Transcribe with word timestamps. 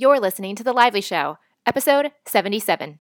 You're 0.00 0.18
listening 0.18 0.56
to 0.56 0.64
The 0.64 0.72
Lively 0.72 1.02
Show, 1.02 1.36
episode 1.66 2.10
77. 2.24 3.00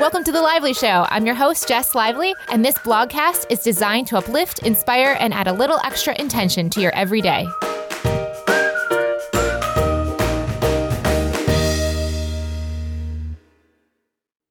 Welcome 0.00 0.24
to 0.24 0.32
The 0.32 0.40
Lively 0.40 0.72
Show. 0.72 1.06
I'm 1.10 1.26
your 1.26 1.34
host, 1.34 1.68
Jess 1.68 1.94
Lively, 1.94 2.34
and 2.48 2.64
this 2.64 2.76
blogcast 2.76 3.44
is 3.50 3.62
designed 3.62 4.06
to 4.06 4.16
uplift, 4.16 4.60
inspire, 4.60 5.18
and 5.20 5.34
add 5.34 5.48
a 5.48 5.52
little 5.52 5.78
extra 5.84 6.18
intention 6.18 6.70
to 6.70 6.80
your 6.80 6.94
everyday. 6.94 7.46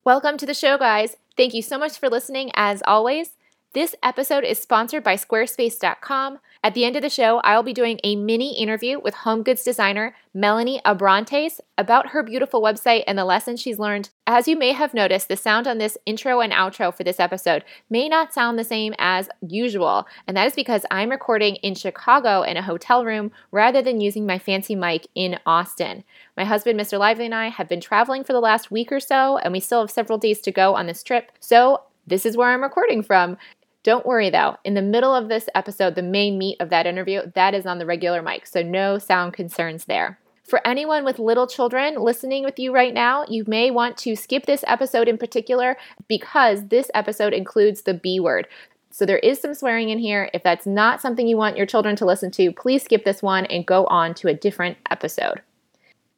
Welcome 0.04 0.38
to 0.38 0.46
the 0.46 0.54
show, 0.54 0.78
guys. 0.78 1.16
Thank 1.36 1.56
you 1.56 1.64
so 1.64 1.80
much 1.80 1.98
for 1.98 2.08
listening, 2.08 2.52
as 2.54 2.84
always. 2.86 3.36
This 3.74 3.96
episode 4.04 4.44
is 4.44 4.62
sponsored 4.62 5.02
by 5.02 5.16
Squarespace.com. 5.16 6.40
At 6.62 6.74
the 6.74 6.84
end 6.84 6.98
of 6.98 7.04
the 7.04 7.10
show, 7.10 7.38
I'll 7.38 7.64
be 7.64 7.72
doing 7.72 8.02
a 8.04 8.18
mini 8.18 8.62
interview 8.62 9.00
with 9.00 9.14
home 9.14 9.44
goods 9.44 9.64
designer 9.64 10.14
Melanie 10.34 10.82
Abrantes 10.84 11.62
about 11.78 12.08
her 12.08 12.22
beautiful 12.22 12.62
website 12.62 13.06
and 13.08 13.18
the 13.18 13.24
lessons 13.24 13.62
she's 13.62 13.80
learned. 13.80 14.10
As 14.28 14.46
you 14.46 14.58
may 14.58 14.74
have 14.74 14.94
noticed, 14.94 15.30
the 15.30 15.38
sound 15.38 15.68
on 15.68 15.78
this 15.78 15.98
intro 16.06 16.42
and 16.42 16.52
outro 16.52 16.94
for 16.94 17.06
this 17.06 17.18
episode 17.18 17.64
may 17.90 18.10
not 18.10 18.34
sound 18.34 18.60
the 18.60 18.66
same 18.66 18.94
as 18.98 19.30
usual, 19.40 20.06
and 20.28 20.36
that 20.36 20.48
is 20.48 20.54
because 20.54 20.86
I'm 20.92 21.10
recording 21.10 21.56
in 21.56 21.74
Chicago 21.74 22.42
in 22.42 22.58
a 22.58 22.62
hotel 22.62 23.06
room 23.06 23.32
rather 23.52 23.82
than 23.82 24.02
using 24.02 24.26
my 24.26 24.38
fancy 24.38 24.76
mic 24.76 25.08
in 25.16 25.40
Austin. 25.46 26.04
My 26.36 26.44
husband, 26.44 26.78
Mr. 26.78 27.00
Lively, 27.00 27.24
and 27.24 27.36
I 27.36 27.48
have 27.48 27.70
been 27.70 27.80
traveling 27.80 28.26
for 28.26 28.34
the 28.34 28.42
last 28.42 28.70
week 28.70 28.92
or 28.92 29.00
so, 29.00 29.38
and 29.38 29.54
we 29.54 29.62
still 29.62 29.80
have 29.80 29.92
several 29.92 30.18
days 30.18 30.42
to 30.42 30.52
go 30.52 30.76
on 30.76 30.88
this 30.88 31.04
trip, 31.04 31.32
so 31.40 31.84
this 32.06 32.26
is 32.26 32.36
where 32.36 32.50
I'm 32.50 32.64
recording 32.64 33.04
from. 33.04 33.38
Don't 33.84 34.06
worry 34.06 34.30
though, 34.30 34.58
in 34.64 34.76
the 34.76 34.82
middle 34.82 35.16
of 35.16 35.28
this 35.28 35.50
episode, 35.56 35.96
the 35.96 36.04
main 36.04 36.38
meat 36.38 36.58
of 36.60 36.70
that 36.70 36.86
interview, 36.86 37.22
that 37.34 37.56
is 37.56 37.66
on 37.66 37.80
the 37.80 37.86
regular 37.86 38.22
mic, 38.22 38.46
so 38.46 38.62
no 38.62 39.00
sound 39.00 39.34
concerns 39.34 39.86
there. 39.86 40.20
For 40.44 40.66
anyone 40.68 41.06
with 41.06 41.18
little 41.18 41.48
children 41.48 41.96
listening 41.96 42.44
with 42.44 42.60
you 42.60 42.74
right 42.74 42.94
now, 42.94 43.26
you 43.28 43.44
may 43.48 43.72
want 43.72 43.98
to 44.00 44.16
skip 44.16 44.46
this 44.46 44.64
episode 44.68 45.08
in 45.08 45.18
particular 45.18 45.78
because 46.08 46.68
this 46.68 46.92
episode 46.94 47.34
includes 47.34 47.84
the 47.84 47.94
B 47.94 48.20
word. 48.20 48.48
So 48.92 49.06
there 49.06 49.20
is 49.20 49.40
some 49.40 49.54
swearing 49.54 49.90
in 49.90 49.98
here. 49.98 50.30
If 50.34 50.44
that's 50.44 50.68
not 50.68 51.02
something 51.02 51.26
you 51.26 51.38
want 51.38 51.58
your 51.58 51.66
children 51.66 51.96
to 51.96 52.06
listen 52.06 52.30
to, 52.32 52.52
please 52.52 52.84
skip 52.84 53.06
this 53.06 53.24
one 53.24 53.46
and 53.46 53.66
go 53.66 53.86
on 53.86 54.14
to 54.16 54.28
a 54.28 54.34
different 54.34 54.78
episode. 54.90 55.42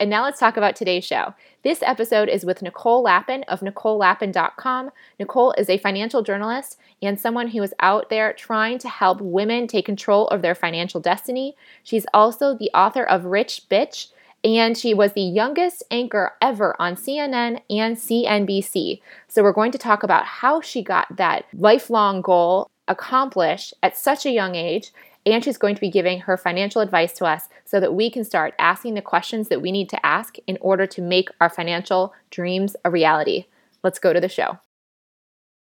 And 0.04 0.10
now 0.10 0.26
let's 0.26 0.38
talk 0.38 0.58
about 0.58 0.76
today's 0.76 1.06
show. 1.06 1.34
This 1.62 1.82
episode 1.82 2.28
is 2.28 2.44
with 2.44 2.62
Nicole 2.62 3.04
Lapin 3.04 3.44
of 3.44 3.62
NicoleLapin.com. 3.62 4.92
Nicole 5.18 5.54
is 5.54 5.70
a 5.70 5.78
financial 5.78 6.22
journalist 6.22 6.78
and 7.02 7.18
someone 7.18 7.48
who 7.48 7.64
is 7.64 7.74
out 7.80 8.10
there 8.10 8.34
trying 8.34 8.80
to 8.80 8.90
help 8.90 9.22
women 9.22 9.66
take 9.66 9.86
control 9.86 10.28
of 10.28 10.42
their 10.42 10.56
financial 10.56 11.00
destiny. 11.00 11.56
She's 11.86 12.06
also 12.14 12.54
the 12.54 12.70
author 12.74 13.06
of 13.06 13.24
Rich 13.24 13.70
Bitch, 13.72 14.08
and 14.44 14.78
she 14.78 14.94
was 14.94 15.14
the 15.14 15.22
youngest 15.22 15.84
anchor 15.90 16.34
ever 16.42 16.76
on 16.82 16.96
CNN 16.96 17.62
and 17.70 17.96
CNBC. 17.96 19.00
So, 19.30 19.42
we're 19.42 19.54
going 19.54 19.72
to 19.72 19.78
talk 19.78 20.04
about 20.04 20.26
how 20.26 20.60
she 20.60 20.84
got 20.84 21.16
that 21.16 21.46
lifelong 21.54 22.22
goal 22.22 22.70
accomplished 22.90 23.74
at 23.82 23.98
such 23.98 24.26
a 24.26 24.32
young 24.32 24.56
age 24.56 24.92
and 25.26 25.44
she's 25.44 25.58
going 25.58 25.76
to 25.76 25.82
be 25.82 25.90
giving 25.90 26.22
her 26.22 26.38
financial 26.38 26.82
advice 26.82 27.14
to 27.14 27.26
us 27.26 27.48
so 27.66 27.80
that 27.80 27.94
we 27.94 28.10
can 28.10 28.24
start 28.24 28.54
asking 28.60 28.94
the 28.94 29.02
questions 29.02 29.48
that 29.50 29.62
we 29.62 29.72
need 29.72 29.90
to 29.90 30.06
ask 30.06 30.36
in 30.48 30.58
order 30.62 30.86
to 30.88 31.02
make 31.02 31.30
our 31.40 31.50
financial 31.50 32.14
dreams 32.30 32.76
a 32.84 32.90
reality. 32.90 33.46
Let's 33.84 34.00
go 34.00 34.14
to 34.14 34.20
the 34.20 34.30
show. 34.30 34.60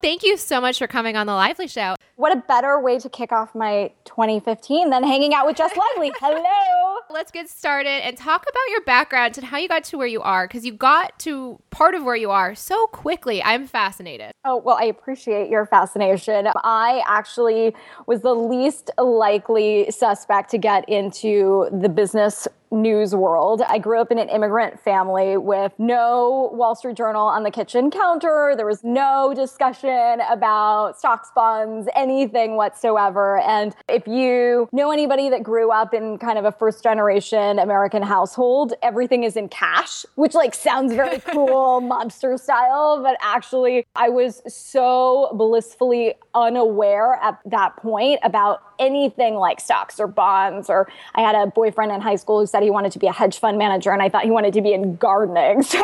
Thank 0.03 0.23
you 0.23 0.35
so 0.35 0.59
much 0.59 0.79
for 0.79 0.85
coming 0.85 1.15
on 1.15 1.27
the 1.27 1.33
Lively 1.33 1.65
Show. 1.65 1.95
What 2.17 2.33
a 2.33 2.43
better 2.45 2.77
way 2.77 2.99
to 2.99 3.07
kick 3.07 3.31
off 3.31 3.55
my 3.55 3.89
2015 4.03 4.89
than 4.89 5.01
hanging 5.01 5.33
out 5.33 5.45
with 5.45 5.55
Jess 5.55 5.71
Lively. 5.77 6.11
Hello. 6.19 6.97
Let's 7.09 7.31
get 7.31 7.49
started 7.49 8.05
and 8.05 8.17
talk 8.17 8.41
about 8.41 8.69
your 8.69 8.81
background 8.81 9.37
and 9.37 9.47
how 9.47 9.59
you 9.59 9.69
got 9.69 9.85
to 9.85 9.97
where 9.97 10.05
you 10.05 10.19
are 10.21 10.45
because 10.45 10.65
you 10.65 10.73
got 10.73 11.17
to 11.19 11.57
part 11.69 11.95
of 11.95 12.03
where 12.03 12.17
you 12.17 12.31
are 12.31 12.53
so 12.53 12.85
quickly. 12.87 13.41
I'm 13.41 13.65
fascinated. 13.65 14.33
Oh, 14.43 14.57
well, 14.57 14.75
I 14.77 14.83
appreciate 14.87 15.49
your 15.49 15.65
fascination. 15.65 16.49
I 16.65 17.01
actually 17.07 17.73
was 18.05 18.23
the 18.23 18.33
least 18.33 18.91
likely 18.97 19.89
suspect 19.89 20.51
to 20.51 20.57
get 20.57 20.87
into 20.89 21.69
the 21.71 21.87
business 21.87 22.45
news 22.73 23.15
world. 23.15 23.61
I 23.61 23.77
grew 23.77 24.01
up 24.01 24.11
in 24.11 24.17
an 24.17 24.29
immigrant 24.29 24.79
family 24.79 25.37
with 25.37 25.73
no 25.77 26.49
Wall 26.53 26.75
Street 26.75 26.97
Journal 26.97 27.27
on 27.27 27.43
the 27.43 27.51
kitchen 27.51 27.91
counter. 27.91 28.53
There 28.57 28.65
was 28.65 28.83
no 28.83 29.33
discussion 29.35 30.19
about 30.29 30.97
stocks, 30.97 31.29
bonds, 31.35 31.87
anything 31.95 32.55
whatsoever. 32.55 33.39
And 33.39 33.75
if 33.87 34.07
you 34.07 34.67
know 34.71 34.91
anybody 34.91 35.29
that 35.29 35.43
grew 35.43 35.71
up 35.71 35.93
in 35.93 36.17
kind 36.17 36.37
of 36.37 36.45
a 36.45 36.51
first 36.51 36.83
generation 36.83 37.59
American 37.59 38.01
household, 38.01 38.73
everything 38.81 39.23
is 39.23 39.37
in 39.37 39.49
cash, 39.49 40.05
which 40.15 40.33
like 40.33 40.55
sounds 40.55 40.93
very 40.93 41.19
cool, 41.31 41.81
mobster 41.81 42.39
style, 42.39 43.01
but 43.03 43.17
actually 43.21 43.85
I 43.95 44.09
was 44.09 44.41
so 44.47 45.31
blissfully 45.35 46.15
unaware 46.33 47.19
at 47.21 47.39
that 47.45 47.77
point 47.77 48.19
about 48.23 48.63
anything 48.79 49.35
like 49.35 49.59
stocks 49.59 49.99
or 49.99 50.07
bonds 50.07 50.69
or 50.69 50.87
I 51.15 51.21
had 51.21 51.35
a 51.35 51.47
boyfriend 51.47 51.91
in 51.91 52.01
high 52.01 52.15
school 52.15 52.39
who 52.39 52.47
said 52.47 52.62
he 52.63 52.71
wanted 52.71 52.91
to 52.93 52.99
be 52.99 53.07
a 53.07 53.11
hedge 53.11 53.37
fund 53.37 53.57
manager 53.57 53.91
and 53.91 54.01
I 54.01 54.09
thought 54.09 54.23
he 54.23 54.31
wanted 54.31 54.53
to 54.53 54.61
be 54.61 54.73
in 54.73 54.95
gardening. 54.95 55.63
So 55.73 55.79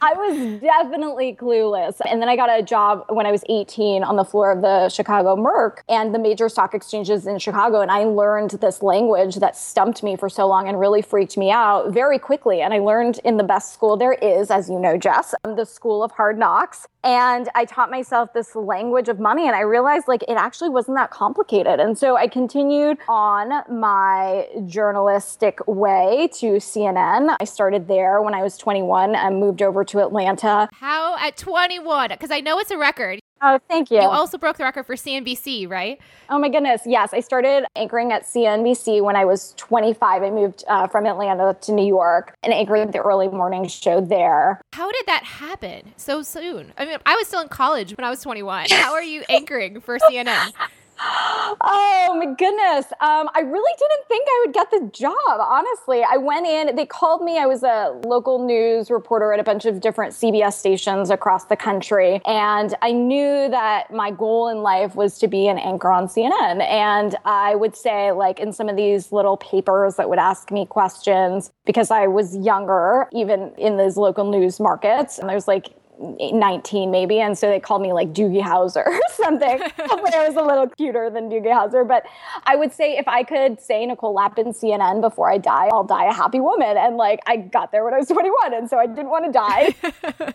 I 0.00 0.14
was 0.16 0.60
definitely 0.60 1.36
clueless. 1.38 2.00
And 2.08 2.22
then 2.22 2.28
I 2.28 2.36
got 2.36 2.48
a 2.48 2.62
job 2.62 3.04
when 3.08 3.26
I 3.26 3.32
was 3.32 3.42
18 3.48 4.02
on 4.02 4.16
the 4.16 4.24
floor 4.24 4.50
of 4.50 4.62
the 4.62 4.88
Chicago 4.88 5.36
Merc 5.36 5.84
and 5.88 6.14
the 6.14 6.18
major 6.18 6.48
stock 6.48 6.74
exchanges 6.74 7.26
in 7.26 7.38
Chicago. 7.38 7.80
And 7.80 7.90
I 7.90 8.04
learned 8.04 8.50
this 8.52 8.82
language 8.82 9.36
that 9.36 9.56
stumped 9.56 10.02
me 10.02 10.16
for 10.16 10.28
so 10.28 10.46
long 10.46 10.68
and 10.68 10.80
really 10.80 11.02
freaked 11.02 11.36
me 11.36 11.50
out 11.50 11.92
very 11.92 12.18
quickly. 12.18 12.62
And 12.62 12.72
I 12.72 12.78
learned 12.78 13.20
in 13.24 13.36
the 13.36 13.44
best 13.44 13.74
school 13.74 13.96
there 13.96 14.14
is, 14.14 14.50
as 14.50 14.70
you 14.70 14.78
know, 14.78 14.96
Jess, 14.96 15.34
um, 15.44 15.56
the 15.56 15.66
School 15.66 16.02
of 16.02 16.12
Hard 16.12 16.38
Knocks. 16.38 16.86
And 17.02 17.50
I 17.54 17.66
taught 17.66 17.90
myself 17.90 18.32
this 18.32 18.56
language 18.56 19.10
of 19.10 19.20
money 19.20 19.46
and 19.46 19.54
I 19.54 19.60
realized 19.60 20.08
like 20.08 20.22
it 20.22 20.38
actually 20.38 20.70
wasn't 20.70 20.96
that 20.96 21.10
complicated. 21.10 21.78
And 21.78 21.98
so 21.98 22.16
I 22.16 22.26
continued 22.26 22.96
on 23.08 23.62
my 23.70 24.48
journalistic 24.66 25.58
way 25.76 26.28
to 26.34 26.52
CNN. 26.56 27.36
I 27.40 27.44
started 27.44 27.88
there 27.88 28.22
when 28.22 28.34
I 28.34 28.42
was 28.42 28.56
21 28.56 29.14
and 29.14 29.40
moved 29.40 29.62
over 29.62 29.84
to 29.84 30.00
Atlanta. 30.00 30.68
How 30.72 31.16
at 31.18 31.36
21? 31.36 32.10
Because 32.10 32.30
I 32.30 32.40
know 32.40 32.58
it's 32.58 32.70
a 32.70 32.78
record. 32.78 33.20
Oh, 33.42 33.58
thank 33.68 33.90
you. 33.90 34.00
You 34.00 34.08
also 34.08 34.38
broke 34.38 34.56
the 34.56 34.64
record 34.64 34.86
for 34.86 34.94
CNBC, 34.94 35.68
right? 35.68 36.00
Oh 36.30 36.38
my 36.38 36.48
goodness. 36.48 36.82
Yes. 36.86 37.12
I 37.12 37.20
started 37.20 37.66
anchoring 37.76 38.10
at 38.10 38.22
CNBC 38.22 39.02
when 39.02 39.16
I 39.16 39.26
was 39.26 39.52
25. 39.58 40.22
I 40.22 40.30
moved 40.30 40.64
uh, 40.66 40.86
from 40.86 41.04
Atlanta 41.04 41.54
to 41.60 41.72
New 41.72 41.86
York 41.86 42.34
and 42.42 42.54
anchored 42.54 42.92
the 42.92 43.02
early 43.02 43.28
morning 43.28 43.68
show 43.68 44.00
there. 44.00 44.62
How 44.72 44.90
did 44.90 45.04
that 45.06 45.24
happen 45.24 45.92
so 45.98 46.22
soon? 46.22 46.72
I 46.78 46.86
mean, 46.86 46.96
I 47.04 47.16
was 47.16 47.26
still 47.26 47.42
in 47.42 47.48
college 47.48 47.94
when 47.96 48.04
I 48.04 48.10
was 48.10 48.22
21. 48.22 48.68
How 48.70 48.94
are 48.94 49.02
you 49.02 49.24
anchoring 49.28 49.80
for 49.80 49.98
CNN? 49.98 50.52
oh 51.00 52.14
my 52.16 52.26
goodness. 52.26 52.86
Um, 53.00 53.28
I 53.34 53.40
really 53.40 53.72
didn't 53.78 54.08
think 54.08 54.26
I 54.28 54.44
would 54.44 54.54
get 54.54 54.70
the 54.70 54.90
job, 54.92 55.14
honestly. 55.40 56.02
I 56.02 56.16
went 56.16 56.46
in, 56.46 56.76
they 56.76 56.86
called 56.86 57.22
me. 57.22 57.38
I 57.38 57.46
was 57.46 57.62
a 57.62 57.98
local 58.04 58.44
news 58.44 58.90
reporter 58.90 59.32
at 59.32 59.40
a 59.40 59.44
bunch 59.44 59.64
of 59.64 59.80
different 59.80 60.14
CBS 60.14 60.54
stations 60.54 61.10
across 61.10 61.44
the 61.44 61.56
country. 61.56 62.20
And 62.26 62.74
I 62.82 62.92
knew 62.92 63.48
that 63.48 63.92
my 63.92 64.10
goal 64.10 64.48
in 64.48 64.58
life 64.58 64.94
was 64.94 65.18
to 65.18 65.28
be 65.28 65.48
an 65.48 65.58
anchor 65.58 65.90
on 65.90 66.06
CNN. 66.06 66.62
And 66.62 67.16
I 67.24 67.54
would 67.54 67.76
say, 67.76 68.12
like, 68.12 68.40
in 68.40 68.52
some 68.52 68.68
of 68.68 68.76
these 68.76 69.12
little 69.12 69.36
papers 69.36 69.96
that 69.96 70.08
would 70.08 70.18
ask 70.18 70.50
me 70.50 70.66
questions, 70.66 71.50
because 71.64 71.90
I 71.90 72.06
was 72.06 72.36
younger, 72.36 73.08
even 73.12 73.52
in 73.56 73.76
those 73.76 73.96
local 73.96 74.30
news 74.30 74.60
markets, 74.60 75.18
and 75.18 75.28
there's 75.28 75.48
like 75.48 75.74
19 75.98 76.90
maybe 76.90 77.20
and 77.20 77.36
so 77.38 77.48
they 77.48 77.60
called 77.60 77.82
me 77.82 77.92
like 77.92 78.12
Doogie 78.12 78.42
Howser 78.42 78.86
or 78.86 79.00
something. 79.10 79.58
Hopefully 79.78 80.12
I 80.14 80.26
was 80.26 80.36
a 80.36 80.42
little 80.42 80.68
cuter 80.68 81.10
than 81.10 81.30
Doogie 81.30 81.52
Howser 81.52 81.86
but 81.86 82.04
I 82.44 82.56
would 82.56 82.72
say 82.72 82.96
if 82.96 83.06
I 83.08 83.22
could 83.22 83.60
say 83.60 83.86
Nicole 83.86 84.14
Lapin 84.14 84.46
CNN 84.46 85.00
before 85.00 85.30
I 85.30 85.38
die 85.38 85.68
I'll 85.72 85.84
die 85.84 86.06
a 86.06 86.12
happy 86.12 86.40
woman 86.40 86.76
and 86.76 86.96
like 86.96 87.20
I 87.26 87.36
got 87.36 87.72
there 87.72 87.84
when 87.84 87.94
I 87.94 87.98
was 87.98 88.08
21 88.08 88.54
and 88.54 88.68
so 88.68 88.78
I 88.78 88.86
didn't 88.86 89.10
want 89.10 89.26
to 89.26 89.32
die 89.32 90.34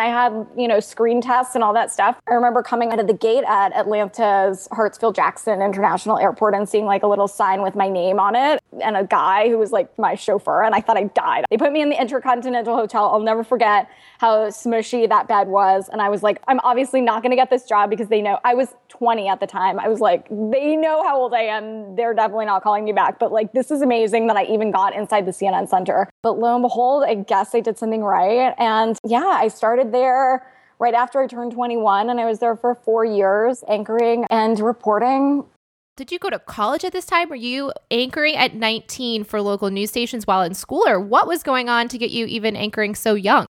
I 0.00 0.06
had, 0.06 0.46
you 0.56 0.66
know, 0.66 0.80
screen 0.80 1.20
tests 1.20 1.54
and 1.54 1.62
all 1.62 1.72
that 1.74 1.90
stuff. 1.92 2.20
I 2.28 2.34
remember 2.34 2.62
coming 2.62 2.90
out 2.90 2.98
of 2.98 3.06
the 3.06 3.14
gate 3.14 3.44
at 3.46 3.72
Atlanta's 3.74 4.68
Hartsfield 4.72 5.14
Jackson 5.14 5.62
International 5.62 6.18
Airport 6.18 6.54
and 6.54 6.68
seeing 6.68 6.84
like 6.84 7.04
a 7.04 7.06
little 7.06 7.28
sign 7.28 7.62
with 7.62 7.76
my 7.76 7.88
name 7.88 8.18
on 8.18 8.34
it 8.34 8.60
and 8.82 8.96
a 8.96 9.04
guy 9.04 9.48
who 9.48 9.56
was 9.56 9.70
like 9.70 9.96
my 9.98 10.16
chauffeur. 10.16 10.64
And 10.64 10.74
I 10.74 10.80
thought 10.80 10.96
I 10.96 11.04
died. 11.04 11.44
They 11.48 11.56
put 11.56 11.72
me 11.72 11.80
in 11.80 11.90
the 11.90 12.00
Intercontinental 12.00 12.74
Hotel. 12.74 13.04
I'll 13.04 13.20
never 13.20 13.44
forget 13.44 13.88
how 14.18 14.48
smushy 14.48 15.08
that 15.08 15.28
bed 15.28 15.48
was. 15.48 15.88
And 15.88 16.02
I 16.02 16.08
was 16.08 16.22
like, 16.22 16.42
I'm 16.48 16.60
obviously 16.60 17.00
not 17.00 17.22
going 17.22 17.30
to 17.30 17.36
get 17.36 17.50
this 17.50 17.64
job 17.64 17.90
because 17.90 18.08
they 18.08 18.20
know 18.20 18.38
I 18.44 18.54
was 18.54 18.74
20 18.88 19.28
at 19.28 19.40
the 19.40 19.46
time. 19.46 19.78
I 19.78 19.88
was 19.88 20.00
like, 20.00 20.26
they 20.28 20.76
know 20.76 21.02
how 21.04 21.20
old 21.20 21.34
I 21.34 21.42
am. 21.42 21.94
They're 21.94 22.14
definitely 22.14 22.46
not 22.46 22.62
calling 22.62 22.84
me 22.84 22.92
back. 22.92 23.18
But 23.18 23.32
like, 23.32 23.52
this 23.52 23.70
is 23.70 23.82
amazing 23.82 24.26
that 24.26 24.36
I 24.36 24.44
even 24.46 24.70
got 24.70 24.94
inside 24.94 25.26
the 25.26 25.32
CNN 25.32 25.68
Center. 25.68 26.08
But 26.22 26.38
lo 26.38 26.54
and 26.54 26.62
behold, 26.62 27.04
I 27.04 27.14
guess 27.14 27.54
I 27.54 27.60
did 27.60 27.78
something 27.78 28.02
right. 28.02 28.54
And 28.58 28.98
yeah, 29.04 29.24
I 29.24 29.48
started 29.48 29.83
started 29.84 29.94
there 29.94 30.46
right 30.78 30.94
after 30.94 31.20
I 31.20 31.26
turned 31.26 31.52
21, 31.52 32.10
and 32.10 32.20
I 32.20 32.24
was 32.24 32.38
there 32.38 32.56
for 32.56 32.74
four 32.74 33.04
years 33.04 33.62
anchoring 33.68 34.24
and 34.30 34.58
reporting 34.58 35.44
Did 35.96 36.10
you 36.10 36.18
go 36.18 36.30
to 36.30 36.40
college 36.40 36.84
at 36.84 36.92
this 36.92 37.06
time? 37.06 37.28
Were 37.28 37.36
you 37.36 37.72
anchoring 37.90 38.34
at 38.34 38.54
19 38.54 39.24
for 39.24 39.40
local 39.40 39.70
news 39.70 39.90
stations 39.90 40.26
while 40.26 40.42
in 40.42 40.54
school, 40.54 40.84
or 40.86 40.98
what 40.98 41.28
was 41.28 41.42
going 41.42 41.68
on 41.68 41.88
to 41.88 41.98
get 41.98 42.10
you 42.10 42.26
even 42.26 42.56
anchoring 42.56 42.94
so 42.94 43.14
young? 43.14 43.46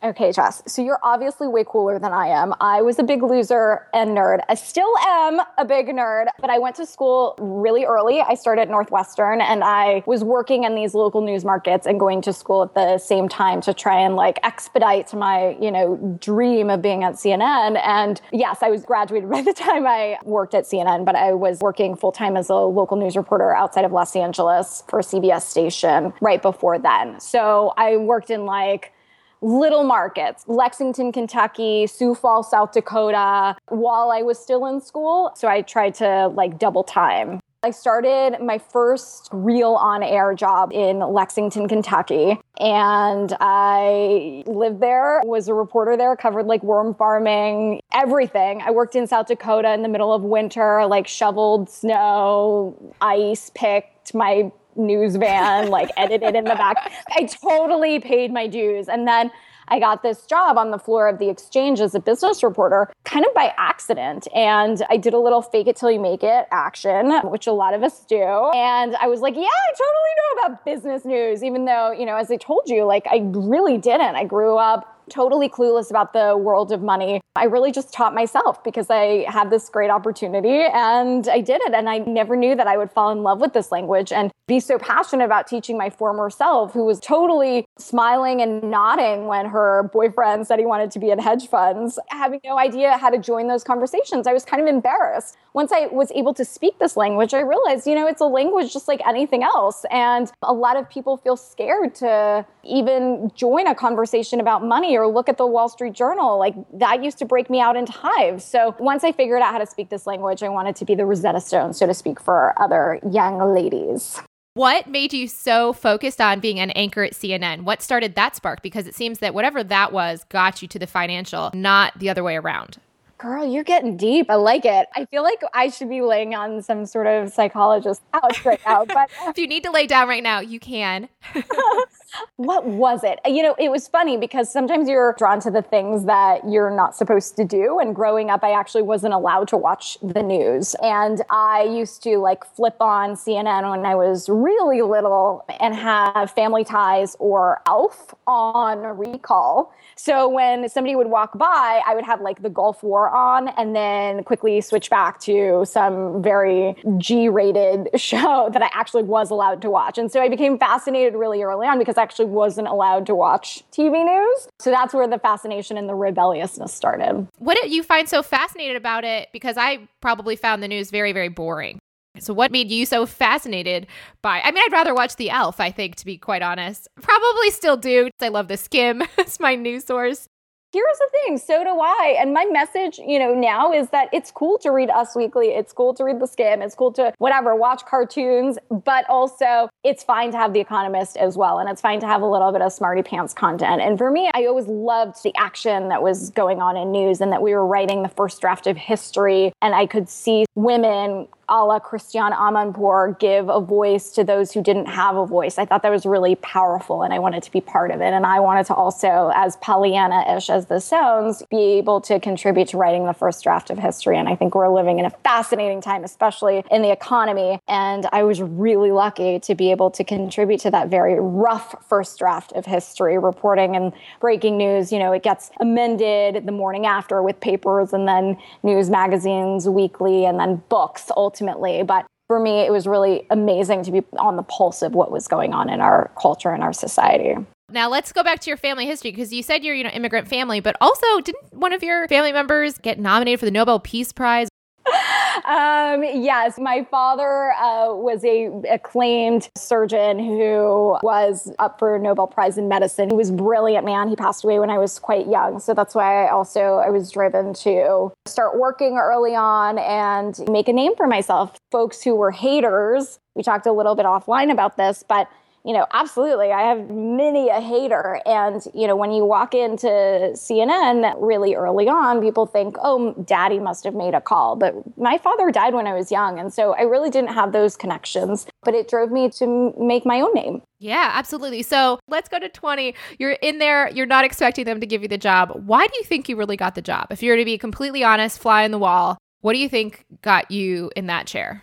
Okay, 0.00 0.30
Jess. 0.30 0.62
So 0.66 0.80
you're 0.80 1.00
obviously 1.02 1.48
way 1.48 1.64
cooler 1.66 1.98
than 1.98 2.12
I 2.12 2.28
am. 2.28 2.54
I 2.60 2.82
was 2.82 3.00
a 3.00 3.02
big 3.02 3.20
loser 3.20 3.88
and 3.92 4.10
nerd. 4.10 4.38
I 4.48 4.54
still 4.54 4.96
am 4.98 5.40
a 5.58 5.64
big 5.64 5.88
nerd, 5.88 6.26
but 6.40 6.50
I 6.50 6.58
went 6.60 6.76
to 6.76 6.86
school 6.86 7.34
really 7.40 7.84
early. 7.84 8.20
I 8.20 8.34
started 8.34 8.62
at 8.62 8.70
Northwestern 8.70 9.40
and 9.40 9.64
I 9.64 10.04
was 10.06 10.22
working 10.22 10.62
in 10.62 10.76
these 10.76 10.94
local 10.94 11.20
news 11.20 11.44
markets 11.44 11.84
and 11.84 11.98
going 11.98 12.22
to 12.22 12.32
school 12.32 12.62
at 12.62 12.74
the 12.74 12.98
same 12.98 13.28
time 13.28 13.60
to 13.62 13.74
try 13.74 13.98
and 13.98 14.14
like 14.14 14.38
expedite 14.44 15.12
my, 15.14 15.56
you 15.60 15.72
know, 15.72 15.96
dream 16.20 16.70
of 16.70 16.80
being 16.80 17.02
at 17.02 17.14
CNN. 17.14 17.80
And 17.84 18.20
yes, 18.32 18.58
I 18.62 18.70
was 18.70 18.84
graduated 18.84 19.28
by 19.30 19.42
the 19.42 19.52
time 19.52 19.84
I 19.84 20.18
worked 20.22 20.54
at 20.54 20.62
CNN, 20.62 21.06
but 21.06 21.16
I 21.16 21.32
was 21.32 21.58
working 21.58 21.96
full 21.96 22.12
time 22.12 22.36
as 22.36 22.50
a 22.50 22.54
local 22.54 22.96
news 22.96 23.16
reporter 23.16 23.52
outside 23.52 23.84
of 23.84 23.90
Los 23.90 24.14
Angeles 24.14 24.84
for 24.88 25.00
a 25.00 25.02
CBS 25.02 25.42
station 25.42 26.12
right 26.20 26.40
before 26.40 26.78
then. 26.78 27.18
So 27.18 27.74
I 27.76 27.96
worked 27.96 28.30
in 28.30 28.44
like 28.46 28.92
little 29.40 29.84
markets, 29.84 30.44
Lexington, 30.46 31.12
Kentucky, 31.12 31.86
Sioux 31.86 32.14
Falls, 32.14 32.50
South 32.50 32.72
Dakota, 32.72 33.56
while 33.68 34.10
I 34.10 34.22
was 34.22 34.38
still 34.38 34.66
in 34.66 34.80
school. 34.80 35.32
So 35.36 35.48
I 35.48 35.62
tried 35.62 35.94
to 35.96 36.28
like 36.28 36.58
double 36.58 36.84
time. 36.84 37.40
I 37.64 37.72
started 37.72 38.38
my 38.40 38.58
first 38.58 39.28
real 39.32 39.74
on 39.74 40.04
air 40.04 40.32
job 40.32 40.70
in 40.72 41.00
Lexington, 41.00 41.66
Kentucky. 41.66 42.38
And 42.60 43.36
I 43.40 44.44
lived 44.46 44.80
there, 44.80 45.20
was 45.24 45.48
a 45.48 45.54
reporter 45.54 45.96
there, 45.96 46.14
covered 46.14 46.46
like 46.46 46.62
worm 46.62 46.94
farming, 46.94 47.80
everything. 47.92 48.62
I 48.62 48.70
worked 48.70 48.94
in 48.94 49.08
South 49.08 49.26
Dakota 49.26 49.72
in 49.72 49.82
the 49.82 49.88
middle 49.88 50.12
of 50.12 50.22
winter, 50.22 50.86
like 50.86 51.08
shoveled 51.08 51.68
snow, 51.68 52.94
ice, 53.00 53.50
picked 53.56 54.14
my 54.14 54.52
news 54.78 55.16
van, 55.16 55.68
like 55.68 55.90
edited 55.96 56.34
in 56.34 56.44
the 56.44 56.54
back. 56.54 56.92
I 57.16 57.24
totally 57.24 58.00
paid 58.00 58.32
my 58.32 58.46
dues. 58.46 58.88
And 58.88 59.06
then 59.06 59.30
I 59.70 59.78
got 59.78 60.02
this 60.02 60.24
job 60.24 60.56
on 60.56 60.70
the 60.70 60.78
floor 60.78 61.08
of 61.08 61.18
the 61.18 61.28
exchange 61.28 61.80
as 61.80 61.94
a 61.94 62.00
business 62.00 62.42
reporter 62.42 62.90
kind 63.04 63.26
of 63.26 63.34
by 63.34 63.52
accident. 63.58 64.26
And 64.34 64.82
I 64.88 64.96
did 64.96 65.12
a 65.12 65.18
little 65.18 65.42
fake 65.42 65.66
it 65.66 65.76
till 65.76 65.90
you 65.90 66.00
make 66.00 66.22
it 66.22 66.46
action, 66.50 67.12
which 67.24 67.46
a 67.46 67.52
lot 67.52 67.74
of 67.74 67.82
us 67.82 68.04
do. 68.06 68.16
And 68.16 68.96
I 68.96 69.08
was 69.08 69.20
like, 69.20 69.34
yeah, 69.34 69.42
I 69.42 69.72
totally 69.72 70.14
know 70.16 70.46
about 70.46 70.64
business 70.64 71.04
news, 71.04 71.44
even 71.44 71.66
though, 71.66 71.92
you 71.92 72.06
know, 72.06 72.16
as 72.16 72.30
I 72.30 72.36
told 72.36 72.62
you, 72.66 72.84
like 72.84 73.06
I 73.10 73.30
really 73.34 73.76
didn't. 73.76 74.16
I 74.16 74.24
grew 74.24 74.56
up 74.56 74.97
totally 75.08 75.48
clueless 75.48 75.90
about 75.90 76.12
the 76.12 76.36
world 76.36 76.72
of 76.72 76.82
money. 76.82 77.20
I 77.36 77.44
really 77.44 77.72
just 77.72 77.92
taught 77.92 78.14
myself 78.14 78.62
because 78.64 78.90
I 78.90 79.24
had 79.28 79.50
this 79.50 79.68
great 79.68 79.90
opportunity 79.90 80.62
and 80.62 81.28
I 81.28 81.40
did 81.40 81.60
it. 81.62 81.74
And 81.74 81.88
I 81.88 81.98
never 81.98 82.36
knew 82.36 82.54
that 82.54 82.66
I 82.66 82.76
would 82.76 82.90
fall 82.90 83.10
in 83.10 83.22
love 83.22 83.40
with 83.40 83.52
this 83.52 83.70
language 83.70 84.12
and 84.12 84.30
be 84.46 84.60
so 84.60 84.78
passionate 84.78 85.24
about 85.24 85.46
teaching 85.46 85.76
my 85.76 85.90
former 85.90 86.30
self, 86.30 86.72
who 86.72 86.84
was 86.84 86.98
totally 87.00 87.66
smiling 87.78 88.40
and 88.40 88.62
nodding 88.62 89.26
when 89.26 89.46
her 89.46 89.90
boyfriend 89.92 90.46
said 90.46 90.58
he 90.58 90.66
wanted 90.66 90.90
to 90.90 90.98
be 90.98 91.10
in 91.10 91.18
hedge 91.18 91.48
funds, 91.48 91.98
having 92.08 92.40
no 92.44 92.58
idea 92.58 92.96
how 92.96 93.10
to 93.10 93.18
join 93.18 93.46
those 93.46 93.62
conversations. 93.62 94.26
I 94.26 94.32
was 94.32 94.44
kind 94.44 94.62
of 94.62 94.68
embarrassed. 94.68 95.36
Once 95.52 95.70
I 95.72 95.86
was 95.86 96.10
able 96.12 96.34
to 96.34 96.44
speak 96.44 96.78
this 96.78 96.96
language, 96.96 97.34
I 97.34 97.40
realized, 97.40 97.86
you 97.86 97.94
know, 97.94 98.06
it's 98.06 98.20
a 98.20 98.26
language 98.26 98.72
just 98.72 98.88
like 98.88 99.00
anything 99.06 99.42
else. 99.42 99.84
And 99.90 100.30
a 100.42 100.52
lot 100.52 100.76
of 100.76 100.88
people 100.88 101.16
feel 101.16 101.36
scared 101.36 101.94
to 101.96 102.46
even 102.64 103.30
join 103.34 103.66
a 103.66 103.74
conversation 103.74 104.40
about 104.40 104.64
money 104.64 104.96
or 104.98 105.06
look 105.06 105.28
at 105.28 105.36
the 105.38 105.46
Wall 105.46 105.68
Street 105.68 105.92
Journal. 105.92 106.38
Like 106.38 106.54
that 106.74 107.02
used 107.02 107.18
to 107.18 107.24
break 107.24 107.48
me 107.48 107.60
out 107.60 107.76
into 107.76 107.92
hives. 107.92 108.44
So 108.44 108.74
once 108.78 109.04
I 109.04 109.12
figured 109.12 109.40
out 109.42 109.52
how 109.52 109.58
to 109.58 109.66
speak 109.66 109.88
this 109.88 110.06
language, 110.06 110.42
I 110.42 110.48
wanted 110.48 110.76
to 110.76 110.84
be 110.84 110.94
the 110.94 111.06
Rosetta 111.06 111.40
Stone, 111.40 111.74
so 111.74 111.86
to 111.86 111.94
speak, 111.94 112.20
for 112.20 112.54
other 112.60 113.00
young 113.10 113.54
ladies. 113.54 114.20
What 114.54 114.88
made 114.88 115.12
you 115.12 115.28
so 115.28 115.72
focused 115.72 116.20
on 116.20 116.40
being 116.40 116.58
an 116.58 116.70
anchor 116.72 117.04
at 117.04 117.12
CNN? 117.12 117.62
What 117.62 117.80
started 117.80 118.16
that 118.16 118.34
spark? 118.34 118.60
Because 118.60 118.88
it 118.88 118.94
seems 118.94 119.20
that 119.20 119.32
whatever 119.32 119.62
that 119.62 119.92
was 119.92 120.24
got 120.30 120.62
you 120.62 120.68
to 120.68 120.78
the 120.80 120.86
financial, 120.88 121.52
not 121.54 121.96
the 121.96 122.10
other 122.10 122.24
way 122.24 122.36
around. 122.36 122.78
Girl, 123.18 123.44
you're 123.44 123.64
getting 123.64 123.96
deep. 123.96 124.30
I 124.30 124.36
like 124.36 124.64
it. 124.64 124.88
I 124.94 125.04
feel 125.06 125.24
like 125.24 125.42
I 125.52 125.70
should 125.70 125.88
be 125.88 126.02
laying 126.02 126.36
on 126.36 126.62
some 126.62 126.86
sort 126.86 127.08
of 127.08 127.32
psychologist 127.32 128.00
couch 128.12 128.44
right 128.44 128.60
now. 128.64 128.84
But 128.84 129.10
if 129.26 129.38
you 129.38 129.48
need 129.48 129.64
to 129.64 129.72
lay 129.72 129.88
down 129.88 130.08
right 130.08 130.22
now, 130.22 130.38
you 130.38 130.60
can. 130.60 131.08
what 132.36 132.66
was 132.66 133.04
it? 133.04 133.18
You 133.26 133.42
know, 133.42 133.54
it 133.58 133.70
was 133.70 133.88
funny 133.88 134.16
because 134.16 134.50
sometimes 134.50 134.88
you're 134.88 135.14
drawn 135.18 135.40
to 135.40 135.50
the 135.50 135.62
things 135.62 136.06
that 136.06 136.48
you're 136.48 136.74
not 136.74 136.96
supposed 136.96 137.36
to 137.36 137.44
do. 137.44 137.78
And 137.78 137.94
growing 137.94 138.30
up, 138.30 138.42
I 138.42 138.52
actually 138.52 138.82
wasn't 138.82 139.14
allowed 139.14 139.48
to 139.48 139.56
watch 139.56 139.98
the 140.02 140.22
news. 140.22 140.74
And 140.82 141.22
I 141.30 141.64
used 141.64 142.02
to 142.04 142.18
like 142.18 142.44
flip 142.44 142.76
on 142.80 143.10
CNN 143.10 143.70
when 143.70 143.84
I 143.84 143.94
was 143.94 144.28
really 144.28 144.82
little 144.82 145.44
and 145.60 145.74
have 145.74 146.30
Family 146.30 146.64
Ties 146.64 147.16
or 147.18 147.60
Alf 147.66 148.14
on 148.26 148.78
recall. 148.98 149.72
So 149.96 150.28
when 150.28 150.68
somebody 150.68 150.94
would 150.96 151.08
walk 151.08 151.36
by, 151.36 151.82
I 151.86 151.94
would 151.94 152.04
have 152.04 152.20
like 152.20 152.42
the 152.42 152.50
Gulf 152.50 152.82
War 152.82 153.10
on 153.10 153.48
and 153.48 153.74
then 153.74 154.22
quickly 154.24 154.60
switch 154.60 154.88
back 154.90 155.18
to 155.20 155.64
some 155.66 156.22
very 156.22 156.76
G 156.98 157.28
rated 157.28 157.88
show 158.00 158.48
that 158.52 158.62
I 158.62 158.70
actually 158.72 159.02
was 159.02 159.30
allowed 159.30 159.60
to 159.62 159.70
watch. 159.70 159.98
And 159.98 160.10
so 160.10 160.22
I 160.22 160.28
became 160.28 160.58
fascinated 160.58 161.14
really 161.14 161.42
early 161.42 161.66
on 161.66 161.78
because 161.78 161.97
actually 161.98 162.26
wasn't 162.26 162.68
allowed 162.68 163.06
to 163.06 163.14
watch 163.14 163.62
TV 163.72 164.04
news. 164.04 164.48
So 164.60 164.70
that's 164.70 164.94
where 164.94 165.08
the 165.08 165.18
fascination 165.18 165.76
and 165.76 165.88
the 165.88 165.94
rebelliousness 165.94 166.72
started. 166.72 167.26
What 167.38 167.58
did 167.60 167.72
you 167.72 167.82
find 167.82 168.08
so 168.08 168.22
fascinated 168.22 168.76
about 168.76 169.04
it? 169.04 169.28
Because 169.32 169.56
I 169.56 169.88
probably 170.00 170.36
found 170.36 170.62
the 170.62 170.68
news 170.68 170.90
very, 170.90 171.12
very 171.12 171.28
boring. 171.28 171.78
So, 172.20 172.34
what 172.34 172.50
made 172.50 172.70
you 172.70 172.84
so 172.84 173.06
fascinated 173.06 173.86
by? 174.22 174.40
I 174.40 174.50
mean, 174.50 174.64
I'd 174.64 174.72
rather 174.72 174.94
watch 174.94 175.14
The 175.16 175.30
Alf, 175.30 175.60
I 175.60 175.70
think, 175.70 175.94
to 175.96 176.04
be 176.04 176.18
quite 176.18 176.42
honest. 176.42 176.88
Probably 177.00 177.50
still 177.50 177.76
do. 177.76 178.10
I 178.20 178.28
love 178.28 178.48
The 178.48 178.54
Skimm, 178.54 179.06
it's 179.18 179.38
my 179.38 179.54
news 179.54 179.84
source 179.84 180.28
here's 180.72 180.98
the 180.98 181.08
thing 181.12 181.38
so 181.38 181.64
do 181.64 181.80
i 181.80 182.16
and 182.20 182.34
my 182.34 182.44
message 182.46 182.98
you 182.98 183.18
know 183.18 183.34
now 183.34 183.72
is 183.72 183.88
that 183.88 184.08
it's 184.12 184.30
cool 184.30 184.58
to 184.58 184.70
read 184.70 184.90
us 184.90 185.16
weekly 185.16 185.48
it's 185.48 185.72
cool 185.72 185.94
to 185.94 186.04
read 186.04 186.20
the 186.20 186.26
Skimm 186.26 186.62
it's 186.62 186.74
cool 186.74 186.92
to 186.92 187.12
whatever 187.18 187.56
watch 187.56 187.84
cartoons 187.86 188.58
but 188.84 189.08
also 189.08 189.70
it's 189.82 190.02
fine 190.02 190.30
to 190.30 190.36
have 190.36 190.52
the 190.52 190.60
economist 190.60 191.16
as 191.16 191.38
well 191.38 191.58
and 191.58 191.70
it's 191.70 191.80
fine 191.80 192.00
to 192.00 192.06
have 192.06 192.20
a 192.20 192.26
little 192.26 192.52
bit 192.52 192.60
of 192.60 192.70
smarty 192.70 193.02
pants 193.02 193.32
content 193.32 193.80
and 193.80 193.96
for 193.96 194.10
me 194.10 194.30
i 194.34 194.44
always 194.44 194.66
loved 194.66 195.22
the 195.22 195.34
action 195.36 195.88
that 195.88 196.02
was 196.02 196.30
going 196.30 196.60
on 196.60 196.76
in 196.76 196.92
news 196.92 197.22
and 197.22 197.32
that 197.32 197.40
we 197.40 197.54
were 197.54 197.66
writing 197.66 198.02
the 198.02 198.08
first 198.10 198.40
draft 198.40 198.66
of 198.66 198.76
history 198.76 199.52
and 199.62 199.74
i 199.74 199.86
could 199.86 200.08
see 200.08 200.44
women 200.54 201.26
a 201.48 201.64
la 201.64 201.78
Christiane 201.78 202.32
Amanpour 202.32 203.18
give 203.18 203.48
a 203.48 203.60
voice 203.60 204.10
to 204.10 204.22
those 204.22 204.52
who 204.52 204.62
didn't 204.62 204.86
have 204.86 205.16
a 205.16 205.26
voice. 205.26 205.58
I 205.58 205.64
thought 205.64 205.82
that 205.82 205.90
was 205.90 206.04
really 206.04 206.34
powerful 206.36 207.02
and 207.02 207.14
I 207.14 207.18
wanted 207.18 207.42
to 207.44 207.52
be 207.52 207.60
part 207.60 207.90
of 207.90 208.00
it. 208.00 208.12
And 208.12 208.26
I 208.26 208.40
wanted 208.40 208.66
to 208.66 208.74
also, 208.74 209.32
as 209.34 209.56
Pollyanna 209.56 210.36
ish 210.36 210.50
as 210.50 210.66
this 210.66 210.84
sounds, 210.84 211.42
be 211.50 211.78
able 211.78 212.00
to 212.02 212.20
contribute 212.20 212.68
to 212.68 212.76
writing 212.76 213.06
the 213.06 213.14
first 213.14 213.42
draft 213.42 213.70
of 213.70 213.78
history. 213.78 214.18
And 214.18 214.28
I 214.28 214.36
think 214.36 214.54
we're 214.54 214.68
living 214.68 214.98
in 214.98 215.06
a 215.06 215.10
fascinating 215.10 215.80
time, 215.80 216.04
especially 216.04 216.64
in 216.70 216.82
the 216.82 216.92
economy. 216.92 217.60
And 217.66 218.06
I 218.12 218.24
was 218.24 218.42
really 218.42 218.92
lucky 218.92 219.40
to 219.40 219.54
be 219.54 219.70
able 219.70 219.90
to 219.92 220.04
contribute 220.04 220.60
to 220.60 220.70
that 220.70 220.88
very 220.88 221.18
rough 221.18 221.74
first 221.88 222.18
draft 222.18 222.52
of 222.52 222.66
history, 222.66 223.18
reporting 223.18 223.74
and 223.74 223.92
breaking 224.20 224.58
news. 224.58 224.92
You 224.92 224.98
know, 224.98 225.12
it 225.12 225.22
gets 225.22 225.50
amended 225.60 226.44
the 226.44 226.52
morning 226.52 226.84
after 226.84 227.22
with 227.22 227.40
papers 227.40 227.94
and 227.94 228.06
then 228.06 228.36
news 228.62 228.90
magazines 228.90 229.66
weekly 229.66 230.26
and 230.26 230.38
then 230.38 230.62
books 230.68 231.10
ultimately 231.16 231.37
ultimately. 231.38 231.82
But 231.82 232.06
for 232.26 232.38
me, 232.38 232.60
it 232.60 232.72
was 232.72 232.86
really 232.86 233.26
amazing 233.30 233.82
to 233.84 233.92
be 233.92 234.02
on 234.18 234.36
the 234.36 234.42
pulse 234.42 234.82
of 234.82 234.94
what 234.94 235.10
was 235.10 235.28
going 235.28 235.54
on 235.54 235.70
in 235.70 235.80
our 235.80 236.10
culture 236.20 236.50
and 236.50 236.62
our 236.62 236.72
society. 236.72 237.36
Now 237.70 237.88
let's 237.88 238.12
go 238.12 238.22
back 238.22 238.40
to 238.40 238.50
your 238.50 238.56
family 238.56 238.86
history 238.86 239.10
because 239.10 239.32
you 239.32 239.42
said 239.42 239.62
you're, 239.62 239.74
you 239.74 239.84
know, 239.84 239.90
immigrant 239.90 240.28
family, 240.28 240.60
but 240.60 240.76
also 240.80 241.20
didn't 241.20 241.52
one 241.52 241.72
of 241.72 241.82
your 241.82 242.08
family 242.08 242.32
members 242.32 242.78
get 242.78 242.98
nominated 242.98 243.40
for 243.40 243.46
the 243.46 243.50
Nobel 243.50 243.78
Peace 243.78 244.12
Prize? 244.12 244.48
Um, 245.44 246.02
yes, 246.02 246.58
my 246.58 246.84
father 246.90 247.52
uh, 247.52 247.94
was 247.94 248.22
a 248.22 248.50
acclaimed 248.70 249.48
surgeon 249.56 250.18
who 250.18 250.98
was 251.02 251.50
up 251.58 251.78
for 251.78 251.96
a 251.96 251.98
Nobel 251.98 252.26
Prize 252.26 252.58
in 252.58 252.68
medicine. 252.68 253.08
He 253.08 253.16
was 253.16 253.30
brilliant 253.30 253.86
man. 253.86 254.08
He 254.08 254.16
passed 254.16 254.44
away 254.44 254.58
when 254.58 254.68
I 254.68 254.76
was 254.76 254.98
quite 254.98 255.26
young, 255.26 255.58
so 255.58 255.72
that's 255.72 255.94
why 255.94 256.26
I 256.26 256.30
also 256.30 256.82
I 256.84 256.90
was 256.90 257.10
driven 257.10 257.54
to 257.54 258.12
start 258.26 258.58
working 258.58 258.98
early 258.98 259.34
on 259.34 259.78
and 259.78 260.38
make 260.50 260.68
a 260.68 260.72
name 260.72 260.94
for 260.96 261.06
myself. 261.06 261.56
Folks 261.70 262.02
who 262.02 262.14
were 262.14 262.30
haters, 262.30 263.18
we 263.34 263.42
talked 263.42 263.64
a 263.64 263.72
little 263.72 263.94
bit 263.94 264.04
offline 264.04 264.50
about 264.50 264.76
this, 264.76 265.02
but 265.08 265.30
you 265.64 265.72
know, 265.72 265.86
absolutely. 265.92 266.52
I 266.52 266.62
have 266.62 266.90
many 266.90 267.48
a 267.48 267.60
hater. 267.60 268.20
And, 268.24 268.62
you 268.74 268.86
know, 268.86 268.96
when 268.96 269.12
you 269.12 269.24
walk 269.24 269.54
into 269.54 269.88
CNN 269.88 271.14
really 271.18 271.54
early 271.54 271.88
on, 271.88 272.20
people 272.20 272.46
think, 272.46 272.76
oh, 272.82 273.12
daddy 273.24 273.58
must 273.58 273.84
have 273.84 273.94
made 273.94 274.14
a 274.14 274.20
call. 274.20 274.56
But 274.56 274.74
my 274.98 275.18
father 275.18 275.50
died 275.50 275.74
when 275.74 275.86
I 275.86 275.94
was 275.94 276.10
young. 276.10 276.38
And 276.38 276.52
so 276.52 276.74
I 276.74 276.82
really 276.82 277.10
didn't 277.10 277.32
have 277.34 277.52
those 277.52 277.76
connections, 277.76 278.46
but 278.62 278.74
it 278.74 278.88
drove 278.88 279.10
me 279.10 279.30
to 279.30 279.74
make 279.78 280.06
my 280.06 280.20
own 280.20 280.32
name. 280.34 280.62
Yeah, 280.78 281.10
absolutely. 281.14 281.62
So 281.62 281.98
let's 282.08 282.28
go 282.28 282.38
to 282.38 282.48
20. 282.48 282.94
You're 283.18 283.32
in 283.32 283.58
there, 283.58 283.90
you're 283.90 284.06
not 284.06 284.24
expecting 284.24 284.64
them 284.64 284.80
to 284.80 284.86
give 284.86 285.02
you 285.02 285.08
the 285.08 285.18
job. 285.18 285.52
Why 285.66 285.86
do 285.86 285.92
you 285.98 286.04
think 286.04 286.28
you 286.28 286.36
really 286.36 286.56
got 286.56 286.74
the 286.76 286.82
job? 286.82 287.08
If 287.10 287.22
you're 287.22 287.36
to 287.36 287.44
be 287.44 287.58
completely 287.58 288.04
honest, 288.04 288.38
fly 288.38 288.62
in 288.62 288.70
the 288.70 288.78
wall, 288.78 289.18
what 289.40 289.52
do 289.52 289.58
you 289.58 289.68
think 289.68 290.04
got 290.22 290.50
you 290.50 290.90
in 290.96 291.06
that 291.06 291.26
chair? 291.26 291.62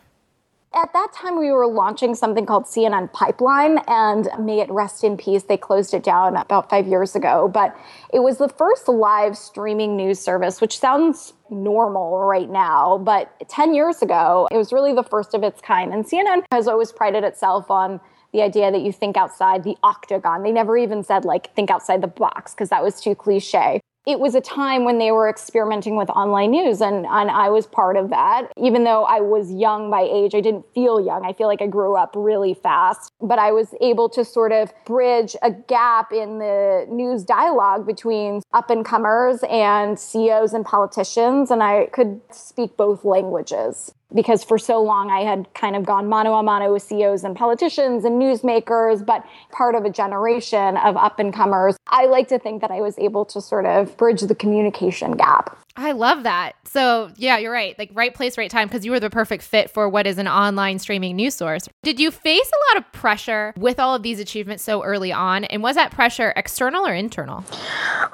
At 0.78 0.92
that 0.92 1.14
time, 1.14 1.40
we 1.40 1.52
were 1.52 1.68
launching 1.68 2.16
something 2.16 2.46
called 2.46 2.66
CNN 2.66 3.14
Pipeline, 3.14 3.80
and 3.88 4.28
may 4.38 4.60
it 4.60 4.70
rest 4.70 5.06
in 5.06 5.16
peace. 5.16 5.44
They 5.44 5.56
closed 5.56 5.94
it 5.94 6.04
down 6.04 6.36
about 6.36 6.70
five 6.70 6.86
years 6.86 7.16
ago, 7.16 7.48
but 7.48 7.74
it 8.12 8.20
was 8.20 8.40
the 8.40 8.50
first 8.50 8.90
live 8.90 9.38
streaming 9.38 9.96
news 9.96 10.20
service, 10.20 10.60
which 10.60 10.78
sounds 10.78 11.32
normal 11.50 12.20
right 12.20 12.50
now, 12.50 12.98
but 12.98 13.32
10 13.48 13.74
years 13.74 14.02
ago, 14.02 14.50
it 14.52 14.58
was 14.58 14.74
really 14.74 14.94
the 14.94 15.04
first 15.04 15.34
of 15.34 15.44
its 15.44 15.62
kind. 15.62 15.94
And 15.94 16.04
CNN 16.04 16.44
has 16.52 16.68
always 16.68 16.92
prided 16.92 17.24
itself 17.24 17.72
on 17.72 18.02
the 18.34 18.42
idea 18.42 18.70
that 18.70 18.82
you 18.82 18.92
think 18.92 19.16
outside 19.16 19.64
the 19.64 19.78
octagon. 19.82 20.44
They 20.44 20.52
never 20.52 20.76
even 20.76 21.04
said, 21.04 21.24
like, 21.24 21.56
think 21.56 21.72
outside 21.72 22.02
the 22.02 22.08
box, 22.08 22.54
because 22.54 22.68
that 22.68 22.84
was 22.84 23.00
too 23.00 23.16
cliche 23.16 23.80
it 24.08 24.20
was 24.20 24.36
a 24.36 24.42
time 24.42 24.86
when 24.86 24.98
they 24.98 25.12
were 25.12 25.28
experimenting 25.28 25.96
with 25.96 26.10
online 26.12 26.52
news 26.52 26.82
and, 26.82 27.06
and 27.06 27.32
I 27.32 27.50
was 27.50 27.66
part 27.66 27.98
of 27.98 28.10
that. 28.10 28.52
Even 28.58 28.84
though 28.84 29.04
I 29.04 29.22
was 29.22 29.52
young 29.52 29.90
by 29.90 30.02
age, 30.02 30.36
I 30.36 30.42
didn't 30.42 30.66
feel 30.74 31.02
young. 31.02 31.26
I 31.26 31.34
feel 31.34 31.48
like 31.48 31.62
I 31.62 31.68
grew 31.68 31.96
up 31.96 32.14
really 32.16 32.54
fast, 32.54 33.12
but 33.22 33.40
I 33.40 33.52
was 33.52 33.74
able 33.82 34.10
to 34.10 34.24
sort 34.24 34.52
of 34.52 34.74
bridge 34.86 35.36
a 35.42 35.52
gap 35.52 36.12
in 36.12 36.40
the 36.40 36.86
news 36.90 37.24
dialogue 37.24 37.86
between 37.86 38.42
up 38.54 38.70
and 38.70 38.86
comers 38.86 39.44
and 39.50 40.00
CEOs 40.00 40.54
and 40.54 40.66
politicians. 40.66 41.52
And 41.52 41.64
I 41.64 41.88
could 41.92 42.22
speak 42.32 42.78
both 42.78 43.04
languages 43.06 43.94
because 44.16 44.44
for 44.44 44.58
so 44.58 44.82
long 44.82 45.12
I 45.12 45.20
had 45.20 45.54
kind 45.54 45.76
of 45.76 45.86
gone 45.86 46.08
mano 46.08 46.34
a 46.34 46.44
mano 46.44 46.74
with 46.74 46.84
CEOs 46.84 47.24
and 47.24 47.36
politicians 47.36 48.06
and 48.06 48.20
newsmakers, 48.22 49.06
but 49.06 49.26
part 49.52 49.76
of 49.76 49.86
a 49.86 49.90
generation 49.90 50.78
of 50.78 50.98
up 50.98 51.20
and 51.20 51.34
comers. 51.34 51.76
I 51.88 52.06
like 52.06 52.28
to 52.30 52.40
think 52.40 52.62
that 52.62 52.72
I 52.72 52.82
was 52.82 52.98
able 52.98 53.26
to 53.26 53.42
sort 53.42 53.66
of 53.66 53.96
bridge 53.98 54.22
the 54.22 54.36
communication 54.36 55.12
gap. 55.12 55.58
I 55.78 55.92
love 55.92 56.24
that. 56.24 56.54
So, 56.66 57.12
yeah, 57.18 57.38
you're 57.38 57.52
right. 57.52 57.78
Like, 57.78 57.92
right 57.94 58.14
place, 58.14 58.38
right 58.38 58.50
time, 58.50 58.68
because 58.68 58.86
you 58.86 58.92
were 58.92 59.00
the 59.00 59.10
perfect 59.10 59.44
fit 59.44 59.70
for 59.70 59.90
what 59.90 60.08
is 60.08 60.18
an 60.18 60.28
online 60.28 60.80
streaming 60.80 61.16
news 61.16 61.36
source. 61.36 61.68
Did 61.84 62.00
you 62.00 62.12
face 62.12 62.50
a 62.50 62.76
lot 62.76 62.86
of 62.86 62.92
pressure 62.94 63.54
with 63.58 63.80
all 63.80 63.94
of 63.96 64.04
these 64.04 64.20
achievements 64.20 64.64
so 64.64 64.84
early 64.84 65.12
on? 65.12 65.44
And 65.46 65.62
was 65.62 65.76
that 65.76 65.92
pressure 65.92 66.34
external 66.36 66.88
or 66.88 66.94
internal? 66.94 67.42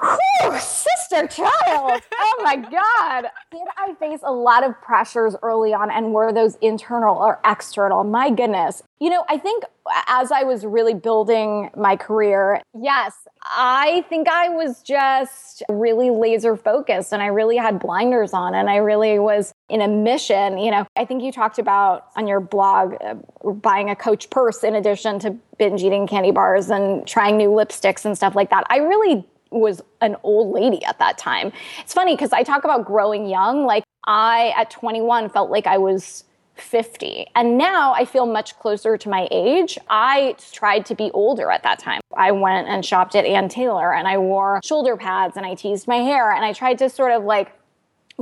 Whew, 0.00 0.58
sister 0.58 1.26
child. 1.28 2.02
oh 2.14 2.40
my 2.42 2.56
God. 2.56 3.30
Did 3.50 3.68
I 3.76 3.94
face 4.00 4.20
a 4.24 4.32
lot 4.32 4.64
of 4.64 4.80
pressures 4.80 5.36
early 5.42 5.72
on? 5.72 5.90
And 5.90 6.12
were 6.12 6.32
those 6.32 6.56
internal 6.56 7.16
or 7.16 7.40
external? 7.44 8.02
My 8.04 8.30
goodness. 8.30 8.82
You 8.98 9.10
know, 9.10 9.24
I 9.28 9.38
think 9.38 9.64
as 10.06 10.30
I 10.30 10.42
was 10.42 10.64
really 10.64 10.94
building 10.94 11.70
my 11.76 11.96
career, 11.96 12.60
yes, 12.80 13.14
I 13.44 14.04
think 14.08 14.28
I 14.28 14.48
was 14.48 14.82
just 14.82 15.62
really 15.68 16.10
laser 16.10 16.56
focused 16.56 17.12
and 17.12 17.22
I 17.22 17.26
really 17.26 17.56
had 17.56 17.78
blinders 17.78 18.32
on 18.32 18.54
and 18.54 18.70
I 18.70 18.76
really 18.76 19.18
was 19.18 19.52
in 19.68 19.80
a 19.80 19.88
mission. 19.88 20.58
You 20.58 20.70
know, 20.70 20.86
I 20.96 21.04
think 21.04 21.22
you 21.22 21.32
talked 21.32 21.58
about 21.58 22.06
on 22.16 22.26
your 22.26 22.40
blog 22.40 22.94
uh, 23.04 23.14
buying 23.44 23.90
a 23.90 23.96
coach 23.96 24.30
purse 24.30 24.62
in 24.62 24.74
addition 24.74 25.18
to 25.20 25.36
binge 25.58 25.82
eating 25.82 26.06
candy 26.06 26.30
bars 26.30 26.70
and 26.70 27.06
trying 27.06 27.36
new 27.36 27.50
lipsticks 27.50 28.04
and 28.04 28.16
stuff 28.16 28.36
like 28.36 28.50
that. 28.50 28.64
I 28.70 28.78
really 28.78 29.26
was 29.50 29.82
an 30.00 30.16
old 30.22 30.54
lady 30.54 30.84
at 30.84 30.98
that 30.98 31.18
time. 31.18 31.52
It's 31.80 31.92
funny 31.92 32.14
because 32.14 32.32
I 32.32 32.42
talk 32.42 32.64
about 32.64 32.84
growing 32.86 33.26
young. 33.26 33.66
Like 33.66 33.84
I, 34.06 34.52
at 34.56 34.70
21, 34.70 35.28
felt 35.28 35.50
like 35.50 35.66
I 35.66 35.78
was 35.78 36.24
50. 36.62 37.26
And 37.34 37.58
now 37.58 37.92
I 37.92 38.04
feel 38.04 38.26
much 38.26 38.58
closer 38.58 38.96
to 38.96 39.08
my 39.08 39.28
age. 39.30 39.78
I 39.90 40.36
tried 40.52 40.86
to 40.86 40.94
be 40.94 41.10
older 41.12 41.50
at 41.50 41.62
that 41.64 41.78
time. 41.78 42.00
I 42.16 42.32
went 42.32 42.68
and 42.68 42.84
shopped 42.84 43.14
at 43.14 43.24
Ann 43.24 43.48
Taylor 43.48 43.92
and 43.92 44.06
I 44.08 44.18
wore 44.18 44.60
shoulder 44.64 44.96
pads 44.96 45.36
and 45.36 45.44
I 45.44 45.54
teased 45.54 45.86
my 45.86 45.96
hair 45.96 46.32
and 46.32 46.44
I 46.44 46.52
tried 46.52 46.78
to 46.78 46.88
sort 46.88 47.12
of 47.12 47.24
like 47.24 47.52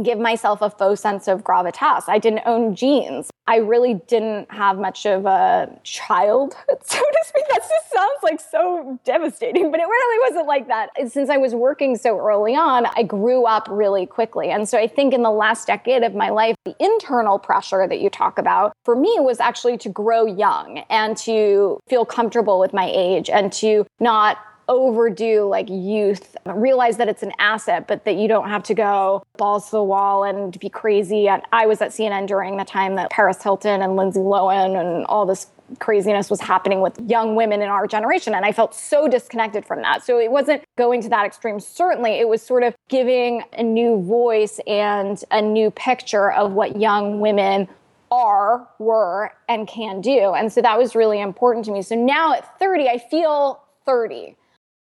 give 0.03 0.19
myself 0.19 0.63
a 0.63 0.71
faux 0.71 1.01
sense 1.01 1.29
of 1.29 1.45
gravitas. 1.45 2.05
I 2.09 2.19
didn't 2.19 2.43
own 2.47 2.75
jeans. 2.75 3.31
I 3.47 3.57
really 3.57 3.95
didn't 4.07 4.51
have 4.53 4.79
much 4.79 5.07
of 5.07 5.27
a 5.27 5.69
childhood, 5.83 6.79
so 6.85 6.99
to 6.99 7.19
speak. 7.25 7.49
That 7.49 7.59
just 7.59 7.93
sounds 7.93 8.23
like 8.23 8.41
so 8.41 8.99
devastating, 9.05 9.73
but 9.73 9.81
it 9.81 9.85
really 9.85 10.31
wasn't 10.31 10.47
like 10.47 10.69
that. 10.69 10.91
Since 11.09 11.31
I 11.31 11.37
was 11.37 11.55
working 11.55 11.97
so 11.97 12.19
early 12.19 12.55
on, 12.55 12.87
I 12.95 13.03
grew 13.03 13.47
up 13.47 13.67
really 13.69 14.07
quickly. 14.07 14.51
And 14.51 14.69
so 14.69 14.79
I 14.79 14.87
think 14.87 15.13
in 15.13 15.23
the 15.23 15.33
last 15.33 15.67
decade 15.67 16.05
of 16.05 16.15
my 16.15 16.31
life, 16.31 16.55
the 16.65 16.77
internal 16.79 17.39
pressure 17.39 17.89
that 17.89 18.01
you 18.01 18.09
talk 18.09 18.39
about 18.39 18.73
for 18.85 18.95
me 18.95 19.17
was 19.19 19.41
actually 19.41 19.79
to 19.79 19.89
grow 19.89 20.27
young 20.27 20.85
and 20.89 21.17
to 21.19 21.81
feel 21.89 22.05
comfortable 22.05 22.61
with 22.61 22.73
my 22.73 22.89
age 22.95 23.29
and 23.29 23.53
to 23.55 23.85
not 23.99 24.39
overdo 24.71 25.49
like 25.49 25.69
youth, 25.69 26.37
realize 26.47 26.97
that 26.97 27.09
it's 27.09 27.25
an 27.25 27.33
asset, 27.41 27.89
but 27.89 28.05
that 28.05 28.15
you 28.15 28.29
don't 28.29 28.49
have 28.49 28.63
to 28.63 28.73
go 28.73 29.23
balls 29.37 29.67
to 29.67 29.73
the 29.73 29.83
wall 29.83 30.23
and 30.23 30.59
be 30.59 30.71
crazy. 30.71 31.29
And 31.29 31.43
I 31.53 31.67
was 31.67 31.83
at 31.83 31.91
CNN 31.91 32.29
during 32.29 32.57
the 32.57 32.65
time 32.65 32.95
that 32.95 33.11
Paris 33.11 33.43
Hilton 33.43 33.83
and 33.83 33.97
Lindsay 33.97 34.21
Lohan 34.21 34.81
and 34.81 35.05
all 35.07 35.27
this 35.27 35.49
craziness 35.81 36.31
was 36.31 36.41
happening 36.41 36.81
with 36.81 36.99
young 37.09 37.35
women 37.35 37.63
in 37.63 37.69
our 37.69 37.87
generation. 37.89 38.33
And 38.33 38.45
I 38.45 38.53
felt 38.53 38.73
so 38.75 39.09
disconnected 39.09 39.67
from 39.67 39.83
that. 39.83 40.05
So 40.05 40.19
it 40.19 40.31
wasn't 40.31 40.63
going 40.79 41.03
to 41.03 41.09
that 41.09 41.27
extreme. 41.27 41.59
Certainly, 41.59 42.13
it 42.13 42.29
was 42.29 42.41
sort 42.41 42.63
of 42.63 42.75
giving 42.89 43.43
a 43.53 43.65
new 43.65 44.01
voice 44.03 44.61
and 44.69 45.23
a 45.33 45.43
new 45.43 45.73
picture 45.73 46.31
of 46.33 46.53
what 46.53 46.81
young 46.81 47.19
women 47.19 47.69
are, 48.13 48.69
were, 48.79 49.33
and 49.49 49.67
can 49.67 50.01
do. 50.01 50.33
And 50.33 50.53
so 50.53 50.63
that 50.63 50.79
was 50.79 50.95
really 50.95 51.21
important 51.21 51.65
to 51.67 51.73
me. 51.73 51.83
So 51.83 51.97
now 51.97 52.35
at 52.35 52.59
30, 52.61 52.89
I 52.89 52.99
feel 52.99 53.61
30 53.85 54.37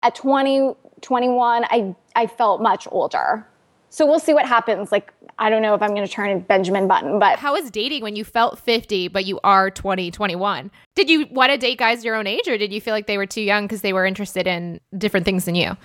at 0.05 0.15
20, 0.15 0.75
21, 1.01 1.65
I, 1.65 1.95
I 2.15 2.27
felt 2.27 2.63
much 2.63 2.87
older. 2.93 3.47
So 3.91 4.07
we'll 4.07 4.19
see 4.19 4.35
what 4.35 4.47
happens. 4.47 4.93
Like, 4.93 5.13
I 5.39 5.51
don't 5.51 5.63
know 5.63 5.75
if 5.75 5.81
I'm 5.83 5.91
going 5.91 6.07
to 6.07 6.13
turn 6.13 6.41
Benjamin 6.41 6.87
Button, 6.87 7.19
but. 7.19 7.39
How 7.39 7.57
is 7.57 7.71
dating 7.71 8.03
when 8.03 8.17
you 8.17 8.25
felt 8.25 8.59
50, 8.59 9.09
but 9.09 9.25
you 9.25 9.41
are 9.45 9.71
20, 9.71 10.11
21? 10.11 10.71
Did 10.95 11.09
you 11.09 11.27
want 11.31 11.53
to 11.53 11.59
date 11.59 11.79
guys 11.79 12.05
your 12.05 12.17
own 12.17 12.27
age, 12.27 12.47
or 12.47 12.59
did 12.59 12.73
you 12.73 12.81
feel 12.81 12.93
like 12.93 13.07
they 13.07 13.17
were 13.17 13.27
too 13.27 13.41
young 13.41 13.65
because 13.65 13.81
they 13.81 13.93
were 13.93 14.05
interested 14.05 14.47
in 14.47 14.81
different 14.99 15.25
things 15.25 15.45
than 15.45 15.55
you? 15.55 15.77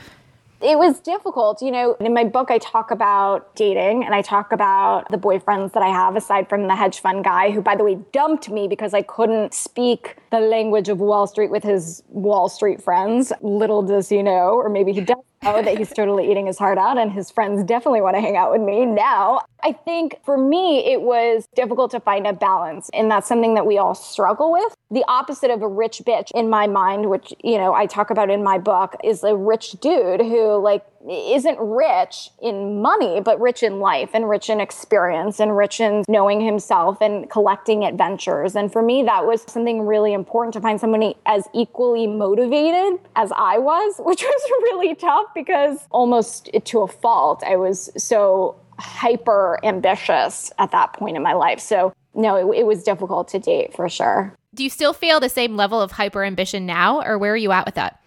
It 0.62 0.78
was 0.78 1.00
difficult. 1.00 1.62
You 1.62 1.72
know, 1.72 1.96
in 2.01 2.13
my 2.13 2.25
book, 2.25 2.51
I 2.51 2.58
talk 2.58 2.92
about 2.92 3.56
dating 3.56 4.04
and 4.04 4.13
I 4.13 4.22
talk 4.22 4.51
about 4.51 5.10
the 5.10 5.18
boyfriends 5.18 5.72
that 5.72 5.82
I 5.84 5.88
have, 5.88 6.18
aside 6.18 6.50
from 6.50 6.68
the 6.68 6.75
hedge 6.75 7.00
fund 7.00 7.24
guy, 7.24 7.51
who, 7.51 7.62
by 7.62 7.75
the 7.78 7.84
way, 7.86 7.98
dumped 8.12 8.50
me 8.50 8.68
because 8.68 8.94
I 8.94 9.01
couldn't 9.01 9.54
speak 9.54 10.18
the 10.32 10.42
language 10.42 10.89
of 10.89 11.00
Wall 11.00 11.28
Street 11.28 11.50
with 11.50 11.63
his 11.63 12.04
Wall 12.10 12.50
Street 12.50 12.82
friends. 12.82 13.32
Little 13.42 13.82
does 13.84 14.10
he 14.10 14.22
know, 14.22 14.56
or 14.56 14.68
maybe 14.68 14.92
he 14.92 15.01
does 15.01 15.24
know 15.43 15.62
that 15.62 15.77
he's 15.77 15.91
totally 15.91 16.29
eating 16.29 16.48
his 16.48 16.58
heart 16.58 16.77
out 16.77 16.98
and 16.98 17.12
his 17.12 17.31
friends 17.31 17.63
definitely 17.63 18.01
want 18.01 18.15
to 18.15 18.22
hang 18.22 18.36
out 18.36 18.51
with 18.51 18.62
me 18.62 18.86
now. 18.86 19.41
I 19.63 19.74
think 19.74 20.19
for 20.24 20.38
me, 20.38 20.91
it 20.91 21.01
was 21.01 21.48
difficult 21.55 21.91
to 21.91 22.00
find 22.00 22.25
a 22.27 22.34
balance. 22.34 22.89
And 22.93 23.10
that's 23.10 23.27
something 23.27 23.55
that 23.55 23.65
we 23.65 23.77
all 23.77 23.96
struggle 23.96 24.51
with. 24.51 24.75
The 24.91 25.03
opposite 25.08 25.51
of 25.51 25.62
a 25.62 25.67
rich 25.67 26.01
bitch 26.05 26.31
in 26.34 26.50
my 26.50 26.67
mind, 26.67 27.10
which, 27.10 27.34
you 27.43 27.58
know, 27.58 27.74
I 27.74 27.86
talk 27.86 28.10
about 28.10 28.29
in 28.29 28.43
my 28.43 28.58
book, 28.58 28.96
is 29.03 29.24
a 29.24 29.36
rich 29.36 29.72
dude 29.81 30.22
who, 30.22 30.58
like, 30.62 30.86
isn't 31.08 31.58
rich 31.60 32.29
in 32.41 32.82
money, 32.82 33.22
but 33.22 33.39
rich 33.39 33.63
in 33.63 33.79
life 33.79 34.10
and 34.13 34.27
rich 34.27 34.50
in 34.50 34.60
experience 34.60 35.39
and 35.39 35.56
rich 35.56 35.79
in 35.79 36.03
knowing 36.08 36.41
himself 36.41 36.98
and 37.01 37.29
collecting 37.29 37.84
adventures. 37.86 38.56
And 38.56 38.72
for 38.72 38.82
me, 38.82 39.03
that 39.03 39.25
was 39.25 39.44
something 39.44 39.86
really 39.86 40.13
important 40.13 40.53
to 40.53 40.62
find 40.62 40.79
somebody 40.79 41.15
as 41.25 41.48
equally 41.53 42.08
motivated 42.08 43.00
as 43.15 43.32
I 43.36 43.58
was, 43.58 43.96
which 44.00 44.24
was 44.24 44.50
really 44.63 44.96
tough 44.96 45.27
because 45.34 45.88
almost 45.91 46.50
to 46.65 46.79
a 46.79 46.88
fault, 46.88 47.44
I 47.46 47.56
was 47.56 47.89
so 47.98 48.56
hyper 48.77 49.60
ambitious 49.63 50.51
at 50.58 50.72
that 50.72 50.94
point 50.94 51.15
in 51.15 51.24
my 51.24 51.34
life. 51.34 51.60
So, 51.60 51.94
no, 52.13 52.36
it, 52.36 52.60
it 52.60 52.65
was 52.65 52.84
difficult 52.84 53.27
to 53.29 53.39
date 53.39 53.75
for 53.75 53.88
sure. 53.89 54.34
Do 54.56 54.63
you 54.63 54.70
still 54.70 54.94
feel 54.94 55.20
the 55.20 55.29
same 55.29 55.56
level 55.56 55.82
of 55.82 55.91
hyper 55.91 56.24
ambition 56.24 56.65
now, 56.65 57.03
or 57.03 57.18
where 57.18 57.34
are 57.34 57.38
you 57.38 57.51
at 57.51 57.65
with 57.65 57.75
that? 57.75 57.99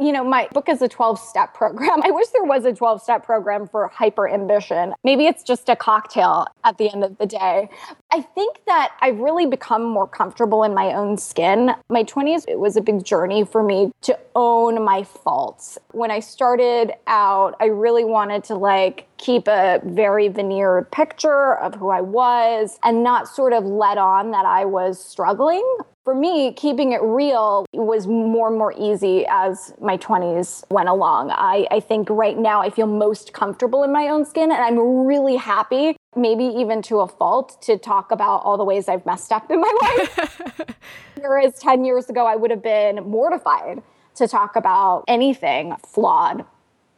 You 0.00 0.12
know, 0.12 0.24
my 0.24 0.48
book 0.52 0.68
is 0.68 0.80
a 0.80 0.88
12 0.88 1.20
step 1.20 1.54
program. 1.54 2.02
I 2.04 2.10
wish 2.10 2.28
there 2.28 2.44
was 2.44 2.64
a 2.64 2.72
12 2.72 3.02
step 3.02 3.24
program 3.24 3.68
for 3.68 3.88
hyper 3.88 4.28
ambition. 4.28 4.94
Maybe 5.04 5.26
it's 5.26 5.42
just 5.42 5.68
a 5.68 5.76
cocktail 5.76 6.46
at 6.64 6.78
the 6.78 6.90
end 6.90 7.04
of 7.04 7.18
the 7.18 7.26
day. 7.26 7.68
I 8.12 8.22
think 8.22 8.64
that 8.66 8.92
I've 9.00 9.18
really 9.18 9.46
become 9.46 9.84
more 9.84 10.08
comfortable 10.08 10.64
in 10.64 10.74
my 10.74 10.94
own 10.94 11.16
skin. 11.16 11.72
My 11.88 12.02
20s, 12.02 12.44
it 12.48 12.58
was 12.58 12.76
a 12.76 12.80
big 12.80 13.04
journey 13.04 13.44
for 13.44 13.62
me 13.62 13.92
to 14.02 14.18
own 14.34 14.82
my 14.82 15.04
faults. 15.04 15.78
When 15.92 16.10
I 16.10 16.20
started 16.20 16.92
out, 17.06 17.54
I 17.60 17.66
really 17.66 18.04
wanted 18.04 18.42
to 18.44 18.54
like 18.54 19.06
keep 19.18 19.46
a 19.48 19.80
very 19.84 20.28
veneered 20.28 20.90
picture 20.90 21.56
of 21.56 21.74
who 21.74 21.90
I 21.90 22.00
was 22.00 22.78
and 22.82 23.02
not 23.02 23.28
sort 23.28 23.52
of 23.52 23.64
let 23.64 23.98
on 23.98 24.30
that 24.30 24.46
I 24.46 24.64
was 24.64 25.04
struggling 25.04 25.64
for 26.10 26.14
me, 26.16 26.52
keeping 26.54 26.90
it 26.90 27.00
real 27.02 27.64
was 27.72 28.08
more 28.08 28.48
and 28.48 28.58
more 28.58 28.74
easy 28.76 29.24
as 29.28 29.72
my 29.80 29.96
20s 29.96 30.64
went 30.68 30.88
along. 30.88 31.30
I, 31.30 31.68
I 31.70 31.78
think 31.78 32.10
right 32.10 32.36
now 32.36 32.60
I 32.60 32.68
feel 32.68 32.88
most 32.88 33.32
comfortable 33.32 33.84
in 33.84 33.92
my 33.92 34.08
own 34.08 34.24
skin, 34.24 34.50
and 34.50 34.60
I'm 34.60 35.06
really 35.06 35.36
happy, 35.36 35.96
maybe 36.16 36.46
even 36.46 36.82
to 36.82 36.98
a 36.98 37.06
fault, 37.06 37.62
to 37.62 37.78
talk 37.78 38.10
about 38.10 38.38
all 38.38 38.56
the 38.56 38.64
ways 38.64 38.88
I've 38.88 39.06
messed 39.06 39.30
up 39.30 39.48
in 39.52 39.60
my 39.60 39.72
life. 39.82 40.60
Whereas 41.20 41.56
10 41.60 41.84
years 41.84 42.10
ago, 42.10 42.26
I 42.26 42.34
would 42.34 42.50
have 42.50 42.62
been 42.62 43.04
mortified 43.08 43.80
to 44.16 44.26
talk 44.26 44.56
about 44.56 45.04
anything 45.06 45.76
flawed 45.86 46.44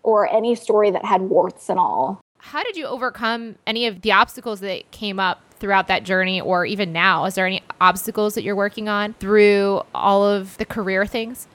or 0.02 0.26
any 0.32 0.54
story 0.54 0.90
that 0.90 1.04
had 1.04 1.20
warts 1.20 1.68
and 1.68 1.78
all. 1.78 2.22
How 2.38 2.62
did 2.62 2.78
you 2.78 2.86
overcome 2.86 3.56
any 3.66 3.86
of 3.86 4.00
the 4.00 4.12
obstacles 4.12 4.60
that 4.60 4.90
came 4.90 5.20
up 5.20 5.42
throughout 5.62 5.86
that 5.86 6.02
journey 6.02 6.40
or 6.40 6.66
even 6.66 6.92
now? 6.92 7.24
Is 7.24 7.36
there 7.36 7.46
any 7.46 7.62
obstacles 7.80 8.34
that 8.34 8.42
you're 8.42 8.56
working 8.56 8.88
on 8.88 9.14
through 9.14 9.80
all 9.94 10.26
of 10.26 10.58
the 10.58 10.66
career 10.66 11.06
things? 11.06 11.46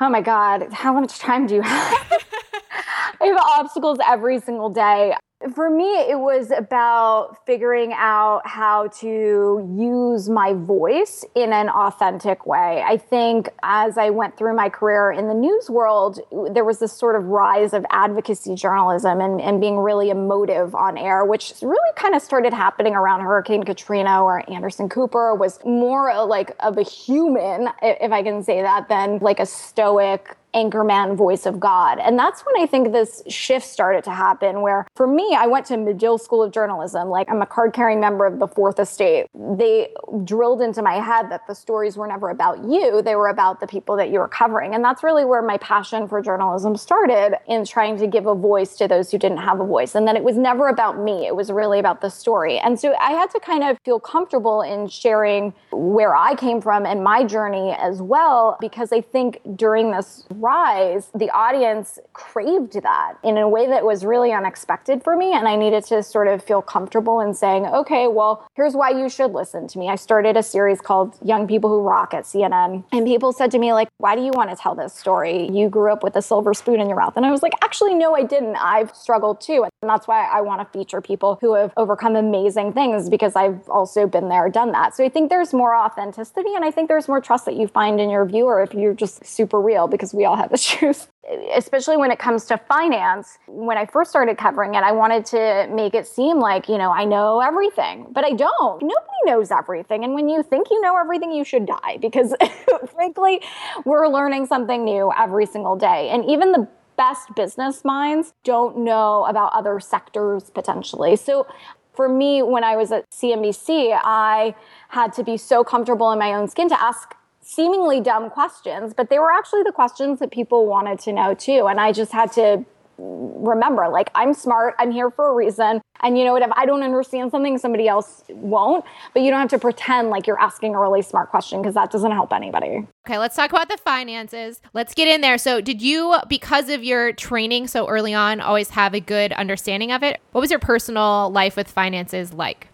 Oh 0.00 0.08
my 0.08 0.22
God, 0.22 0.72
how 0.72 0.98
much 0.98 1.18
time 1.18 1.48
do 1.48 1.56
you 1.56 1.62
have? 1.62 2.24
I 3.20 3.26
have 3.26 3.36
obstacles 3.36 3.98
every 4.06 4.40
single 4.40 4.70
day. 4.70 5.14
For 5.54 5.68
me, 5.68 5.90
it 6.08 6.18
was 6.18 6.50
about 6.50 7.44
figuring 7.46 7.92
out 7.94 8.46
how 8.46 8.88
to 9.00 9.68
use 9.76 10.28
my 10.28 10.52
voice 10.52 11.24
in 11.34 11.52
an 11.52 11.68
authentic 11.68 12.46
way. 12.46 12.82
I 12.86 12.96
think 12.96 13.48
as 13.62 13.98
I 13.98 14.10
went 14.10 14.36
through 14.36 14.54
my 14.54 14.68
career 14.68 15.10
in 15.10 15.26
the 15.26 15.34
news 15.34 15.68
world, 15.68 16.20
there 16.50 16.64
was 16.64 16.78
this 16.78 16.92
sort 16.92 17.16
of 17.16 17.24
rise 17.24 17.72
of 17.72 17.84
advocacy 17.90 18.54
journalism 18.54 19.20
and, 19.20 19.40
and 19.40 19.60
being 19.60 19.78
really 19.78 20.10
emotive 20.10 20.74
on 20.74 20.96
air, 20.96 21.24
which 21.24 21.54
really 21.60 21.90
kind 21.96 22.14
of 22.14 22.22
started 22.22 22.52
happening 22.52 22.94
around 22.94 23.22
Hurricane 23.22 23.64
Katrina, 23.64 24.24
where 24.24 24.48
Anderson 24.50 24.88
Cooper 24.88 25.34
was 25.34 25.58
more 25.64 26.24
like 26.24 26.54
of 26.60 26.78
a 26.78 26.82
human, 26.82 27.68
if 27.82 28.12
I 28.12 28.22
can 28.22 28.42
say 28.44 28.62
that, 28.62 28.88
than 28.88 29.18
like 29.18 29.40
a 29.40 29.46
stoic 29.46 30.36
anchorman 30.54 31.16
voice 31.16 31.46
of 31.46 31.58
God. 31.58 31.98
And 31.98 32.18
that's 32.18 32.42
when 32.42 32.60
I 32.60 32.66
think 32.66 32.92
this 32.92 33.22
shift 33.26 33.66
started 33.66 34.04
to 34.04 34.10
happen 34.10 34.60
where 34.60 34.86
for 34.94 35.06
me, 35.06 35.36
I 35.38 35.46
went 35.46 35.66
to 35.66 35.76
Medill 35.76 36.18
School 36.18 36.42
of 36.42 36.52
Journalism. 36.52 37.08
Like 37.08 37.30
I'm 37.30 37.42
a 37.42 37.46
card 37.46 37.72
carrying 37.72 38.00
member 38.00 38.26
of 38.26 38.38
the 38.38 38.46
fourth 38.46 38.78
estate. 38.78 39.26
They 39.34 39.92
drilled 40.24 40.60
into 40.60 40.82
my 40.82 40.94
head 40.94 41.30
that 41.30 41.46
the 41.46 41.54
stories 41.54 41.96
were 41.96 42.06
never 42.06 42.30
about 42.30 42.64
you. 42.64 43.02
They 43.02 43.16
were 43.16 43.28
about 43.28 43.60
the 43.60 43.66
people 43.66 43.96
that 43.96 44.10
you 44.10 44.18
were 44.18 44.28
covering. 44.28 44.74
And 44.74 44.84
that's 44.84 45.02
really 45.02 45.24
where 45.24 45.42
my 45.42 45.56
passion 45.58 46.06
for 46.06 46.20
journalism 46.20 46.76
started 46.76 47.36
in 47.46 47.64
trying 47.64 47.96
to 47.98 48.06
give 48.06 48.26
a 48.26 48.34
voice 48.34 48.76
to 48.76 48.88
those 48.88 49.10
who 49.10 49.18
didn't 49.18 49.38
have 49.38 49.60
a 49.60 49.64
voice. 49.64 49.94
And 49.94 50.06
then 50.06 50.16
it 50.16 50.24
was 50.24 50.36
never 50.36 50.68
about 50.68 50.98
me. 50.98 51.26
It 51.26 51.34
was 51.34 51.50
really 51.50 51.78
about 51.78 52.00
the 52.00 52.10
story. 52.10 52.58
And 52.58 52.78
so 52.78 52.94
I 53.00 53.12
had 53.12 53.30
to 53.30 53.40
kind 53.40 53.64
of 53.64 53.78
feel 53.84 54.00
comfortable 54.00 54.62
in 54.62 54.88
sharing 54.88 55.54
where 55.70 56.14
I 56.14 56.34
came 56.34 56.60
from 56.60 56.84
and 56.84 57.02
my 57.02 57.24
journey 57.24 57.74
as 57.78 58.02
well, 58.02 58.56
because 58.60 58.92
I 58.92 59.00
think 59.00 59.40
during 59.56 59.90
this 59.92 60.24
rise, 60.42 61.10
the 61.14 61.30
audience 61.30 61.98
craved 62.12 62.82
that 62.82 63.14
in 63.22 63.38
a 63.38 63.48
way 63.48 63.66
that 63.68 63.84
was 63.84 64.04
really 64.04 64.32
unexpected 64.32 65.02
for 65.02 65.16
me. 65.16 65.32
And 65.32 65.46
I 65.46 65.56
needed 65.56 65.84
to 65.86 66.02
sort 66.02 66.28
of 66.28 66.42
feel 66.42 66.60
comfortable 66.60 67.20
in 67.20 67.32
saying, 67.32 67.66
okay, 67.66 68.08
well, 68.08 68.46
here's 68.54 68.74
why 68.74 68.90
you 68.90 69.08
should 69.08 69.32
listen 69.32 69.68
to 69.68 69.78
me. 69.78 69.88
I 69.88 69.96
started 69.96 70.36
a 70.36 70.42
series 70.42 70.80
called 70.80 71.16
Young 71.22 71.46
People 71.46 71.70
Who 71.70 71.80
Rock 71.80 72.12
at 72.12 72.24
CNN. 72.24 72.84
And 72.92 73.06
people 73.06 73.32
said 73.32 73.50
to 73.52 73.58
me, 73.58 73.72
like, 73.72 73.88
why 73.98 74.16
do 74.16 74.22
you 74.22 74.32
want 74.32 74.50
to 74.50 74.56
tell 74.56 74.74
this 74.74 74.92
story? 74.92 75.48
You 75.50 75.68
grew 75.68 75.92
up 75.92 76.02
with 76.02 76.16
a 76.16 76.22
silver 76.22 76.54
spoon 76.54 76.80
in 76.80 76.88
your 76.88 76.98
mouth. 76.98 77.16
And 77.16 77.24
I 77.24 77.30
was 77.30 77.42
like, 77.42 77.52
actually, 77.62 77.94
no, 77.94 78.14
I 78.14 78.24
didn't. 78.24 78.56
I've 78.56 78.94
struggled 78.94 79.40
too. 79.40 79.64
And 79.82 79.88
that's 79.88 80.08
why 80.08 80.26
I 80.26 80.40
want 80.40 80.60
to 80.60 80.78
feature 80.78 81.00
people 81.00 81.38
who 81.40 81.54
have 81.54 81.72
overcome 81.76 82.16
amazing 82.16 82.72
things 82.72 83.08
because 83.08 83.36
I've 83.36 83.68
also 83.68 84.06
been 84.06 84.28
there, 84.28 84.48
done 84.48 84.72
that. 84.72 84.96
So 84.96 85.04
I 85.04 85.08
think 85.08 85.30
there's 85.30 85.52
more 85.52 85.76
authenticity 85.76 86.54
and 86.54 86.64
I 86.64 86.70
think 86.70 86.88
there's 86.88 87.08
more 87.08 87.20
trust 87.20 87.44
that 87.44 87.54
you 87.54 87.68
find 87.68 88.00
in 88.00 88.10
your 88.10 88.24
viewer 88.24 88.62
if 88.62 88.74
you're 88.74 88.94
just 88.94 89.24
super 89.24 89.60
real 89.60 89.86
because 89.86 90.12
we 90.12 90.24
all 90.24 90.31
have 90.36 90.52
issues. 90.52 91.08
Especially 91.54 91.96
when 91.96 92.10
it 92.10 92.18
comes 92.18 92.44
to 92.46 92.58
finance, 92.58 93.38
when 93.46 93.78
I 93.78 93.86
first 93.86 94.10
started 94.10 94.36
covering 94.36 94.74
it, 94.74 94.82
I 94.82 94.92
wanted 94.92 95.24
to 95.26 95.68
make 95.72 95.94
it 95.94 96.06
seem 96.06 96.40
like, 96.40 96.68
you 96.68 96.78
know, 96.78 96.90
I 96.90 97.04
know 97.04 97.40
everything, 97.40 98.08
but 98.10 98.24
I 98.24 98.30
don't. 98.30 98.82
Nobody 98.82 99.20
knows 99.24 99.50
everything. 99.50 100.04
And 100.04 100.14
when 100.14 100.28
you 100.28 100.42
think 100.42 100.68
you 100.70 100.80
know 100.80 100.98
everything, 100.98 101.30
you 101.32 101.44
should 101.44 101.66
die 101.66 101.98
because, 102.00 102.34
frankly, 102.92 103.40
we're 103.84 104.08
learning 104.08 104.46
something 104.46 104.84
new 104.84 105.12
every 105.16 105.46
single 105.46 105.76
day. 105.76 106.10
And 106.10 106.24
even 106.28 106.52
the 106.52 106.68
best 106.96 107.34
business 107.34 107.84
minds 107.84 108.34
don't 108.44 108.78
know 108.78 109.24
about 109.26 109.52
other 109.52 109.80
sectors 109.80 110.50
potentially. 110.50 111.16
So 111.16 111.46
for 111.94 112.08
me, 112.08 112.42
when 112.42 112.64
I 112.64 112.76
was 112.76 112.90
at 112.92 113.04
CNBC, 113.10 113.98
I 114.02 114.54
had 114.88 115.12
to 115.14 115.24
be 115.24 115.36
so 115.36 115.62
comfortable 115.62 116.10
in 116.12 116.18
my 116.18 116.34
own 116.34 116.48
skin 116.48 116.68
to 116.68 116.82
ask 116.82 117.14
seemingly 117.42 118.00
dumb 118.00 118.30
questions, 118.30 118.94
but 118.94 119.10
they 119.10 119.18
were 119.18 119.30
actually 119.30 119.62
the 119.62 119.72
questions 119.72 120.20
that 120.20 120.30
people 120.30 120.66
wanted 120.66 120.98
to 121.00 121.12
know 121.12 121.34
too. 121.34 121.66
And 121.66 121.80
I 121.80 121.92
just 121.92 122.12
had 122.12 122.32
to 122.32 122.64
remember 122.98 123.88
like 123.88 124.10
i'm 124.14 124.34
smart 124.34 124.74
i'm 124.78 124.90
here 124.90 125.10
for 125.10 125.30
a 125.30 125.34
reason. 125.34 125.80
And 126.02 126.18
you 126.18 126.24
know 126.24 126.32
what 126.32 126.42
if 126.42 126.50
i 126.56 126.66
don't 126.66 126.82
understand 126.82 127.30
something 127.30 127.58
somebody 127.58 127.88
else 127.88 128.22
won't. 128.28 128.84
But 129.14 129.22
you 129.22 129.30
don't 129.30 129.40
have 129.40 129.50
to 129.50 129.58
pretend 129.58 130.10
like 130.10 130.26
you're 130.26 130.40
asking 130.40 130.74
a 130.74 130.80
really 130.80 131.02
smart 131.02 131.30
question 131.30 131.60
because 131.60 131.74
that 131.74 131.90
doesn't 131.90 132.12
help 132.12 132.32
anybody. 132.32 132.86
Okay 133.06 133.18
let's 133.18 133.34
talk 133.34 133.50
about 133.50 133.68
the 133.68 133.78
finances. 133.78 134.60
Let's 134.72 134.94
get 134.94 135.08
in 135.08 135.20
there. 135.20 135.38
So 135.38 135.60
did 135.60 135.82
you 135.82 136.16
because 136.28 136.68
of 136.68 136.84
your 136.84 137.12
training 137.12 137.66
so 137.66 137.88
early 137.88 138.14
on 138.14 138.40
always 138.40 138.70
have 138.70 138.94
a 138.94 139.00
good 139.00 139.32
understanding 139.32 139.90
of 139.90 140.02
it? 140.02 140.20
What 140.32 140.40
was 140.40 140.50
your 140.50 140.60
personal 140.60 141.30
life 141.30 141.56
with 141.56 141.68
finances 141.68 142.32
like 142.32 142.68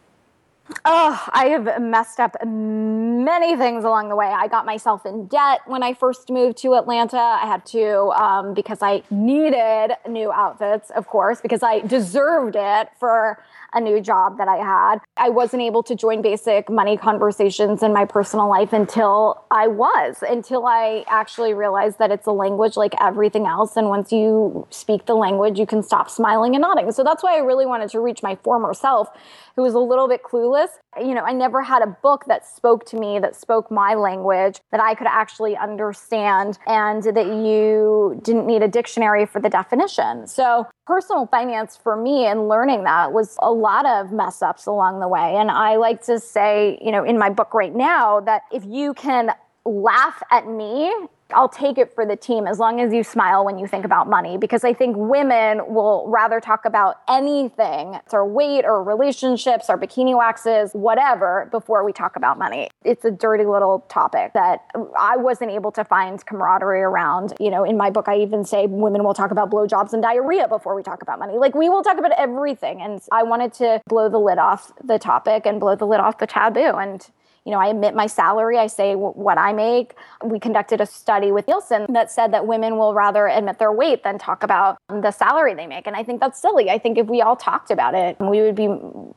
Oh, 0.84 1.24
I 1.32 1.46
have 1.46 1.80
messed 1.80 2.20
up 2.20 2.36
many 2.44 3.56
things 3.56 3.84
along 3.84 4.08
the 4.08 4.16
way. 4.16 4.26
I 4.26 4.48
got 4.48 4.66
myself 4.66 5.06
in 5.06 5.26
debt 5.26 5.60
when 5.66 5.82
I 5.82 5.94
first 5.94 6.30
moved 6.30 6.58
to 6.58 6.74
Atlanta. 6.74 7.16
I 7.16 7.46
had 7.46 7.64
to, 7.66 8.10
um, 8.10 8.54
because 8.54 8.82
I 8.82 9.02
needed 9.10 9.96
new 10.06 10.30
outfits, 10.30 10.90
of 10.90 11.06
course, 11.06 11.40
because 11.40 11.62
I 11.62 11.80
deserved 11.80 12.56
it 12.56 12.90
for 12.98 13.42
a 13.72 13.80
new 13.80 14.00
job 14.00 14.38
that 14.38 14.48
I 14.48 14.56
had. 14.56 14.98
I 15.16 15.28
wasn't 15.28 15.62
able 15.62 15.82
to 15.84 15.94
join 15.94 16.22
basic 16.22 16.70
money 16.70 16.96
conversations 16.96 17.82
in 17.82 17.92
my 17.92 18.04
personal 18.04 18.48
life 18.48 18.72
until 18.72 19.44
I 19.50 19.66
was, 19.66 20.22
until 20.28 20.66
I 20.66 21.04
actually 21.08 21.54
realized 21.54 21.98
that 21.98 22.10
it's 22.10 22.26
a 22.26 22.32
language 22.32 22.76
like 22.76 22.94
everything 23.00 23.46
else. 23.46 23.76
And 23.76 23.88
once 23.88 24.12
you 24.12 24.66
speak 24.70 25.06
the 25.06 25.14
language, 25.14 25.58
you 25.58 25.66
can 25.66 25.82
stop 25.82 26.10
smiling 26.10 26.54
and 26.54 26.62
nodding. 26.62 26.92
So 26.92 27.04
that's 27.04 27.22
why 27.22 27.36
I 27.36 27.40
really 27.40 27.66
wanted 27.66 27.90
to 27.90 28.00
reach 28.00 28.22
my 28.22 28.36
former 28.36 28.74
self, 28.74 29.08
who 29.56 29.62
was 29.62 29.74
a 29.74 29.80
little 29.80 30.08
bit 30.08 30.22
clueless. 30.22 30.68
You 30.98 31.14
know, 31.14 31.22
I 31.22 31.32
never 31.32 31.62
had 31.62 31.82
a 31.82 31.86
book 31.86 32.24
that 32.26 32.46
spoke 32.46 32.86
to 32.86 32.96
me, 32.96 33.18
that 33.18 33.36
spoke 33.36 33.70
my 33.70 33.94
language, 33.94 34.60
that 34.70 34.80
I 34.80 34.94
could 34.94 35.06
actually 35.06 35.56
understand, 35.56 36.58
and 36.66 37.02
that 37.02 37.26
you 37.26 38.20
didn't 38.24 38.46
need 38.46 38.62
a 38.62 38.68
dictionary 38.68 39.26
for 39.26 39.40
the 39.40 39.48
definition. 39.48 40.26
So 40.26 40.66
personal 40.86 41.26
finance 41.26 41.76
for 41.76 41.96
me 41.96 42.24
and 42.24 42.48
learning 42.48 42.84
that 42.84 43.12
was 43.12 43.36
a 43.40 43.52
lot 43.58 43.86
of 43.86 44.12
mess 44.12 44.42
ups 44.42 44.66
along 44.66 45.00
the 45.00 45.08
way. 45.08 45.36
And 45.36 45.50
I 45.50 45.76
like 45.76 46.02
to 46.04 46.18
say, 46.18 46.78
you 46.80 46.92
know, 46.92 47.04
in 47.04 47.18
my 47.18 47.30
book 47.30 47.54
right 47.54 47.74
now, 47.74 48.20
that 48.20 48.42
if 48.52 48.64
you 48.64 48.94
can 48.94 49.32
laugh 49.64 50.22
at 50.30 50.46
me 50.46 50.92
I'll 51.34 51.48
take 51.48 51.76
it 51.76 51.94
for 51.94 52.06
the 52.06 52.16
team 52.16 52.46
as 52.46 52.58
long 52.58 52.80
as 52.80 52.92
you 52.92 53.04
smile 53.04 53.44
when 53.44 53.58
you 53.58 53.66
think 53.66 53.84
about 53.84 54.08
money 54.08 54.38
because 54.38 54.64
I 54.64 54.72
think 54.72 54.96
women 54.96 55.60
will 55.74 56.06
rather 56.08 56.40
talk 56.40 56.64
about 56.64 57.00
anything, 57.06 57.94
it's 57.94 58.14
our 58.14 58.26
weight 58.26 58.64
or 58.64 58.82
relationships, 58.82 59.68
our 59.68 59.78
bikini 59.78 60.16
waxes, 60.16 60.72
whatever, 60.72 61.48
before 61.50 61.84
we 61.84 61.92
talk 61.92 62.16
about 62.16 62.38
money. 62.38 62.68
It's 62.82 63.04
a 63.04 63.10
dirty 63.10 63.44
little 63.44 63.80
topic 63.88 64.32
that 64.32 64.70
I 64.98 65.18
wasn't 65.18 65.50
able 65.50 65.70
to 65.72 65.84
find 65.84 66.24
camaraderie 66.24 66.80
around. 66.80 67.34
You 67.38 67.50
know, 67.50 67.62
in 67.62 67.76
my 67.76 67.90
book, 67.90 68.08
I 68.08 68.16
even 68.18 68.44
say 68.44 68.66
women 68.66 69.04
will 69.04 69.14
talk 69.14 69.30
about 69.30 69.50
blowjobs 69.50 69.92
and 69.92 70.02
diarrhea 70.02 70.48
before 70.48 70.74
we 70.74 70.82
talk 70.82 71.02
about 71.02 71.18
money. 71.18 71.36
Like 71.36 71.54
we 71.54 71.68
will 71.68 71.82
talk 71.82 71.98
about 71.98 72.12
everything. 72.12 72.80
And 72.80 73.02
I 73.12 73.22
wanted 73.22 73.52
to 73.54 73.82
blow 73.86 74.08
the 74.08 74.18
lid 74.18 74.38
off 74.38 74.72
the 74.82 74.98
topic 74.98 75.44
and 75.44 75.60
blow 75.60 75.76
the 75.76 75.86
lid 75.86 76.00
off 76.00 76.18
the 76.18 76.26
taboo. 76.26 76.60
And 76.60 77.06
you 77.48 77.54
know, 77.54 77.60
I 77.60 77.68
admit 77.68 77.94
my 77.94 78.06
salary, 78.06 78.58
I 78.58 78.66
say 78.66 78.94
what 78.94 79.38
I 79.38 79.54
make. 79.54 79.94
We 80.22 80.38
conducted 80.38 80.82
a 80.82 80.86
study 80.86 81.32
with 81.32 81.48
Nielsen 81.48 81.86
that 81.94 82.12
said 82.12 82.30
that 82.34 82.46
women 82.46 82.76
will 82.76 82.92
rather 82.92 83.26
admit 83.26 83.58
their 83.58 83.72
weight 83.72 84.04
than 84.04 84.18
talk 84.18 84.42
about 84.42 84.76
the 84.90 85.10
salary 85.10 85.54
they 85.54 85.66
make. 85.66 85.86
And 85.86 85.96
I 85.96 86.04
think 86.04 86.20
that's 86.20 86.38
silly. 86.38 86.68
I 86.68 86.76
think 86.76 86.98
if 86.98 87.06
we 87.06 87.22
all 87.22 87.36
talked 87.36 87.70
about 87.70 87.94
it, 87.94 88.18
we 88.20 88.42
would 88.42 88.54
be 88.54 88.68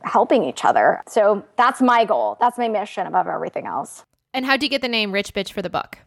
helping 0.04 0.44
each 0.44 0.64
other. 0.64 1.02
So 1.06 1.44
that's 1.58 1.82
my 1.82 2.06
goal. 2.06 2.38
That's 2.40 2.56
my 2.56 2.68
mission 2.68 3.06
above 3.06 3.26
everything 3.26 3.66
else. 3.66 4.02
And 4.32 4.46
how 4.46 4.56
do 4.56 4.64
you 4.64 4.70
get 4.70 4.80
the 4.80 4.88
name 4.88 5.12
Rich 5.12 5.34
Bitch 5.34 5.52
for 5.52 5.60
the 5.60 5.68
book? 5.68 5.98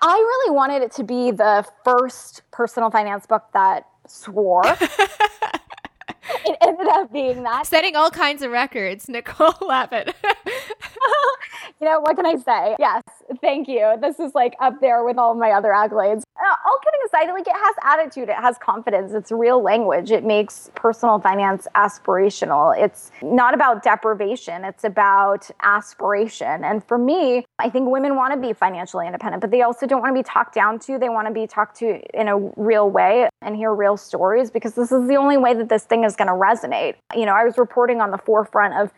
I 0.00 0.14
really 0.14 0.56
wanted 0.56 0.80
it 0.80 0.92
to 0.92 1.04
be 1.04 1.30
the 1.30 1.66
first 1.84 2.40
personal 2.52 2.90
finance 2.90 3.26
book 3.26 3.42
that 3.52 3.86
swore. 4.06 4.64
it 6.46 6.56
ended 6.62 6.86
up 6.88 7.12
being 7.12 7.42
that. 7.42 7.66
Setting 7.66 7.96
all 7.96 8.10
kinds 8.10 8.42
of 8.42 8.50
records, 8.50 9.10
Nicole 9.10 9.54
Lapin. 9.60 10.08
you 11.84 11.90
know, 11.90 12.00
what 12.00 12.16
can 12.16 12.24
I 12.24 12.36
say? 12.36 12.76
Yes, 12.78 13.02
thank 13.42 13.68
you. 13.68 13.94
This 14.00 14.18
is 14.18 14.34
like 14.34 14.56
up 14.58 14.80
there 14.80 15.04
with 15.04 15.18
all 15.18 15.34
my 15.34 15.50
other 15.50 15.68
accolades. 15.68 16.22
Uh, 16.34 16.56
all 16.64 16.78
kidding 16.82 17.00
aside, 17.06 17.30
like 17.30 17.46
it 17.46 17.52
has 17.54 17.74
attitude, 17.82 18.30
it 18.30 18.36
has 18.36 18.56
confidence, 18.56 19.12
it's 19.12 19.30
real 19.30 19.62
language. 19.62 20.10
It 20.10 20.24
makes 20.24 20.70
personal 20.74 21.18
finance 21.18 21.68
aspirational. 21.74 22.74
It's 22.76 23.10
not 23.22 23.52
about 23.52 23.82
deprivation, 23.82 24.64
it's 24.64 24.84
about 24.84 25.50
aspiration. 25.62 26.64
And 26.64 26.82
for 26.82 26.96
me, 26.96 27.44
I 27.58 27.68
think 27.68 27.90
women 27.90 28.16
want 28.16 28.32
to 28.32 28.40
be 28.40 28.54
financially 28.54 29.06
independent, 29.06 29.42
but 29.42 29.50
they 29.50 29.60
also 29.60 29.86
don't 29.86 30.00
want 30.00 30.16
to 30.16 30.18
be 30.18 30.24
talked 30.24 30.54
down 30.54 30.78
to. 30.80 30.98
They 30.98 31.10
want 31.10 31.28
to 31.28 31.34
be 31.34 31.46
talked 31.46 31.76
to 31.80 32.00
in 32.18 32.28
a 32.28 32.38
real 32.56 32.88
way 32.88 33.28
and 33.42 33.56
hear 33.56 33.74
real 33.74 33.98
stories 33.98 34.50
because 34.50 34.74
this 34.74 34.90
is 34.90 35.06
the 35.06 35.16
only 35.16 35.36
way 35.36 35.52
that 35.52 35.68
this 35.68 35.84
thing 35.84 36.04
is 36.04 36.16
going 36.16 36.28
to 36.28 36.34
resonate. 36.34 36.94
You 37.14 37.26
know, 37.26 37.34
I 37.34 37.44
was 37.44 37.58
reporting 37.58 38.00
on 38.00 38.10
the 38.10 38.18
forefront 38.18 38.72
of 38.72 38.90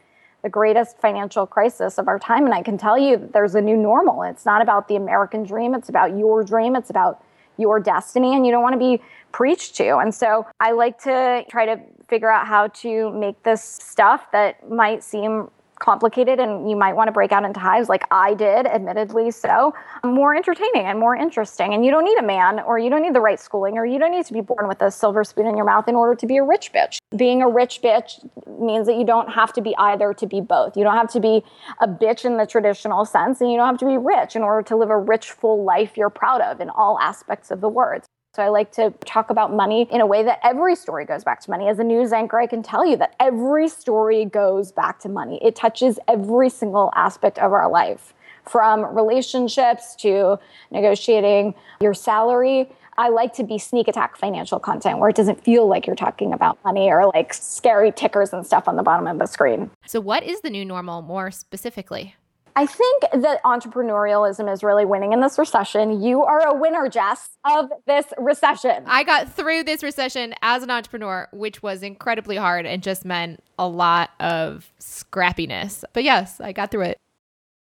the 0.46 0.50
greatest 0.50 0.96
financial 0.98 1.44
crisis 1.44 1.98
of 1.98 2.06
our 2.06 2.20
time. 2.20 2.44
And 2.44 2.54
I 2.54 2.62
can 2.62 2.78
tell 2.78 2.96
you 2.96 3.16
that 3.16 3.32
there's 3.32 3.56
a 3.56 3.60
new 3.60 3.76
normal. 3.76 4.22
It's 4.22 4.46
not 4.46 4.62
about 4.62 4.86
the 4.86 4.94
American 4.94 5.42
dream, 5.42 5.74
it's 5.74 5.88
about 5.88 6.16
your 6.16 6.44
dream, 6.44 6.76
it's 6.76 6.88
about 6.88 7.20
your 7.58 7.80
destiny 7.80 8.36
and 8.36 8.46
you 8.46 8.52
don't 8.52 8.62
want 8.62 8.74
to 8.74 8.78
be 8.78 9.02
preached 9.32 9.74
to. 9.76 9.96
And 9.96 10.14
so 10.14 10.46
I 10.60 10.70
like 10.70 11.02
to 11.02 11.44
try 11.50 11.66
to 11.66 11.80
figure 12.06 12.30
out 12.30 12.46
how 12.46 12.68
to 12.68 13.10
make 13.10 13.42
this 13.42 13.60
stuff 13.60 14.30
that 14.30 14.70
might 14.70 15.02
seem 15.02 15.50
complicated 15.78 16.40
and 16.40 16.68
you 16.68 16.76
might 16.76 16.94
want 16.94 17.08
to 17.08 17.12
break 17.12 17.32
out 17.32 17.44
into 17.44 17.60
hives 17.60 17.88
like 17.88 18.04
I 18.10 18.34
did, 18.34 18.66
admittedly 18.66 19.30
so, 19.30 19.74
more 20.04 20.34
entertaining 20.34 20.86
and 20.86 20.98
more 20.98 21.14
interesting. 21.14 21.74
And 21.74 21.84
you 21.84 21.90
don't 21.90 22.04
need 22.04 22.18
a 22.18 22.22
man 22.22 22.60
or 22.60 22.78
you 22.78 22.90
don't 22.90 23.02
need 23.02 23.14
the 23.14 23.20
right 23.20 23.38
schooling 23.38 23.78
or 23.78 23.86
you 23.86 23.98
don't 23.98 24.10
need 24.10 24.26
to 24.26 24.32
be 24.32 24.40
born 24.40 24.68
with 24.68 24.82
a 24.82 24.90
silver 24.90 25.24
spoon 25.24 25.46
in 25.46 25.56
your 25.56 25.66
mouth 25.66 25.88
in 25.88 25.94
order 25.94 26.14
to 26.14 26.26
be 26.26 26.36
a 26.36 26.42
rich 26.42 26.72
bitch. 26.72 26.98
Being 27.16 27.42
a 27.42 27.48
rich 27.48 27.80
bitch 27.82 28.26
means 28.60 28.86
that 28.86 28.96
you 28.96 29.04
don't 29.04 29.30
have 29.30 29.52
to 29.54 29.60
be 29.60 29.74
either 29.76 30.14
to 30.14 30.26
be 30.26 30.40
both. 30.40 30.76
You 30.76 30.84
don't 30.84 30.96
have 30.96 31.10
to 31.12 31.20
be 31.20 31.44
a 31.80 31.88
bitch 31.88 32.24
in 32.24 32.36
the 32.36 32.46
traditional 32.46 33.04
sense 33.04 33.40
and 33.40 33.50
you 33.50 33.56
don't 33.56 33.66
have 33.66 33.78
to 33.78 33.86
be 33.86 33.96
rich 33.96 34.36
in 34.36 34.42
order 34.42 34.62
to 34.68 34.76
live 34.76 34.90
a 34.90 34.98
rich, 34.98 35.30
full 35.30 35.64
life 35.64 35.96
you're 35.96 36.10
proud 36.10 36.40
of 36.40 36.60
in 36.60 36.70
all 36.70 36.98
aspects 37.00 37.50
of 37.50 37.60
the 37.60 37.68
words. 37.68 38.06
So 38.36 38.42
I 38.42 38.48
like 38.48 38.70
to 38.72 38.90
talk 39.06 39.30
about 39.30 39.54
money 39.54 39.88
in 39.90 40.02
a 40.02 40.06
way 40.06 40.22
that 40.22 40.40
every 40.42 40.76
story 40.76 41.06
goes 41.06 41.24
back 41.24 41.40
to 41.40 41.50
money. 41.50 41.68
As 41.68 41.78
a 41.78 41.84
news 41.84 42.12
anchor, 42.12 42.38
I 42.38 42.46
can 42.46 42.62
tell 42.62 42.84
you 42.84 42.94
that 42.98 43.16
every 43.18 43.66
story 43.66 44.26
goes 44.26 44.72
back 44.72 45.00
to 45.00 45.08
money. 45.08 45.38
It 45.42 45.56
touches 45.56 45.98
every 46.06 46.50
single 46.50 46.92
aspect 46.94 47.38
of 47.38 47.54
our 47.54 47.70
life 47.70 48.12
from 48.44 48.94
relationships 48.94 49.96
to 50.00 50.38
negotiating 50.70 51.54
your 51.80 51.94
salary. 51.94 52.68
I 52.98 53.08
like 53.08 53.32
to 53.36 53.42
be 53.42 53.56
sneak 53.56 53.88
attack 53.88 54.18
financial 54.18 54.60
content 54.60 54.98
where 54.98 55.08
it 55.08 55.16
doesn't 55.16 55.42
feel 55.42 55.66
like 55.66 55.86
you're 55.86 55.96
talking 55.96 56.34
about 56.34 56.62
money 56.62 56.90
or 56.90 57.06
like 57.06 57.32
scary 57.32 57.90
tickers 57.90 58.34
and 58.34 58.44
stuff 58.44 58.68
on 58.68 58.76
the 58.76 58.82
bottom 58.82 59.06
of 59.06 59.18
the 59.18 59.24
screen. 59.24 59.70
So, 59.86 59.98
what 59.98 60.22
is 60.22 60.42
the 60.42 60.50
new 60.50 60.66
normal 60.66 61.00
more 61.00 61.30
specifically? 61.30 62.16
I 62.58 62.64
think 62.64 63.02
that 63.12 63.42
entrepreneurialism 63.44 64.50
is 64.50 64.62
really 64.64 64.86
winning 64.86 65.12
in 65.12 65.20
this 65.20 65.38
recession. 65.38 66.02
You 66.02 66.24
are 66.24 66.40
a 66.40 66.54
winner, 66.54 66.88
Jess, 66.88 67.36
of 67.44 67.70
this 67.86 68.06
recession. 68.16 68.82
I 68.86 69.04
got 69.04 69.30
through 69.30 69.64
this 69.64 69.82
recession 69.82 70.34
as 70.40 70.62
an 70.62 70.70
entrepreneur, 70.70 71.28
which 71.34 71.62
was 71.62 71.82
incredibly 71.82 72.36
hard 72.36 72.64
and 72.64 72.82
just 72.82 73.04
meant 73.04 73.44
a 73.58 73.68
lot 73.68 74.08
of 74.20 74.72
scrappiness. 74.80 75.84
But 75.92 76.04
yes, 76.04 76.40
I 76.40 76.52
got 76.52 76.70
through 76.70 76.84
it. 76.84 76.98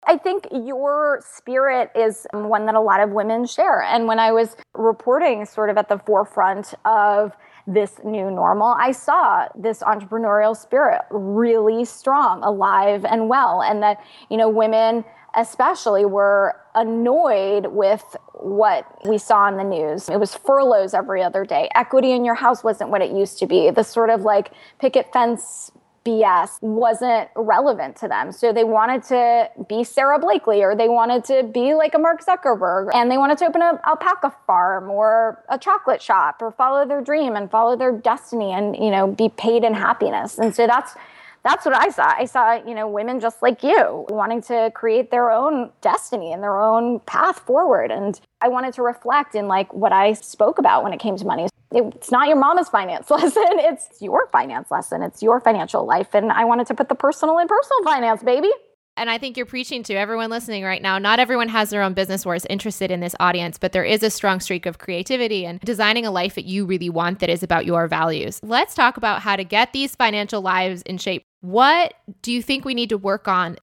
I 0.07 0.17
think 0.17 0.47
your 0.51 1.23
spirit 1.31 1.91
is 1.95 2.25
um, 2.33 2.49
one 2.49 2.65
that 2.65 2.73
a 2.73 2.81
lot 2.81 3.01
of 3.01 3.11
women 3.11 3.45
share. 3.45 3.83
And 3.83 4.07
when 4.07 4.17
I 4.17 4.31
was 4.31 4.55
reporting 4.73 5.45
sort 5.45 5.69
of 5.69 5.77
at 5.77 5.89
the 5.89 5.99
forefront 5.99 6.73
of 6.85 7.33
this 7.67 7.99
new 8.03 8.31
normal, 8.31 8.75
I 8.79 8.91
saw 8.91 9.47
this 9.55 9.79
entrepreneurial 9.79 10.55
spirit 10.55 11.01
really 11.09 11.85
strong, 11.85 12.43
alive 12.43 13.05
and 13.05 13.29
well. 13.29 13.61
And 13.61 13.81
that, 13.83 14.03
you 14.29 14.37
know, 14.37 14.49
women 14.49 15.05
especially 15.35 16.05
were 16.05 16.55
annoyed 16.75 17.67
with 17.67 18.03
what 18.33 18.85
we 19.07 19.17
saw 19.17 19.47
in 19.47 19.57
the 19.57 19.63
news. 19.63 20.09
It 20.09 20.19
was 20.19 20.35
furloughs 20.35 20.93
every 20.93 21.23
other 21.23 21.45
day. 21.45 21.69
Equity 21.75 22.11
in 22.11 22.25
your 22.25 22.35
house 22.35 22.63
wasn't 22.63 22.89
what 22.89 23.01
it 23.01 23.11
used 23.11 23.39
to 23.39 23.45
be. 23.45 23.69
The 23.71 23.83
sort 23.83 24.09
of 24.09 24.21
like 24.21 24.51
picket 24.79 25.11
fence 25.13 25.71
BS 26.05 26.61
wasn't 26.61 27.29
relevant 27.35 27.95
to 27.97 28.07
them. 28.07 28.31
So 28.31 28.51
they 28.51 28.63
wanted 28.63 29.03
to 29.03 29.49
be 29.69 29.83
Sara 29.83 30.17
Blakely 30.17 30.63
or 30.63 30.75
they 30.75 30.89
wanted 30.89 31.23
to 31.25 31.43
be 31.43 31.75
like 31.75 31.93
a 31.93 31.99
Mark 31.99 32.25
Zuckerberg 32.25 32.89
and 32.93 33.11
they 33.11 33.17
wanted 33.17 33.37
to 33.39 33.45
open 33.45 33.61
an 33.61 33.77
alpaca 33.85 34.33
farm 34.47 34.89
or 34.89 35.43
a 35.49 35.59
chocolate 35.59 36.01
shop 36.01 36.41
or 36.41 36.51
follow 36.51 36.87
their 36.87 37.01
dream 37.01 37.35
and 37.35 37.51
follow 37.51 37.75
their 37.75 37.91
destiny 37.91 38.51
and, 38.51 38.75
you 38.75 38.89
know, 38.89 39.07
be 39.07 39.29
paid 39.29 39.63
in 39.63 39.73
happiness. 39.73 40.39
And 40.39 40.55
so 40.55 40.65
that's 40.65 40.95
that's 41.43 41.65
what 41.65 41.75
I 41.75 41.89
saw. 41.89 42.13
I 42.15 42.25
saw, 42.25 42.53
you 42.65 42.75
know, 42.75 42.87
women 42.87 43.19
just 43.19 43.41
like 43.41 43.63
you 43.63 44.05
wanting 44.09 44.41
to 44.43 44.71
create 44.75 45.11
their 45.11 45.31
own 45.31 45.71
destiny 45.81 46.31
and 46.31 46.43
their 46.43 46.61
own 46.61 46.99
path 47.01 47.39
forward. 47.39 47.91
And 47.91 48.19
I 48.41 48.47
wanted 48.47 48.73
to 48.75 48.83
reflect 48.83 49.35
in 49.35 49.47
like 49.47 49.73
what 49.73 49.91
I 49.91 50.13
spoke 50.13 50.59
about 50.59 50.83
when 50.83 50.93
it 50.93 50.99
came 50.99 51.17
to 51.17 51.25
money 51.25 51.47
it's 51.73 52.11
not 52.11 52.27
your 52.27 52.37
mama's 52.37 52.69
finance 52.69 53.09
lesson. 53.09 53.45
It's 53.47 54.01
your 54.01 54.27
finance 54.27 54.69
lesson. 54.71 55.01
It's 55.01 55.23
your 55.23 55.39
financial 55.39 55.85
life. 55.85 56.13
And 56.13 56.31
I 56.31 56.45
wanted 56.45 56.67
to 56.67 56.73
put 56.73 56.89
the 56.89 56.95
personal 56.95 57.37
in 57.39 57.47
personal 57.47 57.83
finance, 57.83 58.23
baby. 58.23 58.51
And 58.97 59.09
I 59.09 59.17
think 59.17 59.37
you're 59.37 59.45
preaching 59.45 59.83
to 59.83 59.93
everyone 59.93 60.29
listening 60.29 60.65
right 60.65 60.81
now. 60.81 60.97
Not 60.97 61.19
everyone 61.19 61.47
has 61.47 61.69
their 61.69 61.81
own 61.81 61.93
business 61.93 62.25
or 62.25 62.35
is 62.35 62.45
interested 62.49 62.91
in 62.91 62.99
this 62.99 63.15
audience, 63.21 63.57
but 63.57 63.71
there 63.71 63.85
is 63.85 64.03
a 64.03 64.09
strong 64.09 64.41
streak 64.41 64.65
of 64.65 64.79
creativity 64.79 65.45
and 65.45 65.61
designing 65.61 66.05
a 66.05 66.11
life 66.11 66.35
that 66.35 66.43
you 66.43 66.65
really 66.65 66.89
want 66.89 67.19
that 67.19 67.29
is 67.29 67.41
about 67.41 67.65
your 67.65 67.87
values. 67.87 68.41
Let's 68.43 68.75
talk 68.75 68.97
about 68.97 69.21
how 69.21 69.37
to 69.37 69.45
get 69.45 69.71
these 69.71 69.95
financial 69.95 70.41
lives 70.41 70.81
in 70.81 70.97
shape. 70.97 71.23
What 71.41 71.95
do 72.21 72.31
you 72.31 72.41
think 72.41 72.65
we 72.65 72.73
need 72.73 72.89
to 72.89 72.97
work 72.97 73.27
on? 73.27 73.57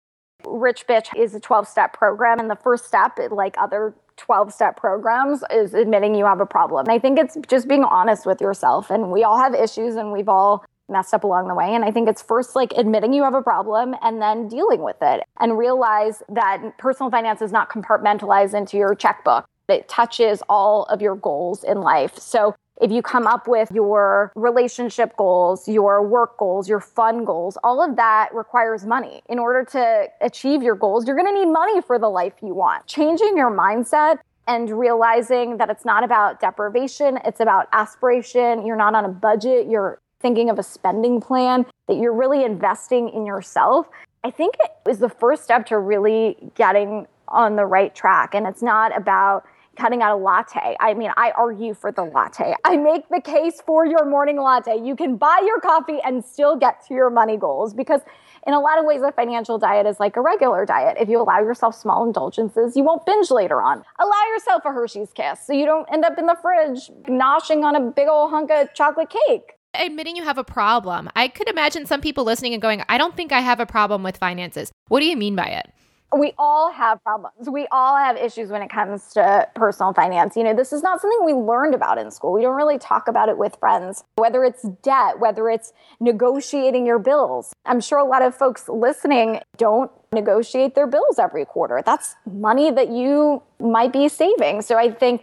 Rich 0.47 0.87
Bitch 0.87 1.17
is 1.17 1.35
a 1.35 1.41
12 1.41 1.67
step 1.67 1.93
program. 1.93 2.39
And 2.39 2.51
the 2.51 2.57
first 2.57 2.85
step, 2.87 3.19
like 3.31 3.57
other 3.59 3.95
12 4.17 4.53
step 4.53 4.77
programs 4.77 5.43
is 5.51 5.75
admitting 5.75 6.15
you 6.15 6.25
have 6.27 6.41
a 6.41 6.47
problem. 6.47 6.87
And 6.87 6.93
I 6.93 6.99
think 6.99 7.19
it's 7.19 7.37
just 7.49 7.69
being 7.69 7.85
honest 7.85 8.27
with 8.27 8.41
yourself. 8.41 8.91
And 8.91 9.11
we 9.11 9.25
all 9.25 9.39
have 9.39 9.55
issues 9.55 9.97
and 9.97 10.13
we've 10.13 10.29
all 10.29 10.65
messed 10.89 11.15
up 11.15 11.23
along 11.23 11.49
the 11.49 11.55
way. 11.55 11.75
And 11.75 11.85
I 11.85 11.91
think 11.91 12.09
it's 12.09 12.23
first 12.23 12.57
like 12.57 12.73
admitting 12.77 13.13
you 13.13 13.23
have 13.23 13.35
a 13.35 13.43
problem 13.43 13.95
and 14.03 14.21
then 14.21 14.49
dealing 14.49 14.83
with 14.83 14.97
it 15.03 15.23
and 15.39 15.59
realize 15.59 16.23
that 16.31 16.63
personal 16.79 17.11
finance 17.11 17.43
is 17.43 17.53
not 17.53 17.71
compartmentalized 17.71 18.55
into 18.55 18.77
your 18.77 18.95
checkbook. 18.95 19.47
It 19.69 19.87
touches 19.87 20.43
all 20.49 20.85
of 20.85 21.03
your 21.03 21.15
goals 21.15 21.63
in 21.63 21.83
life. 21.83 22.19
So 22.19 22.55
if 22.81 22.93
you 22.93 23.03
come 23.03 23.27
up 23.27 23.49
with 23.49 23.71
your 23.73 24.33
relationship 24.35 25.17
goals, 25.17 25.69
your 25.69 26.07
work 26.07 26.37
goals, 26.37 26.69
your 26.69 26.81
fun 26.81 27.25
goals, 27.25 27.59
all 27.65 27.83
of 27.83 27.97
that 27.97 28.33
requires 28.33 28.87
money. 28.87 29.23
In 29.29 29.39
order 29.39 29.65
to 29.73 30.07
achieve 30.21 30.63
your 30.63 30.77
goals, 30.77 31.07
you're 31.07 31.17
going 31.17 31.33
to 31.33 31.35
need 31.35 31.53
money 31.53 31.81
for 31.83 31.99
the 31.99 32.09
life 32.09 32.35
you 32.43 32.55
want. 32.55 32.87
Changing 32.87 33.37
your 33.37 33.51
mindset 33.51 34.19
and 34.47 34.71
realizing 34.71 35.59
that 35.59 35.69
it's 35.71 35.85
not 35.85 36.05
about 36.05 36.41
deprivation, 36.41 37.19
it's 37.25 37.41
about 37.41 37.69
aspiration. 37.73 38.65
You're 38.65 38.77
not 38.77 38.95
on 38.95 39.05
a 39.05 39.09
budget, 39.09 39.69
you're 39.69 40.01
thinking 40.21 40.51
of 40.51 40.59
a 40.59 40.63
spending 40.63 41.21
plan, 41.21 41.67
that 41.87 41.97
you're 41.97 42.15
really 42.15 42.45
investing 42.45 43.09
in 43.11 43.27
yourself. 43.27 43.89
I 44.25 44.31
think 44.31 44.57
it 44.61 44.91
is 44.91 44.99
the 44.99 45.09
first 45.09 45.45
step 45.45 45.67
to 45.67 45.79
really 45.79 46.37
getting 46.55 47.07
on 47.29 47.57
the 47.57 47.67
right 47.67 47.95
track. 47.95 48.35
And 48.35 48.47
it's 48.47 48.63
not 48.63 48.97
about 48.97 49.45
cutting 49.79 50.03
out 50.03 50.19
a 50.19 50.21
latte. 50.21 50.77
I 50.81 50.95
mean, 50.95 51.11
I 51.17 51.31
argue 51.37 51.73
for 51.73 51.93
the 51.93 52.03
latte. 52.03 52.55
I 52.65 52.77
make 52.77 53.09
the 53.09 53.21
case 53.21 53.63
for 53.65 53.87
your 53.87 54.05
morning 54.05 54.37
latte. 54.37 54.77
You 54.83 54.97
can 54.97 55.17
buy 55.17 55.41
your 55.47 55.61
coffee 55.61 55.99
and 56.05 56.25
still 56.25 56.57
get 56.57 56.85
to 56.89 56.95
your 56.95 57.11
money 57.11 57.37
goals 57.37 57.73
because 57.73 58.01
in 58.47 58.55
a 58.55 58.61
lot 58.61 58.79
of 58.79 58.85
ways, 58.85 59.03
a 59.03 59.13
financial 59.13 59.59
diet 59.59 59.87
is 59.87 60.01
like 60.01 60.17
a 60.17 60.21
regular 60.21 60.67
diet. 60.67 60.97
If 61.01 61.09
you 61.09 61.21
allow 61.21 61.41
yourself 61.41 61.75
small 61.75 62.07
indulgences, 62.07 62.77
you 62.77 62.83
won't 62.83 63.07
binge 63.07 63.31
later 63.31 63.63
on. 63.63 63.85
Allow 63.99 64.25
yourself 64.33 64.63
a 64.65 64.73
Hershey's 64.73 65.13
kiss 65.13 65.47
so 65.47 65.53
you 65.53 65.65
don't 65.65 65.87
end 65.93 66.05
up 66.05 66.19
in 66.19 66.27
the 66.27 66.37
fridge 66.41 66.91
noshing 67.05 67.63
on 67.65 67.77
a 67.77 67.81
big 67.81 68.09
old 68.09 68.31
hunk 68.31 68.51
of 68.51 68.73
chocolate 68.75 69.11
cake 69.11 69.55
admitting 69.75 70.17
you 70.17 70.25
have 70.25 70.39
a 70.39 70.45
problem. 70.45 71.09
I 71.15 71.29
could 71.29 71.49
imagine 71.49 71.87
some 71.87 72.01
people 72.01 72.25
listening 72.25 72.53
and 72.53 72.61
going, 72.61 72.83
I 72.89 72.99
don't 72.99 73.15
think 73.15 73.33
I 73.33 73.41
have 73.41 73.61
a 73.61 73.67
problem 73.67 74.03
with 74.03 74.17
finances. 74.17 74.73
What 74.89 75.01
do 75.01 75.07
you 75.07 75.17
mean 75.17 75.37
by 75.37 75.47
it? 75.47 75.71
We 76.17 76.33
all 76.39 76.73
have 76.73 77.03
problems. 77.03 77.51
We 77.51 77.67
all 77.71 77.97
have 77.97 78.17
issues 78.17 78.51
when 78.51 78.63
it 78.63 78.71
comes 78.71 79.13
to 79.13 79.47
personal 79.55 79.93
finance. 79.93 80.37
You 80.37 80.45
know, 80.45 80.55
this 80.55 80.73
is 80.73 80.83
not 80.83 81.01
something 81.01 81.25
we 81.25 81.35
learned 81.35 81.75
about 81.75 81.99
in 81.99 82.11
school. 82.11 82.33
We 82.33 82.43
don't 82.43 82.57
really 82.57 82.79
talk 82.79 83.09
about 83.09 83.29
it 83.29 83.37
with 83.37 83.57
friends, 83.61 84.05
whether 84.17 84.43
it's 84.45 84.63
debt, 84.83 85.21
whether 85.21 85.51
it's 85.51 85.73
negotiating 86.01 86.87
your 86.87 86.99
bills. 86.99 87.53
I'm 87.67 87.81
sure 87.81 87.99
a 87.99 88.05
lot 88.05 88.23
of 88.23 88.35
folks 88.35 88.69
listening 88.69 89.41
don't 89.59 89.91
negotiate 90.13 90.75
their 90.75 90.87
bills 90.87 91.19
every 91.19 91.45
quarter. 91.45 91.83
That's 91.85 92.17
money 92.25 92.71
that 92.71 92.89
you 92.89 93.43
might 93.61 93.93
be 93.93 94.09
saving. 94.09 94.63
So 94.63 94.79
I 94.79 94.91
think 94.91 95.23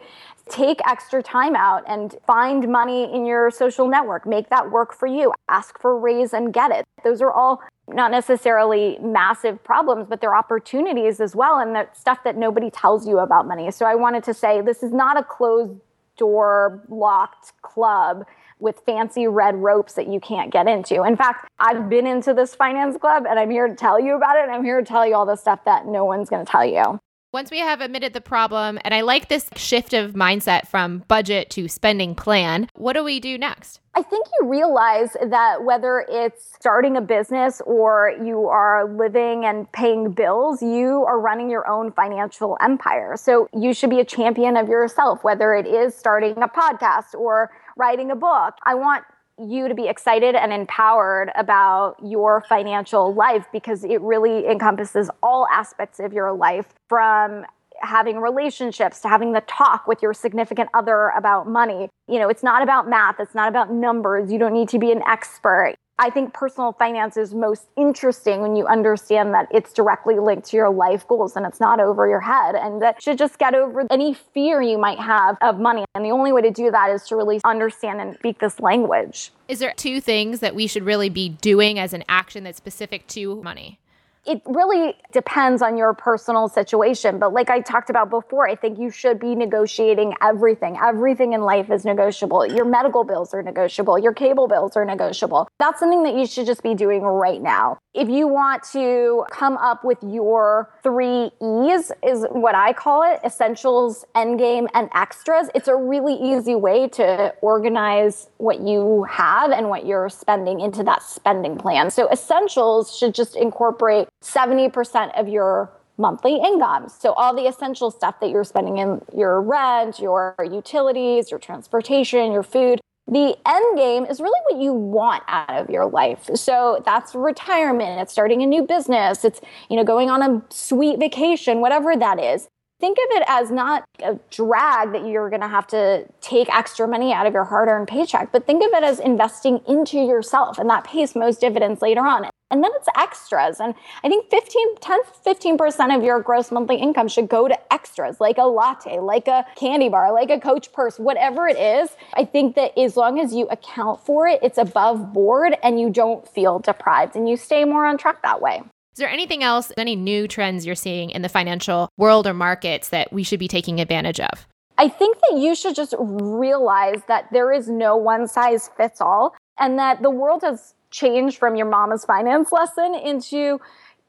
take 0.49 0.79
extra 0.87 1.23
time 1.23 1.55
out 1.55 1.83
and 1.87 2.15
find 2.27 2.67
money 2.67 3.11
in 3.13 3.25
your 3.25 3.49
social 3.49 3.87
network. 3.87 4.25
Make 4.25 4.49
that 4.49 4.71
work 4.71 4.93
for 4.93 5.07
you. 5.07 5.33
Ask 5.49 5.79
for 5.79 5.97
raise 5.97 6.33
and 6.33 6.53
get 6.53 6.71
it. 6.71 6.85
Those 7.03 7.21
are 7.21 7.31
all 7.31 7.61
not 7.87 8.11
necessarily 8.11 8.97
massive 9.01 9.63
problems, 9.63 10.07
but 10.09 10.21
they're 10.21 10.35
opportunities 10.35 11.19
as 11.19 11.35
well. 11.35 11.59
And 11.59 11.75
the 11.75 11.87
stuff 11.93 12.23
that 12.23 12.35
nobody 12.35 12.69
tells 12.69 13.07
you 13.07 13.19
about 13.19 13.47
money. 13.47 13.71
So 13.71 13.85
I 13.85 13.95
wanted 13.95 14.23
to 14.25 14.33
say 14.33 14.61
this 14.61 14.83
is 14.83 14.91
not 14.91 15.17
a 15.17 15.23
closed 15.23 15.79
door, 16.17 16.83
locked 16.89 17.53
club 17.61 18.25
with 18.59 18.79
fancy 18.85 19.27
red 19.27 19.55
ropes 19.55 19.93
that 19.93 20.07
you 20.07 20.19
can't 20.19 20.51
get 20.51 20.67
into. 20.67 21.03
In 21.03 21.15
fact, 21.15 21.47
I've 21.59 21.89
been 21.89 22.07
into 22.07 22.33
this 22.33 22.55
finance 22.55 22.97
club 22.97 23.25
and 23.27 23.37
I'm 23.37 23.51
here 23.51 23.67
to 23.67 23.75
tell 23.75 23.99
you 23.99 24.15
about 24.15 24.37
it. 24.37 24.49
I'm 24.49 24.63
here 24.63 24.79
to 24.79 24.85
tell 24.85 25.05
you 25.05 25.15
all 25.15 25.25
the 25.25 25.35
stuff 25.35 25.59
that 25.65 25.85
no 25.85 26.05
one's 26.05 26.29
going 26.29 26.45
to 26.45 26.49
tell 26.49 26.65
you. 26.65 26.99
Once 27.35 27.51
we 27.51 27.59
have 27.59 27.81
admitted 27.81 28.13
the 28.13 28.21
problem, 28.21 28.79
and 28.85 28.93
I 28.93 29.01
like 29.01 29.27
this 29.27 29.49
shift 29.57 29.93
of 29.93 30.13
mindset 30.13 30.69
from 30.69 30.99
budget 31.09 31.49
to 31.49 31.67
spending 31.67 32.15
plan, 32.15 32.69
what 32.75 32.93
do 32.93 33.03
we 33.03 33.19
do 33.19 33.37
next? 33.37 33.81
I 33.93 34.03
think 34.03 34.25
you 34.39 34.47
realize 34.47 35.17
that 35.21 35.65
whether 35.65 36.05
it's 36.07 36.53
starting 36.55 36.95
a 36.95 37.01
business 37.01 37.61
or 37.65 38.13
you 38.23 38.47
are 38.47 38.89
living 38.89 39.43
and 39.43 39.69
paying 39.73 40.13
bills, 40.13 40.61
you 40.61 41.03
are 41.05 41.19
running 41.19 41.49
your 41.49 41.67
own 41.67 41.91
financial 41.91 42.57
empire. 42.61 43.17
So 43.17 43.49
you 43.51 43.73
should 43.73 43.89
be 43.89 43.99
a 43.99 44.05
champion 44.05 44.55
of 44.55 44.69
yourself, 44.69 45.25
whether 45.25 45.53
it 45.53 45.67
is 45.67 45.93
starting 45.93 46.41
a 46.41 46.47
podcast 46.47 47.15
or 47.15 47.51
writing 47.75 48.11
a 48.11 48.15
book. 48.15 48.53
I 48.63 48.75
want 48.75 49.03
you 49.37 49.67
to 49.67 49.75
be 49.75 49.87
excited 49.87 50.35
and 50.35 50.53
empowered 50.53 51.31
about 51.35 51.95
your 52.03 52.41
financial 52.47 53.13
life 53.13 53.45
because 53.51 53.83
it 53.83 53.99
really 54.01 54.47
encompasses 54.47 55.09
all 55.21 55.47
aspects 55.51 55.99
of 55.99 56.13
your 56.13 56.31
life 56.33 56.67
from 56.87 57.45
having 57.81 58.19
relationships 58.19 59.01
to 59.01 59.09
having 59.09 59.33
the 59.33 59.41
talk 59.41 59.87
with 59.87 60.01
your 60.01 60.13
significant 60.13 60.69
other 60.73 61.09
about 61.09 61.47
money. 61.47 61.89
You 62.07 62.19
know, 62.19 62.29
it's 62.29 62.43
not 62.43 62.63
about 62.63 62.89
math, 62.89 63.19
it's 63.19 63.35
not 63.35 63.49
about 63.49 63.71
numbers. 63.71 64.31
You 64.31 64.39
don't 64.39 64.53
need 64.53 64.69
to 64.69 64.79
be 64.79 64.91
an 64.91 65.01
expert. 65.07 65.75
I 65.97 66.09
think 66.09 66.33
personal 66.33 66.73
finance 66.73 67.15
is 67.15 67.33
most 67.33 67.67
interesting 67.77 68.41
when 68.41 68.57
you 68.57 68.67
understand 68.67 69.33
that 69.33 69.47
it's 69.49 69.71
directly 69.71 70.19
linked 70.19 70.47
to 70.49 70.57
your 70.57 70.69
life 70.69 71.07
goals 71.07 71.37
and 71.37 71.45
it's 71.45 71.61
not 71.61 71.79
over 71.79 72.05
your 72.05 72.19
head. 72.19 72.53
And 72.55 72.81
that 72.81 73.01
should 73.01 73.17
just 73.17 73.39
get 73.39 73.55
over 73.55 73.85
any 73.89 74.13
fear 74.13 74.61
you 74.61 74.77
might 74.77 74.99
have 74.99 75.37
of 75.41 75.57
money. 75.57 75.85
And 75.95 76.03
the 76.03 76.09
only 76.09 76.33
way 76.33 76.41
to 76.41 76.51
do 76.51 76.69
that 76.69 76.89
is 76.89 77.03
to 77.07 77.15
really 77.15 77.39
understand 77.45 78.01
and 78.01 78.13
speak 78.15 78.39
this 78.39 78.59
language. 78.59 79.31
Is 79.47 79.59
there 79.59 79.73
two 79.77 80.01
things 80.01 80.41
that 80.41 80.53
we 80.53 80.67
should 80.67 80.83
really 80.83 81.07
be 81.07 81.29
doing 81.29 81.79
as 81.79 81.93
an 81.93 82.03
action 82.09 82.43
that's 82.43 82.57
specific 82.57 83.07
to 83.07 83.41
money? 83.41 83.79
It 84.25 84.41
really 84.45 84.95
depends 85.11 85.61
on 85.61 85.77
your 85.77 85.93
personal 85.93 86.47
situation. 86.47 87.19
But 87.19 87.33
like 87.33 87.49
I 87.49 87.61
talked 87.61 87.89
about 87.89 88.09
before, 88.09 88.47
I 88.47 88.55
think 88.55 88.79
you 88.79 88.89
should 88.89 89.19
be 89.19 89.35
negotiating 89.35 90.13
everything. 90.21 90.77
Everything 90.83 91.33
in 91.33 91.41
life 91.41 91.69
is 91.69 91.85
negotiable. 91.85 92.45
Your 92.45 92.65
medical 92.65 93.03
bills 93.03 93.33
are 93.33 93.43
negotiable. 93.43 93.99
Your 93.99 94.13
cable 94.13 94.47
bills 94.47 94.75
are 94.75 94.85
negotiable. 94.85 95.47
That's 95.59 95.79
something 95.79 96.03
that 96.03 96.15
you 96.15 96.25
should 96.25 96.45
just 96.45 96.63
be 96.63 96.73
doing 96.73 97.03
right 97.03 97.41
now. 97.41 97.77
If 97.93 98.09
you 98.09 98.27
want 98.27 98.63
to 98.73 99.25
come 99.31 99.57
up 99.57 99.85
with 99.85 99.99
your 100.03 100.69
three 100.83 101.31
E's, 101.41 101.91
is 102.03 102.25
what 102.31 102.55
I 102.55 102.73
call 102.73 103.03
it 103.03 103.19
essentials, 103.23 104.05
endgame, 104.15 104.67
and 104.73 104.89
extras. 104.93 105.49
It's 105.55 105.67
a 105.67 105.75
really 105.75 106.15
easy 106.15 106.55
way 106.55 106.89
to 106.89 107.33
organize 107.41 108.27
what 108.37 108.59
you 108.59 109.03
have 109.09 109.51
and 109.51 109.69
what 109.69 109.85
you're 109.85 110.09
spending 110.09 110.59
into 110.59 110.83
that 110.83 111.03
spending 111.03 111.57
plan. 111.57 111.89
So 111.89 112.09
essentials 112.11 112.97
should 112.97 113.13
just 113.13 113.35
incorporate 113.35 114.07
70% 114.25 115.19
of 115.19 115.27
your 115.27 115.71
monthly 115.97 116.35
income. 116.35 116.89
So 116.89 117.13
all 117.13 117.35
the 117.35 117.47
essential 117.47 117.91
stuff 117.91 118.19
that 118.19 118.29
you're 118.29 118.43
spending 118.43 118.77
in 118.79 119.01
your 119.15 119.41
rent, 119.41 119.99
your 119.99 120.35
utilities, 120.39 121.31
your 121.31 121.39
transportation, 121.39 122.31
your 122.31 122.43
food. 122.43 122.81
The 123.07 123.37
end 123.45 123.77
game 123.77 124.05
is 124.05 124.19
really 124.19 124.39
what 124.49 124.59
you 124.59 124.73
want 124.73 125.23
out 125.27 125.55
of 125.55 125.69
your 125.69 125.85
life. 125.85 126.27
So 126.33 126.81
that's 126.85 127.13
retirement, 127.13 128.01
it's 128.01 128.11
starting 128.11 128.41
a 128.41 128.47
new 128.47 128.63
business, 128.63 129.23
it's 129.23 129.39
you 129.69 129.75
know 129.75 129.83
going 129.83 130.09
on 130.09 130.23
a 130.23 130.41
sweet 130.49 130.99
vacation, 130.99 131.61
whatever 131.61 131.95
that 131.95 132.19
is. 132.19 132.47
Think 132.79 132.97
of 132.97 133.17
it 133.17 133.23
as 133.27 133.51
not 133.51 133.85
a 134.03 134.19
drag 134.29 134.91
that 134.91 135.07
you're 135.07 135.29
going 135.29 135.41
to 135.41 135.47
have 135.47 135.65
to 135.67 136.05
take 136.19 136.53
extra 136.53 136.87
money 136.87 137.13
out 137.13 137.25
of 137.25 137.33
your 137.33 137.45
hard 137.45 137.69
earned 137.69 137.87
paycheck, 137.87 138.33
but 138.33 138.45
think 138.45 138.61
of 138.63 138.69
it 138.73 138.83
as 138.83 138.99
investing 138.99 139.61
into 139.67 139.97
yourself. 139.97 140.59
And 140.59 140.69
that 140.69 140.83
pays 140.83 141.15
most 141.15 141.39
dividends 141.39 141.81
later 141.81 142.01
on. 142.01 142.25
And 142.51 142.63
then 142.63 142.71
it's 142.75 142.87
extras. 142.95 143.59
And 143.59 143.73
I 144.03 144.09
think 144.09 144.29
15, 144.29 144.75
10, 144.79 144.99
15% 145.25 145.95
of 145.95 146.03
your 146.03 146.19
gross 146.19 146.51
monthly 146.51 146.75
income 146.75 147.07
should 147.07 147.29
go 147.29 147.47
to 147.47 147.73
extras, 147.73 148.19
like 148.19 148.37
a 148.37 148.43
latte, 148.43 148.99
like 148.99 149.27
a 149.27 149.45
candy 149.55 149.89
bar, 149.89 150.13
like 150.13 150.29
a 150.29 150.39
coach 150.39 150.71
purse, 150.73 150.99
whatever 150.99 151.47
it 151.47 151.57
is. 151.57 151.89
I 152.13 152.25
think 152.25 152.55
that 152.55 152.77
as 152.77 152.97
long 152.97 153.19
as 153.19 153.33
you 153.33 153.47
account 153.47 154.05
for 154.05 154.27
it, 154.27 154.39
it's 154.43 154.57
above 154.57 155.13
board 155.13 155.57
and 155.63 155.79
you 155.79 155.89
don't 155.89 156.27
feel 156.27 156.59
deprived 156.59 157.15
and 157.15 157.27
you 157.27 157.37
stay 157.37 157.63
more 157.63 157.85
on 157.85 157.97
track 157.97 158.21
that 158.21 158.41
way. 158.41 158.63
Is 158.95 158.99
there 158.99 159.09
anything 159.09 159.43
else, 159.43 159.73
any 159.75 159.97
new 159.97 160.25
trends 160.25 160.65
you're 160.65 160.73
seeing 160.73 161.09
in 161.09 161.21
the 161.21 161.27
financial 161.27 161.89
world 161.97 162.25
or 162.25 162.33
markets 162.33 162.87
that 162.89 163.11
we 163.11 163.23
should 163.23 163.39
be 163.39 163.49
taking 163.49 163.81
advantage 163.81 164.21
of? 164.21 164.47
I 164.77 164.87
think 164.87 165.17
that 165.19 165.37
you 165.37 165.53
should 165.53 165.75
just 165.75 165.93
realize 165.99 167.01
that 167.09 167.25
there 167.33 167.51
is 167.51 167.67
no 167.67 167.97
one 167.97 168.25
size 168.25 168.69
fits 168.77 169.01
all 169.01 169.35
and 169.59 169.77
that 169.79 170.01
the 170.01 170.09
world 170.09 170.43
has 170.43 170.75
changed 170.91 171.37
from 171.37 171.57
your 171.57 171.65
mama's 171.65 172.05
finance 172.05 172.51
lesson 172.53 172.95
into 172.95 173.59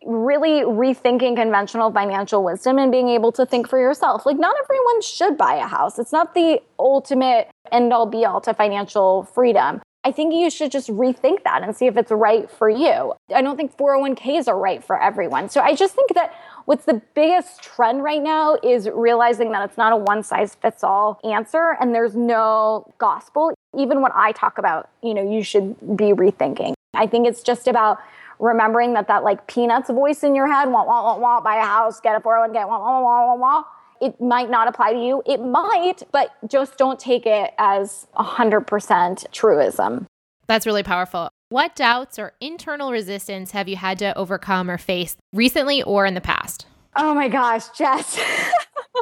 really 0.05 0.61
rethinking 0.61 1.35
conventional 1.35 1.91
financial 1.91 2.45
wisdom 2.45 2.79
and 2.79 2.93
being 2.93 3.09
able 3.09 3.33
to 3.33 3.45
think 3.45 3.69
for 3.69 3.81
yourself. 3.81 4.25
Like, 4.25 4.39
not 4.39 4.55
everyone 4.63 5.03
should 5.03 5.37
buy 5.37 5.57
a 5.57 5.67
house. 5.67 5.99
It's 5.99 6.13
not 6.13 6.35
the 6.35 6.63
ultimate 6.79 7.51
end 7.73 7.93
all 7.93 8.07
be 8.07 8.25
all 8.25 8.41
to 8.43 8.55
financial 8.55 9.25
freedom. 9.25 9.83
I 10.07 10.13
think 10.13 10.33
you 10.33 10.51
should 10.51 10.71
just 10.71 10.89
rethink 10.89 11.43
that 11.43 11.65
and 11.65 11.75
see 11.75 11.87
if 11.87 11.97
it's 11.97 12.13
right 12.13 12.49
for 12.49 12.71
you. 12.71 13.13
I 13.35 13.43
don't 13.43 13.57
think 13.57 13.77
401ks 13.77 14.47
are 14.47 14.57
right 14.57 14.83
for 14.83 15.03
everyone. 15.03 15.49
So 15.49 15.61
I 15.61 15.75
just 15.75 15.97
think 15.97 16.15
that 16.15 16.33
what's 16.67 16.85
the 16.85 17.03
biggest 17.15 17.61
trend 17.61 18.05
right 18.05 18.23
now 18.23 18.57
is 18.63 18.89
realizing 18.89 19.51
that 19.51 19.69
it's 19.69 19.77
not 19.77 19.93
a 19.93 19.97
one 19.97 20.23
size 20.23 20.55
fits 20.55 20.85
all 20.85 21.19
answer 21.25 21.77
and 21.81 21.93
there's 21.93 22.15
no 22.15 22.89
gospel. 22.99 23.53
Even 23.77 24.01
what 24.01 24.13
I 24.15 24.31
talk 24.31 24.59
about, 24.59 24.89
you 25.03 25.13
know, 25.13 25.29
you 25.29 25.43
should 25.43 25.75
be 25.97 26.13
rethinking. 26.13 26.75
I 26.95 27.09
think 27.09 27.27
it's 27.27 27.43
just 27.43 27.67
about 27.67 27.99
remembering 28.39 28.93
that 28.93 29.09
that 29.09 29.25
like 29.25 29.49
peanuts 29.49 29.91
voice 29.91 30.23
in 30.23 30.37
your 30.37 30.47
head, 30.47 30.71
want, 30.71 30.87
want, 30.87 31.05
want, 31.05 31.21
want, 31.21 31.45
buy 31.45 31.57
a 31.57 31.65
house, 31.65 31.99
get 31.99 32.15
a 32.15 32.21
401k, 32.21 32.55
want, 32.69 32.81
want, 32.81 33.03
want, 33.03 33.27
want, 33.27 33.41
want. 33.41 33.67
It 34.01 34.21
might 34.21 34.51
not 34.51 34.69
apply 34.69 34.93
to 34.93 34.99
you. 34.99 35.23
It 35.27 35.39
might, 35.39 36.03
but 36.13 36.31
just 36.49 36.79
don't 36.79 36.99
take 36.99 37.27
it 37.27 37.53
as 37.59 38.07
100% 38.17 39.31
truism. 39.33 40.07
That's 40.47 40.67
really 40.67 40.83
powerful. 40.83 41.29
What 41.49 41.77
doubts 41.77 42.19
or 42.19 42.33
internal 42.41 42.93
resistance 42.93 43.53
have 43.53 43.69
you 43.69 43.77
had 43.77 43.99
to 44.01 44.17
overcome 44.17 44.71
or 44.71 44.79
face 44.79 45.17
recently 45.33 45.83
or 45.83 46.07
in 46.07 46.15
the 46.15 46.21
past? 46.21 46.67
Oh 46.97 47.15
my 47.15 47.29
gosh, 47.29 47.69
Jess. 47.71 48.21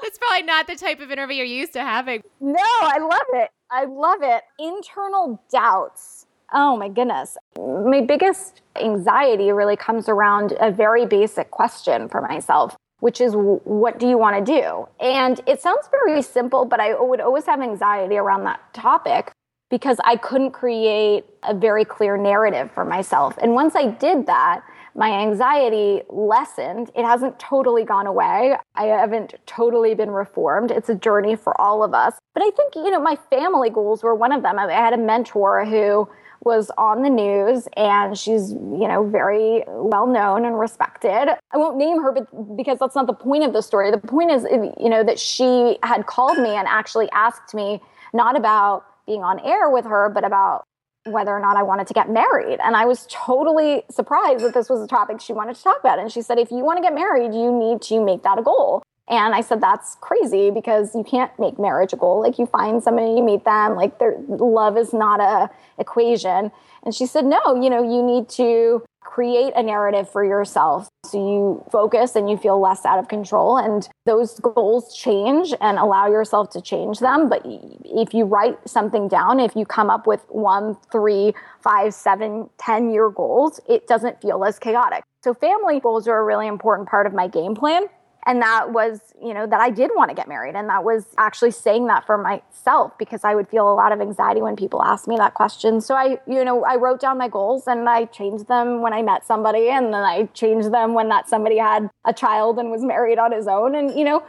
It's 0.03 0.19
probably 0.19 0.43
not 0.43 0.67
the 0.67 0.75
type 0.75 0.99
of 0.99 1.13
interview 1.13 1.37
you're 1.37 1.47
used 1.47 1.73
to 1.75 1.81
having. 1.81 2.21
No, 2.41 2.59
I 2.59 2.99
love 2.99 3.27
it. 3.35 3.51
I 3.71 3.85
love 3.85 4.19
it. 4.23 4.43
Internal 4.59 5.41
doubts 5.53 6.27
Oh 6.53 6.77
my 6.77 6.89
goodness. 6.89 7.37
My 7.59 8.01
biggest 8.01 8.63
anxiety 8.81 9.51
really 9.51 9.77
comes 9.77 10.09
around 10.09 10.55
a 10.61 10.71
very 10.71 11.05
basic 11.05 11.51
question 11.51 12.09
for 12.09 12.21
myself, 12.21 12.77
which 13.05 13.21
is 13.21 13.35
what 13.37 13.99
do 13.99 14.09
you 14.09 14.17
want 14.17 14.35
to 14.35 14.61
do? 14.61 14.89
And 14.99 15.39
it 15.47 15.61
sounds 15.61 15.91
very 15.91 16.23
simple, 16.23 16.65
but 16.65 16.81
I 16.81 16.99
would 16.99 17.21
always 17.21 17.45
have 17.45 17.61
anxiety 17.61 18.17
around 18.17 18.45
that 18.45 18.73
topic 18.73 19.31
because 19.69 19.99
I 20.07 20.17
couldn't 20.17 20.53
create 20.53 21.27
a 21.43 21.53
very 21.53 21.85
clear 21.85 22.17
narrative 22.17 22.71
for 22.73 22.83
myself. 22.83 23.37
And 23.43 23.53
once 23.53 23.77
I 23.77 23.89
did 23.89 24.25
that, 24.25 24.63
my 24.95 25.11
anxiety 25.11 26.01
lessened. 26.09 26.93
It 26.95 27.05
hasn't 27.05 27.39
totally 27.39 27.85
gone 27.85 28.07
away. 28.07 28.57
I 28.75 28.85
haven't 28.85 29.35
totally 29.45 29.95
been 29.95 30.11
reformed. 30.11 30.71
It's 30.71 30.89
a 30.89 30.95
journey 30.95 31.37
for 31.37 31.61
all 31.61 31.85
of 31.85 31.93
us. 31.93 32.15
But 32.33 32.43
I 32.43 32.51
think, 32.53 32.75
you 32.75 32.91
know, 32.91 33.03
my 33.03 33.19
family 33.29 33.69
goals 33.69 34.03
were 34.03 34.15
one 34.15 34.33
of 34.33 34.41
them. 34.43 34.59
I 34.59 34.73
had 34.73 34.95
a 34.95 34.97
mentor 34.97 35.67
who 35.67 36.09
was 36.45 36.71
on 36.77 37.03
the 37.03 37.11
news 37.11 37.69
and 37.77 38.17
she's, 38.17 38.53
you 38.53 38.89
know, 38.89 39.09
very 39.09 39.65
well 39.69 40.07
known 40.07 40.45
and 40.45 40.59
respected. 40.59 41.37
I 41.53 41.57
won't 41.57 41.77
name 41.77 42.03
her 42.03 42.13
but 42.13 42.57
because 42.57 42.79
that's 42.79 42.95
not 42.95 43.07
the 43.07 43.15
point 43.15 43.45
of 43.45 43.53
the 43.53 43.63
story. 43.63 43.91
The 43.91 43.99
point 43.99 44.31
is, 44.31 44.45
you 44.79 44.89
know, 44.89 45.03
that 45.05 45.19
she 45.19 45.79
had 45.83 46.07
called 46.07 46.39
me 46.39 46.51
and 46.51 46.69
actually 46.69 47.11
asked 47.13 47.55
me 47.55 47.81
not 48.13 48.37
about 48.37 48.85
being 49.07 49.23
on 49.23 49.41
air 49.41 49.69
with 49.71 49.85
her, 49.85 50.09
but 50.09 50.25
about 50.25 50.65
whether 51.07 51.33
or 51.33 51.41
not 51.41 51.57
I 51.57 51.63
wanted 51.63 51.87
to 51.89 51.95
get 51.95 52.09
married. 52.09 52.59
And 52.63 52.77
I 52.77 52.87
was 52.87 53.07
totally 53.11 53.83
surprised 53.91 54.43
that 54.45 54.55
this 54.55 54.71
was 54.71 54.81
a 54.81 54.87
topic 54.87 55.21
she 55.21 55.33
wanted 55.35 55.57
to 55.57 55.63
talk 55.63 55.79
about. 55.81 55.99
And 55.99 56.11
she 56.11 56.23
said, 56.23 56.39
if 56.39 56.51
you 56.51 56.65
want 56.65 56.79
to 56.79 56.83
get 56.83 56.95
married, 56.95 57.35
you 57.35 57.53
need 57.53 57.83
to 57.83 58.03
make 58.03 58.23
that 58.23 58.39
a 58.39 58.43
goal. 58.43 58.83
And 59.09 59.35
I 59.35 59.43
said, 59.43 59.61
that's 59.61 59.97
crazy 60.01 60.51
because 60.51 60.95
you 60.95 61.05
can't 61.05 61.31
make 61.39 61.59
marriage 61.59 61.93
a 61.93 61.97
goal. 61.97 62.23
Like 62.23 62.39
you 62.39 62.47
find 62.47 62.83
somebody, 62.83 63.09
you 63.09 63.23
meet 63.23 63.45
them, 63.45 63.77
like 63.77 63.99
their 63.99 64.17
love 64.29 64.79
is 64.79 64.95
not 64.95 65.21
a 65.21 65.51
equation. 65.79 66.51
And 66.85 66.95
she 66.95 67.07
said, 67.07 67.27
no, 67.27 67.61
you 67.61 67.69
know, 67.69 67.83
you 67.83 68.03
need 68.03 68.29
to 68.31 68.83
create 69.05 69.53
a 69.55 69.63
narrative 69.63 70.11
for 70.11 70.25
yourself 70.25 70.89
so 71.05 71.19
you 71.19 71.65
focus 71.71 72.17
and 72.17 72.29
you 72.29 72.37
feel 72.37 72.59
less 72.59 72.85
out 72.85 72.99
of 72.99 73.07
control 73.07 73.59
and 73.59 73.89
those 74.07 74.41
goals 74.41 74.97
change 74.97 75.55
and 75.61 75.79
allow 75.79 76.09
yourself 76.09 76.49
to 76.51 76.61
change 76.61 76.99
them 76.99 77.29
but 77.29 77.43
if 77.85 78.15
you 78.15 78.25
write 78.25 78.59
something 78.67 79.07
down 79.07 79.39
if 79.39 79.55
you 79.55 79.65
come 79.67 79.91
up 79.91 80.07
with 80.07 80.25
one 80.31 80.77
three 80.91 81.35
five 81.61 81.93
seven 81.93 82.49
ten 82.59 82.91
year 82.91 83.11
goals 83.11 83.61
it 83.69 83.87
doesn't 83.87 84.21
feel 84.21 84.43
as 84.43 84.59
chaotic 84.59 85.05
so 85.23 85.35
family 85.35 85.79
goals 85.79 86.09
are 86.09 86.19
a 86.19 86.25
really 86.25 86.49
important 86.49 86.89
part 86.89 87.07
of 87.07 87.13
my 87.13 87.29
game 87.29 87.55
plan 87.55 87.87
and 88.27 88.41
that 88.43 88.73
was 88.73 89.01
you 89.23 89.35
know 89.35 89.47
that 89.47 89.61
i 89.61 89.71
did 89.71 89.91
want 89.95 90.11
to 90.11 90.15
get 90.15 90.29
married. 90.29 90.55
And 90.55 90.69
that 90.69 90.85
was 90.85 91.07
actually 91.19 91.51
saying 91.51 91.87
that 91.87 92.07
for 92.07 92.19
myself 92.19 92.97
because 92.99 93.25
i 93.25 93.35
would 93.35 93.49
feel 93.49 93.71
a 93.73 93.75
lot 93.75 93.93
of 93.93 94.01
anxiety 94.01 94.43
when 94.43 94.57
people 94.57 94.83
asked 94.83 95.09
me 95.09 95.17
that 95.17 95.35
question. 95.35 95.81
So 95.81 95.95
i 95.95 96.19
you 96.27 96.45
know 96.45 96.65
i 96.65 96.77
wrote 96.77 97.01
down 97.01 97.19
my 97.19 97.29
goals 97.29 97.67
and 97.67 97.89
i 97.89 98.07
changed 98.07 98.49
them 98.49 98.83
when 98.83 98.93
i 98.93 99.03
met 99.03 99.25
somebody. 99.27 99.69
And 99.69 99.87
then 99.87 100.03
i 100.03 100.25
changed 100.35 100.73
them 100.73 100.95
when 100.95 101.09
that 101.09 101.29
somebody 101.29 101.59
had 101.59 101.91
a 102.05 102.13
child 102.13 102.59
and 102.59 102.71
was 102.71 102.83
married 102.83 103.19
on 103.19 103.33
his 103.33 103.47
own. 103.47 103.75
And 103.75 103.97
you 103.99 104.05
know 104.05 104.23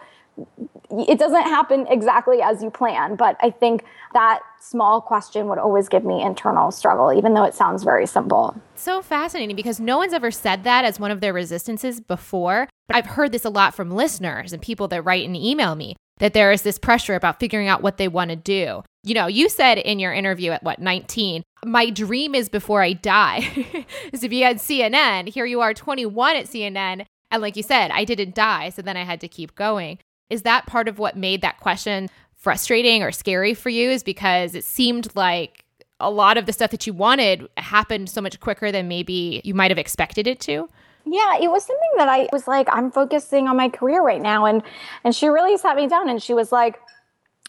it 0.91 1.17
doesn't 1.17 1.43
happen 1.43 1.87
exactly 1.89 2.41
as 2.41 2.61
you 2.61 2.69
plan, 2.69 3.15
but 3.15 3.37
I 3.41 3.49
think 3.49 3.85
that 4.13 4.41
small 4.59 5.01
question 5.01 5.47
would 5.47 5.57
always 5.57 5.89
give 5.89 6.03
me 6.03 6.21
internal 6.21 6.71
struggle, 6.71 7.13
even 7.13 7.33
though 7.33 7.43
it 7.43 7.53
sounds 7.53 7.83
very 7.83 8.05
simple. 8.05 8.55
So 8.75 9.01
fascinating 9.01 9.55
because 9.55 9.79
no 9.79 9.97
one's 9.97 10.13
ever 10.13 10.31
said 10.31 10.63
that 10.63 10.85
as 10.85 10.99
one 10.99 11.11
of 11.11 11.21
their 11.21 11.33
resistances 11.33 11.99
before. 11.99 12.67
I've 12.89 13.05
heard 13.05 13.31
this 13.31 13.45
a 13.45 13.49
lot 13.49 13.73
from 13.73 13.91
listeners 13.91 14.53
and 14.53 14.61
people 14.61 14.87
that 14.89 15.03
write 15.03 15.25
and 15.25 15.35
email 15.35 15.75
me 15.75 15.95
that 16.19 16.33
there 16.33 16.51
is 16.51 16.61
this 16.61 16.79
pressure 16.79 17.15
about 17.15 17.39
figuring 17.39 17.67
out 17.67 17.81
what 17.81 17.97
they 17.97 18.07
want 18.07 18.29
to 18.29 18.35
do. 18.35 18.83
You 19.03 19.13
know, 19.13 19.27
you 19.27 19.49
said 19.49 19.77
in 19.77 19.99
your 19.99 20.13
interview 20.13 20.51
at 20.51 20.63
what, 20.63 20.79
19, 20.79 21.43
my 21.65 21.89
dream 21.89 22.33
is 22.33 22.47
before 22.47 22.81
I 22.81 22.93
die. 22.93 23.85
As 24.13 24.23
if 24.23 24.31
you 24.31 24.43
had 24.43 24.57
CNN, 24.57 25.27
here 25.29 25.45
you 25.45 25.61
are 25.61 25.73
21 25.73 26.37
at 26.37 26.45
CNN. 26.45 27.05
And 27.31 27.41
like 27.41 27.55
you 27.55 27.63
said, 27.63 27.91
I 27.91 28.05
didn't 28.05 28.35
die. 28.35 28.69
So 28.69 28.81
then 28.81 28.97
I 28.97 29.03
had 29.03 29.21
to 29.21 29.27
keep 29.27 29.55
going. 29.55 29.99
Is 30.29 30.43
that 30.43 30.65
part 30.65 30.87
of 30.87 30.99
what 30.99 31.17
made 31.17 31.41
that 31.41 31.59
question 31.59 32.09
frustrating 32.35 33.03
or 33.03 33.11
scary 33.11 33.53
for 33.53 33.69
you? 33.69 33.89
Is 33.89 34.03
because 34.03 34.55
it 34.55 34.63
seemed 34.63 35.15
like 35.15 35.65
a 35.99 36.09
lot 36.09 36.37
of 36.37 36.45
the 36.45 36.53
stuff 36.53 36.71
that 36.71 36.87
you 36.87 36.93
wanted 36.93 37.47
happened 37.57 38.09
so 38.09 38.21
much 38.21 38.39
quicker 38.39 38.71
than 38.71 38.87
maybe 38.87 39.41
you 39.43 39.53
might 39.53 39.71
have 39.71 39.77
expected 39.77 40.27
it 40.27 40.39
to? 40.41 40.69
Yeah, 41.05 41.37
it 41.39 41.51
was 41.51 41.63
something 41.63 41.89
that 41.97 42.09
I 42.09 42.27
was 42.33 42.47
like, 42.47 42.67
I'm 42.71 42.91
focusing 42.91 43.47
on 43.47 43.57
my 43.57 43.69
career 43.69 44.01
right 44.01 44.21
now. 44.21 44.45
And 44.45 44.63
and 45.03 45.15
she 45.15 45.27
really 45.27 45.57
sat 45.57 45.75
me 45.75 45.87
down 45.87 46.09
and 46.09 46.21
she 46.21 46.33
was 46.33 46.51
like, 46.51 46.79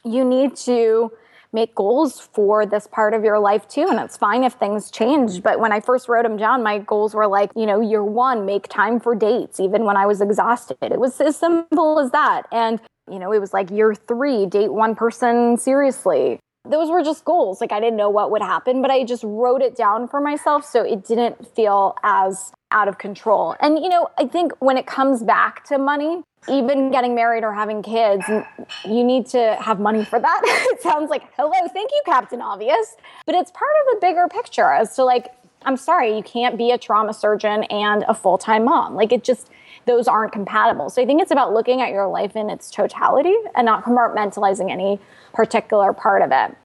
You 0.05 0.25
need 0.25 0.57
to 0.57 1.11
make 1.53 1.75
goals 1.75 2.21
for 2.21 2.67
this 2.67 2.87
part 2.87 3.15
of 3.15 3.25
your 3.25 3.39
life 3.39 3.67
too. 3.67 3.87
And 3.89 3.99
it's 3.99 4.17
fine 4.17 4.45
if 4.45 4.55
things 4.55 4.91
change. 4.91 5.43
But 5.43 5.59
when 5.59 5.73
I 5.73 5.81
first 5.81 6.09
wrote 6.09 6.25
them 6.25 6.37
down, 6.37 6.63
my 6.63 6.79
goals 6.79 7.15
were 7.15 7.27
like, 7.27 7.51
you 7.57 7.65
know, 7.65 7.81
year 7.81 8.05
one, 8.05 8.45
make 8.45 8.69
time 8.69 9.01
for 9.01 9.15
dates, 9.15 9.59
even 9.59 9.85
when 9.85 9.97
I 9.97 10.05
was 10.05 10.21
exhausted. 10.21 10.77
It 10.83 11.01
was 11.01 11.19
as 11.21 11.37
simple 11.37 11.99
as 11.99 12.11
that. 12.11 12.43
And, 12.53 12.79
you 13.11 13.19
know, 13.19 13.33
it 13.33 13.39
was 13.39 13.55
like 13.55 13.71
year 13.71 13.95
three, 13.95 14.45
date 14.45 14.73
one 14.73 14.95
person 14.95 15.57
seriously 15.57 16.41
those 16.71 16.91
were 16.91 17.03
just 17.03 17.25
goals. 17.25 17.61
Like 17.61 17.73
I 17.73 17.81
didn't 17.81 17.97
know 17.97 18.11
what 18.11 18.31
would 18.31 18.43
happen, 18.43 18.83
but 18.83 18.91
I 18.91 19.05
just 19.05 19.25
wrote 19.25 19.63
it 19.63 19.77
down 19.77 20.09
for 20.09 20.21
myself 20.21 20.65
so 20.65 20.83
it 20.83 21.05
didn't 21.05 21.55
feel 21.55 21.97
as 22.03 22.53
out 22.71 22.89
of 22.89 22.99
control. 22.99 23.55
And 23.61 23.79
you 23.79 23.89
know, 23.89 24.11
I 24.19 24.27
think 24.27 24.53
when 24.59 24.77
it 24.77 24.87
comes 24.87 25.23
back 25.23 25.65
to 25.67 25.79
money, 25.79 26.23
even 26.49 26.91
getting 26.91 27.15
married 27.15 27.45
or 27.45 27.53
having 27.53 27.83
kids, 27.83 28.25
you 28.85 29.05
need 29.05 29.27
to 29.27 29.57
have 29.61 29.81
money 29.81 30.05
for 30.05 30.21
that. 30.21 30.41
it 30.73 30.83
sounds 30.83 31.11
like, 31.11 31.25
hello, 31.37 31.53
thank 31.73 31.91
you, 31.93 32.03
Captain 32.05 32.41
Obvious. 32.41 32.97
But 33.25 33.35
it's 33.35 33.51
part 33.51 33.73
of 33.83 33.97
a 33.97 34.01
bigger 34.01 34.29
picture 34.29 34.71
as 34.71 34.95
to 34.97 35.05
like, 35.05 35.29
I'm 35.63 35.77
sorry, 35.77 36.17
you 36.17 36.23
can't 36.23 36.57
be 36.57 36.71
a 36.71 36.79
trauma 36.79 37.13
surgeon 37.13 37.65
and 37.65 38.05
a 38.07 38.15
full 38.15 38.39
time 38.39 38.65
mom. 38.65 38.95
Like, 38.95 39.13
it 39.13 39.25
just, 39.25 39.51
those 39.87 40.09
aren't 40.09 40.33
compatible. 40.33 40.91
So 40.91 41.01
I 41.01 41.07
think 41.07 41.23
it's 41.23 41.31
about 41.31 41.53
looking 41.53 41.81
at 41.81 41.91
your 41.91 42.09
life 42.09 42.37
in 42.37 42.51
its 42.51 42.71
totality 42.71 43.35
and 43.55 43.65
not 43.65 43.85
compartmentalizing 43.85 44.71
any 44.71 45.01
particular 45.33 45.93
part 45.93 46.23
of 46.23 46.31
it. 46.33 46.57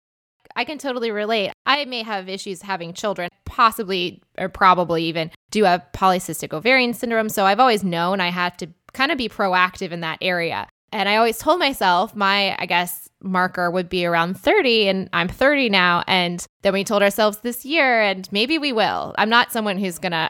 I 0.56 0.66
can 0.66 0.78
totally 0.78 1.12
relate. 1.12 1.52
I 1.66 1.86
may 1.86 2.04
have 2.04 2.28
issues 2.28 2.62
having 2.62 2.94
children, 2.94 3.30
possibly 3.46 4.22
or 4.38 4.50
probably 4.50 5.06
even 5.06 5.32
do 5.50 5.64
have 5.64 5.86
polycystic 5.94 6.54
ovarian 6.54 6.94
syndrome. 6.94 7.30
So 7.30 7.46
I've 7.46 7.60
always 7.60 7.84
known 7.84 8.20
I 8.20 8.30
had 8.30 8.58
to 8.60 8.68
kind 8.94 9.12
of 9.12 9.18
be 9.18 9.30
proactive 9.30 9.92
in 9.92 10.02
that 10.02 10.18
area. 10.22 10.68
And 10.92 11.08
I 11.08 11.16
always 11.16 11.38
told 11.38 11.60
myself 11.60 12.16
my, 12.16 12.56
I 12.60 12.66
guess, 12.66 13.10
marker 13.22 13.72
would 13.72 13.88
be 13.88 14.06
around 14.06 14.38
30, 14.38 14.90
and 14.90 15.10
I'm 15.14 15.30
30 15.30 15.70
now. 15.70 16.04
And 16.06 16.46
then 16.64 16.74
we 16.74 16.84
told 16.84 17.02
ourselves 17.02 17.38
this 17.38 17.64
year, 17.64 18.02
and 18.02 18.28
maybe 18.32 18.58
we 18.58 18.74
will. 18.74 19.16
I'm 19.18 19.30
not 19.30 19.54
someone 19.54 19.78
who's 19.78 20.00
going 20.00 20.12
to 20.12 20.30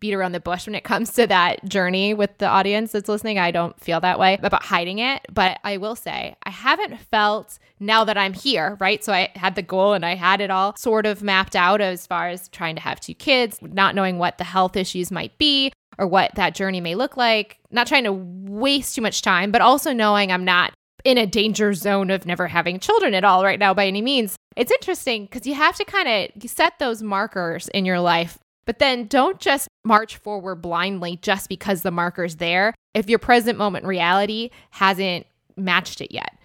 beat 0.00 0.14
around 0.14 0.32
the 0.32 0.40
bush 0.40 0.66
when 0.66 0.74
it 0.74 0.84
comes 0.84 1.12
to 1.14 1.26
that 1.26 1.64
journey 1.64 2.14
with 2.14 2.36
the 2.38 2.46
audience 2.46 2.92
that's 2.92 3.08
listening. 3.08 3.38
I 3.38 3.50
don't 3.50 3.78
feel 3.80 4.00
that 4.00 4.18
way 4.18 4.38
about 4.42 4.62
hiding 4.62 4.98
it. 4.98 5.26
But 5.32 5.58
I 5.64 5.76
will 5.76 5.96
say, 5.96 6.36
I 6.42 6.50
haven't 6.50 6.98
felt 6.98 7.58
now 7.80 8.04
that 8.04 8.18
I'm 8.18 8.32
here, 8.32 8.76
right? 8.80 9.02
So 9.02 9.12
I 9.12 9.30
had 9.34 9.54
the 9.54 9.62
goal 9.62 9.94
and 9.94 10.04
I 10.04 10.14
had 10.14 10.40
it 10.40 10.50
all 10.50 10.74
sort 10.76 11.06
of 11.06 11.22
mapped 11.22 11.56
out 11.56 11.80
as 11.80 12.06
far 12.06 12.28
as 12.28 12.48
trying 12.48 12.76
to 12.76 12.82
have 12.82 13.00
two 13.00 13.14
kids, 13.14 13.58
not 13.62 13.94
knowing 13.94 14.18
what 14.18 14.38
the 14.38 14.44
health 14.44 14.76
issues 14.76 15.10
might 15.10 15.36
be 15.38 15.72
or 15.98 16.06
what 16.06 16.34
that 16.36 16.54
journey 16.54 16.80
may 16.80 16.94
look 16.94 17.16
like, 17.16 17.58
not 17.70 17.86
trying 17.86 18.04
to 18.04 18.12
waste 18.12 18.94
too 18.94 19.02
much 19.02 19.22
time, 19.22 19.50
but 19.50 19.60
also 19.60 19.92
knowing 19.92 20.30
I'm 20.30 20.44
not 20.44 20.72
in 21.04 21.18
a 21.18 21.26
danger 21.26 21.74
zone 21.74 22.10
of 22.10 22.26
never 22.26 22.48
having 22.48 22.80
children 22.80 23.14
at 23.14 23.24
all 23.24 23.44
right 23.44 23.58
now 23.58 23.72
by 23.74 23.86
any 23.86 24.02
means. 24.02 24.36
It's 24.56 24.72
interesting 24.72 25.24
because 25.24 25.46
you 25.46 25.54
have 25.54 25.76
to 25.76 25.84
kind 25.84 26.08
of 26.08 26.50
set 26.50 26.78
those 26.78 27.02
markers 27.02 27.68
in 27.68 27.84
your 27.84 28.00
life 28.00 28.38
but 28.68 28.80
then 28.80 29.06
don't 29.06 29.40
just 29.40 29.66
march 29.82 30.18
forward 30.18 30.56
blindly 30.56 31.16
just 31.22 31.48
because 31.48 31.80
the 31.80 31.90
marker's 31.90 32.36
there 32.36 32.74
if 32.92 33.08
your 33.08 33.18
present 33.18 33.56
moment 33.56 33.86
reality 33.86 34.50
hasn't 34.68 35.26
matched 35.56 36.02
it 36.02 36.12
yet. 36.12 36.37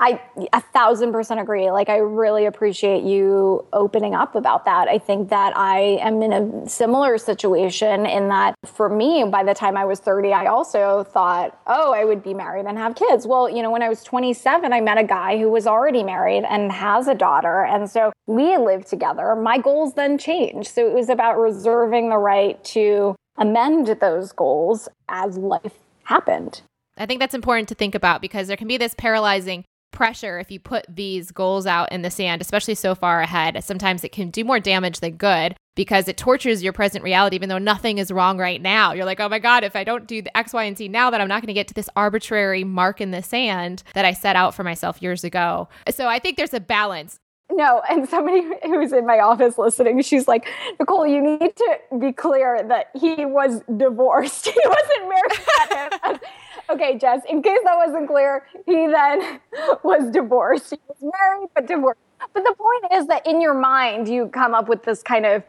I 0.00 0.20
a 0.52 0.60
thousand 0.60 1.12
percent 1.12 1.40
agree. 1.40 1.70
Like, 1.70 1.88
I 1.88 1.96
really 1.96 2.46
appreciate 2.46 3.02
you 3.02 3.66
opening 3.72 4.14
up 4.14 4.34
about 4.34 4.64
that. 4.64 4.88
I 4.88 4.98
think 4.98 5.28
that 5.30 5.56
I 5.56 5.98
am 6.00 6.22
in 6.22 6.32
a 6.32 6.68
similar 6.68 7.18
situation 7.18 8.06
in 8.06 8.28
that 8.28 8.54
for 8.64 8.88
me, 8.88 9.24
by 9.24 9.42
the 9.42 9.54
time 9.54 9.76
I 9.76 9.84
was 9.84 10.00
30, 10.00 10.32
I 10.32 10.46
also 10.46 11.04
thought, 11.04 11.60
oh, 11.66 11.92
I 11.92 12.04
would 12.04 12.22
be 12.22 12.34
married 12.34 12.66
and 12.66 12.78
have 12.78 12.94
kids. 12.94 13.26
Well, 13.26 13.48
you 13.48 13.62
know, 13.62 13.70
when 13.70 13.82
I 13.82 13.88
was 13.88 14.04
27, 14.04 14.72
I 14.72 14.80
met 14.80 14.98
a 14.98 15.04
guy 15.04 15.38
who 15.38 15.50
was 15.50 15.66
already 15.66 16.02
married 16.02 16.44
and 16.44 16.70
has 16.70 17.08
a 17.08 17.14
daughter. 17.14 17.64
And 17.64 17.90
so 17.90 18.12
we 18.26 18.56
lived 18.56 18.86
together. 18.88 19.34
My 19.34 19.58
goals 19.58 19.94
then 19.94 20.18
changed. 20.18 20.68
So 20.68 20.86
it 20.86 20.94
was 20.94 21.08
about 21.08 21.38
reserving 21.38 22.10
the 22.10 22.18
right 22.18 22.62
to 22.64 23.16
amend 23.36 23.86
those 24.00 24.32
goals 24.32 24.88
as 25.08 25.38
life 25.38 25.74
happened. 26.04 26.62
I 26.96 27.06
think 27.06 27.20
that's 27.20 27.34
important 27.34 27.68
to 27.68 27.74
think 27.74 27.94
about 27.94 28.20
because 28.20 28.48
there 28.48 28.56
can 28.56 28.68
be 28.68 28.76
this 28.76 28.94
paralyzing 28.96 29.64
pressure 29.90 30.38
if 30.38 30.50
you 30.50 30.60
put 30.60 30.84
these 30.88 31.30
goals 31.30 31.66
out 31.66 31.90
in 31.92 32.02
the 32.02 32.10
sand, 32.10 32.40
especially 32.40 32.74
so 32.74 32.94
far 32.94 33.20
ahead. 33.20 33.62
Sometimes 33.64 34.04
it 34.04 34.12
can 34.12 34.30
do 34.30 34.44
more 34.44 34.60
damage 34.60 35.00
than 35.00 35.16
good 35.16 35.56
because 35.74 36.08
it 36.08 36.16
tortures 36.16 36.62
your 36.62 36.72
present 36.72 37.04
reality, 37.04 37.36
even 37.36 37.48
though 37.48 37.58
nothing 37.58 37.98
is 37.98 38.10
wrong 38.10 38.38
right 38.38 38.60
now. 38.60 38.92
You're 38.92 39.04
like, 39.04 39.20
oh 39.20 39.28
my 39.28 39.38
God, 39.38 39.64
if 39.64 39.76
I 39.76 39.84
don't 39.84 40.06
do 40.06 40.20
the 40.22 40.36
X, 40.36 40.52
Y, 40.52 40.64
and 40.64 40.76
Z 40.76 40.88
now, 40.88 41.10
that 41.10 41.20
I'm 41.20 41.28
not 41.28 41.40
going 41.40 41.48
to 41.48 41.52
get 41.54 41.68
to 41.68 41.74
this 41.74 41.88
arbitrary 41.94 42.64
mark 42.64 43.00
in 43.00 43.12
the 43.12 43.22
sand 43.22 43.82
that 43.94 44.04
I 44.04 44.12
set 44.12 44.36
out 44.36 44.54
for 44.54 44.64
myself 44.64 45.00
years 45.00 45.24
ago. 45.24 45.68
So 45.90 46.08
I 46.08 46.18
think 46.18 46.36
there's 46.36 46.54
a 46.54 46.60
balance. 46.60 47.20
No, 47.50 47.82
and 47.88 48.08
somebody 48.08 48.42
who's 48.64 48.92
in 48.92 49.06
my 49.06 49.20
office 49.20 49.58
listening, 49.58 50.02
she's 50.02 50.28
like, 50.28 50.46
Nicole, 50.78 51.06
you 51.06 51.20
need 51.20 51.56
to 51.56 51.78
be 51.98 52.12
clear 52.12 52.62
that 52.68 52.90
he 52.94 53.24
was 53.24 53.62
divorced. 53.76 54.48
He 54.58 54.60
wasn't 54.64 55.08
married 55.08 56.20
okay, 56.70 56.98
Jess, 56.98 57.22
in 57.28 57.42
case 57.42 57.58
that 57.64 57.76
wasn't 57.76 58.08
clear, 58.08 58.46
he 58.66 58.86
then 58.86 59.40
was 59.82 60.10
divorced. 60.10 60.70
He 60.70 60.78
was 60.88 61.12
married, 61.18 61.48
but 61.54 61.66
divorced. 61.66 62.00
But 62.32 62.44
the 62.44 62.54
point 62.54 62.92
is 63.00 63.06
that 63.06 63.26
in 63.26 63.40
your 63.40 63.54
mind, 63.54 64.08
you 64.08 64.28
come 64.28 64.54
up 64.54 64.68
with 64.68 64.82
this 64.82 65.02
kind 65.02 65.24
of, 65.24 65.42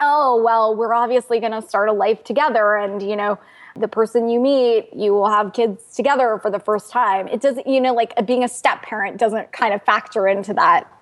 oh, 0.00 0.42
well, 0.42 0.74
we're 0.74 0.94
obviously 0.94 1.40
going 1.40 1.52
to 1.52 1.62
start 1.62 1.88
a 1.88 1.92
life 1.92 2.24
together. 2.24 2.76
And, 2.76 3.02
you 3.02 3.16
know, 3.16 3.38
the 3.76 3.88
person 3.88 4.28
you 4.28 4.40
meet, 4.40 4.88
you 4.94 5.12
will 5.12 5.28
have 5.28 5.52
kids 5.52 5.94
together 5.94 6.38
for 6.42 6.50
the 6.50 6.58
first 6.58 6.90
time. 6.90 7.28
It 7.28 7.40
doesn't, 7.40 7.66
you 7.66 7.80
know, 7.80 7.94
like 7.94 8.14
being 8.26 8.44
a 8.44 8.48
step 8.48 8.82
parent 8.82 9.18
doesn't 9.18 9.52
kind 9.52 9.72
of 9.72 9.82
factor 9.84 10.26
into 10.26 10.52
that 10.54 10.92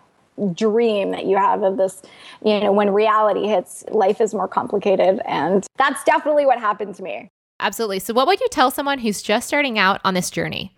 dream 0.52 1.10
that 1.10 1.24
you 1.26 1.36
have 1.36 1.62
of 1.62 1.76
this, 1.76 2.02
you 2.44 2.60
know, 2.60 2.70
when 2.70 2.90
reality 2.90 3.46
hits, 3.48 3.84
life 3.90 4.20
is 4.20 4.34
more 4.34 4.46
complicated. 4.46 5.20
And 5.24 5.66
that's 5.76 6.04
definitely 6.04 6.46
what 6.46 6.58
happened 6.58 6.94
to 6.96 7.02
me. 7.02 7.30
Absolutely. 7.60 7.98
So, 7.98 8.14
what 8.14 8.26
would 8.26 8.40
you 8.40 8.48
tell 8.50 8.70
someone 8.70 8.98
who's 8.98 9.22
just 9.22 9.48
starting 9.48 9.78
out 9.78 10.00
on 10.04 10.14
this 10.14 10.30
journey? 10.30 10.74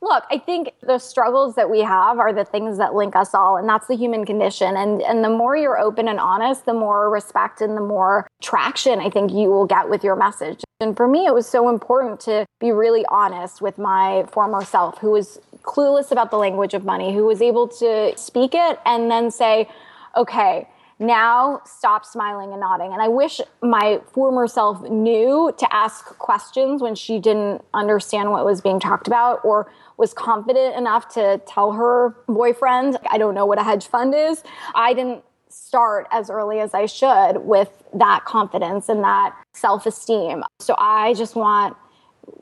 Look, 0.00 0.24
I 0.32 0.38
think 0.38 0.72
the 0.82 0.98
struggles 0.98 1.54
that 1.54 1.70
we 1.70 1.78
have 1.80 2.18
are 2.18 2.32
the 2.32 2.44
things 2.44 2.76
that 2.78 2.92
link 2.92 3.14
us 3.14 3.34
all, 3.34 3.56
and 3.56 3.68
that's 3.68 3.86
the 3.86 3.94
human 3.94 4.24
condition. 4.24 4.76
And 4.76 5.00
and 5.02 5.22
the 5.22 5.28
more 5.28 5.56
you're 5.56 5.78
open 5.78 6.08
and 6.08 6.18
honest, 6.18 6.64
the 6.64 6.74
more 6.74 7.08
respect 7.08 7.60
and 7.60 7.76
the 7.76 7.82
more 7.82 8.26
traction 8.42 8.98
I 8.98 9.10
think 9.10 9.30
you 9.32 9.48
will 9.48 9.66
get 9.66 9.88
with 9.88 10.02
your 10.02 10.16
message. 10.16 10.64
And 10.80 10.96
for 10.96 11.06
me, 11.06 11.26
it 11.26 11.34
was 11.34 11.48
so 11.48 11.68
important 11.68 12.18
to 12.20 12.44
be 12.58 12.72
really 12.72 13.04
honest 13.08 13.62
with 13.62 13.78
my 13.78 14.24
former 14.32 14.64
self, 14.64 14.98
who 14.98 15.12
was 15.12 15.38
clueless 15.62 16.10
about 16.10 16.30
the 16.32 16.38
language 16.38 16.74
of 16.74 16.84
money, 16.84 17.14
who 17.14 17.24
was 17.24 17.40
able 17.40 17.68
to 17.68 18.12
speak 18.16 18.54
it 18.54 18.80
and 18.84 19.08
then 19.08 19.30
say, 19.30 19.68
okay, 20.16 20.66
now 21.02 21.60
stop 21.64 22.04
smiling 22.04 22.52
and 22.52 22.60
nodding. 22.60 22.92
And 22.92 23.02
I 23.02 23.08
wish 23.08 23.40
my 23.60 24.00
former 24.12 24.46
self 24.46 24.82
knew 24.82 25.52
to 25.58 25.74
ask 25.74 26.04
questions 26.18 26.80
when 26.80 26.94
she 26.94 27.18
didn't 27.18 27.62
understand 27.74 28.30
what 28.30 28.44
was 28.44 28.60
being 28.60 28.80
talked 28.80 29.06
about 29.06 29.44
or 29.44 29.70
was 29.96 30.14
confident 30.14 30.76
enough 30.76 31.08
to 31.14 31.40
tell 31.46 31.72
her 31.72 32.16
boyfriend, 32.26 32.98
I 33.10 33.18
don't 33.18 33.34
know 33.34 33.46
what 33.46 33.60
a 33.60 33.62
hedge 33.62 33.86
fund 33.86 34.14
is. 34.14 34.42
I 34.74 34.94
didn't 34.94 35.24
start 35.48 36.06
as 36.10 36.30
early 36.30 36.60
as 36.60 36.74
I 36.74 36.86
should 36.86 37.38
with 37.38 37.70
that 37.94 38.24
confidence 38.24 38.88
and 38.88 39.04
that 39.04 39.36
self 39.52 39.86
esteem. 39.86 40.44
So 40.60 40.74
I 40.78 41.14
just 41.14 41.36
want 41.36 41.76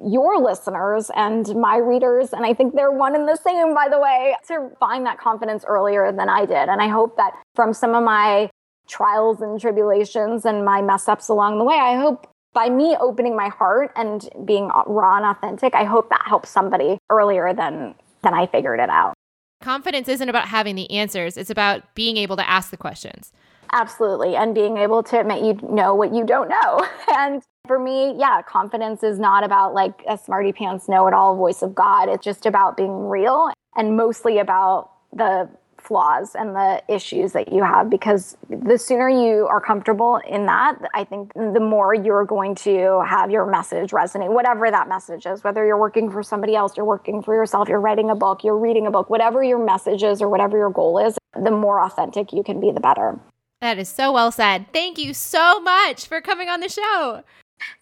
your 0.05 0.41
listeners 0.41 1.11
and 1.15 1.55
my 1.57 1.77
readers, 1.77 2.33
and 2.33 2.45
I 2.45 2.55
think 2.55 2.75
they're 2.75 2.93
one 2.93 3.15
and 3.15 3.29
the 3.29 3.37
same, 3.37 3.75
by 3.75 3.89
the 3.91 3.99
way, 3.99 4.37
to 4.49 4.71
find 4.79 5.07
that 5.07 5.19
confidence 5.19 5.65
earlier 5.67 6.13
than 6.13 6.29
I 6.29 6.47
did. 6.47 6.69
And 6.69 6.81
I 6.81 6.89
hope 6.89 7.17
that 7.17 7.33
from 7.55 7.73
some 7.73 7.95
of 7.95 8.03
my 8.03 8.51
trials 8.89 9.41
and 9.41 9.61
tribulations 9.61 10.45
and 10.45 10.65
my 10.65 10.83
mess 10.83 11.09
ups 11.09 11.29
along 11.29 11.59
the 11.59 11.65
way, 11.65 11.77
I 11.77 11.97
hope 11.97 12.27
by 12.53 12.69
me 12.69 12.97
opening 13.01 13.37
my 13.37 13.49
heart 13.49 13.93
and 13.95 14.29
being 14.45 14.71
raw 14.87 15.17
and 15.17 15.27
authentic, 15.27 15.75
I 15.75 15.85
hope 15.85 16.11
that 16.11 16.23
helps 16.27 16.51
somebody 16.51 16.99
earlier 17.09 17.55
than 17.55 17.95
than 18.23 18.35
I 18.35 18.47
figured 18.47 18.81
it 18.81 18.91
out. 18.91 19.15
Confidence 19.63 20.09
isn't 20.09 20.29
about 20.29 20.49
having 20.49 20.75
the 20.75 20.91
answers, 20.91 21.37
it's 21.37 21.51
about 21.51 21.95
being 21.95 22.17
able 22.17 22.37
to 22.37 22.49
ask 22.49 22.71
the 22.71 22.77
questions. 22.77 23.33
Absolutely. 23.73 24.37
And 24.37 24.55
being 24.55 24.77
able 24.79 25.03
to 25.05 25.21
admit 25.21 25.45
you 25.45 25.59
know 25.69 25.95
what 25.95 26.15
you 26.15 26.25
don't 26.25 26.49
know. 26.49 26.87
And 27.13 27.43
for 27.67 27.79
me, 27.79 28.15
yeah, 28.19 28.41
confidence 28.43 29.03
is 29.03 29.19
not 29.19 29.45
about 29.45 29.75
like 29.75 30.03
a 30.09 30.17
smarty 30.17 30.53
pants 30.53 30.89
know 30.89 31.07
it 31.07 31.15
all 31.15 31.37
voice 31.37 31.61
of 31.61 31.75
God. 31.75 32.09
It's 32.09 32.25
just 32.25 32.47
about 32.47 32.77
being 32.77 33.09
real 33.09 33.51
and 33.77 33.97
mostly 33.97 34.39
about 34.39 34.91
the 35.13 35.49
flaws 35.81 36.35
and 36.35 36.55
the 36.55 36.83
issues 36.89 37.33
that 37.33 37.53
you 37.53 37.63
have 37.63 37.91
because 37.91 38.37
the 38.49 38.79
sooner 38.79 39.09
you 39.09 39.47
are 39.47 39.61
comfortable 39.61 40.21
in 40.29 40.47
that, 40.47 40.79
I 40.95 41.05
think 41.05 41.33
the 41.35 41.61
more 41.61 41.95
you're 41.95 42.25
going 42.25 42.55
to 42.57 43.03
have 43.07 43.31
your 43.31 43.47
message 43.47 43.91
resonate, 43.91 44.33
whatever 44.33 44.71
that 44.71 44.89
message 44.89 45.27
is, 45.27 45.43
whether 45.43 45.65
you're 45.67 45.79
working 45.79 46.11
for 46.11 46.23
somebody 46.23 46.55
else, 46.55 46.77
you're 46.77 46.87
working 46.87 47.23
for 47.23 47.35
yourself, 47.35 47.69
you're 47.69 47.81
writing 47.81 48.11
a 48.11 48.15
book, 48.15 48.45
you're 48.45 48.59
reading 48.59 48.87
a 48.87 48.91
book, 48.91 49.11
whatever 49.11 49.43
your 49.43 49.65
message 49.65 50.03
is 50.03 50.23
or 50.23 50.29
whatever 50.29 50.57
your 50.57 50.71
goal 50.71 50.99
is, 50.99 51.17
the 51.43 51.51
more 51.51 51.83
authentic 51.85 52.33
you 52.33 52.43
can 52.43 52.61
be, 52.61 52.71
the 52.71 52.81
better. 52.81 53.19
That 53.61 53.79
is 53.79 53.89
so 53.89 54.13
well 54.13 54.33
said. 54.33 54.67
Thank 54.73 54.99
you 54.99 55.13
so 55.13 55.61
much 55.61 56.07
for 56.07 56.21
coming 56.21 56.49
on 56.49 56.61
the 56.61 56.69
show. 56.69 57.23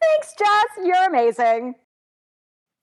Thanks, 0.01 0.35
Jess. 0.37 0.85
You're 0.85 1.07
amazing. 1.07 1.77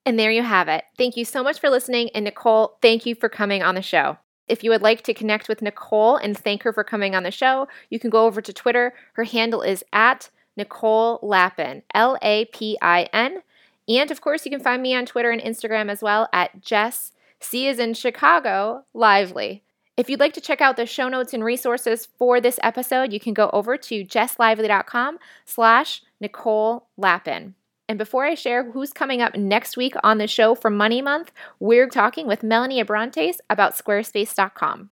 And 0.06 0.18
there 0.18 0.32
you 0.32 0.44
have 0.44 0.68
it. 0.70 0.86
Thank 0.98 1.18
you 1.18 1.26
so 1.26 1.44
much 1.44 1.60
for 1.60 1.70
listening. 1.70 2.10
And 2.14 2.26
Nicole, 2.26 2.78
thank 2.82 3.06
you 3.06 3.16
for 3.16 3.28
coming 3.28 3.64
on 3.64 3.76
the 3.76 3.82
show. 3.82 4.18
If 4.48 4.64
you 4.64 4.70
would 4.70 4.84
like 4.84 5.02
to 5.04 5.14
connect 5.14 5.50
with 5.50 5.62
Nicole 5.62 6.18
and 6.18 6.38
thank 6.38 6.64
her 6.64 6.72
for 6.72 6.84
coming 6.84 7.16
on 7.16 7.24
the 7.24 7.32
show, 7.32 7.68
you 7.90 8.00
can 8.00 8.12
go 8.12 8.26
over 8.26 8.42
to 8.42 8.54
Twitter. 8.54 8.94
Her 9.14 9.24
handle 9.24 9.62
is 9.62 9.84
at 9.92 10.30
Nicole 10.56 11.20
Lapin, 11.22 11.82
L 11.94 12.18
A 12.22 12.46
P 12.46 12.78
I 12.82 13.10
N. 13.12 13.42
And 13.90 14.10
of 14.10 14.22
course, 14.22 14.46
you 14.46 14.52
can 14.52 14.62
find 14.62 14.82
me 14.82 14.96
on 14.96 15.06
Twitter 15.06 15.32
and 15.32 15.42
Instagram 15.42 15.90
as 15.90 16.02
well 16.02 16.30
at 16.32 16.62
Jess, 16.62 17.12
C 17.42 17.68
is 17.68 17.78
in 17.78 17.94
Chicago, 17.94 18.86
Lively. 18.94 19.65
If 19.98 20.10
you'd 20.10 20.20
like 20.20 20.34
to 20.34 20.42
check 20.42 20.60
out 20.60 20.76
the 20.76 20.86
show 20.86 21.08
notes 21.08 21.34
and 21.34 21.44
resources 21.44 22.08
for 22.20 22.42
this 22.42 22.60
episode, 22.62 23.14
you 23.14 23.20
can 23.20 23.34
go 23.34 23.50
over 23.54 23.78
to 23.78 24.04
jesslively.com 24.04 25.20
slash 25.46 26.02
Nicole 26.20 26.88
Lapin. 26.98 27.56
And 27.88 27.98
before 27.98 28.26
I 28.26 28.36
share 28.36 28.72
who's 28.72 28.92
coming 28.92 29.22
up 29.22 29.36
next 29.36 29.78
week 29.78 29.94
on 30.04 30.18
the 30.18 30.28
show 30.28 30.54
for 30.54 30.70
Money 30.70 31.02
Month, 31.02 31.32
we're 31.60 31.88
talking 31.88 32.28
with 32.28 32.44
Melanie 32.44 32.84
Abrantes 32.84 33.38
about 33.50 33.78
squarespace.com. 33.78 34.90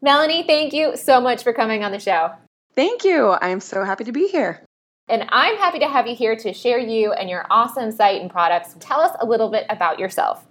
Melanie, 0.00 0.44
thank 0.44 0.72
you 0.72 0.96
so 0.96 1.20
much 1.20 1.42
for 1.42 1.52
coming 1.52 1.84
on 1.84 1.92
the 1.92 1.98
show. 1.98 2.32
Thank 2.74 3.04
you. 3.04 3.36
I'm 3.42 3.60
so 3.60 3.84
happy 3.84 4.04
to 4.04 4.12
be 4.12 4.28
here. 4.28 4.62
And 5.08 5.26
I'm 5.28 5.56
happy 5.56 5.80
to 5.80 5.88
have 5.88 6.06
you 6.06 6.16
here 6.16 6.36
to 6.36 6.52
share 6.52 6.78
you 6.78 7.12
and 7.12 7.28
your 7.28 7.44
awesome 7.50 7.92
site 7.92 8.20
and 8.20 8.30
products. 8.30 8.76
Tell 8.80 9.00
us 9.00 9.16
a 9.20 9.26
little 9.26 9.50
bit 9.50 9.66
about 9.68 9.98
yourself. 9.98 10.46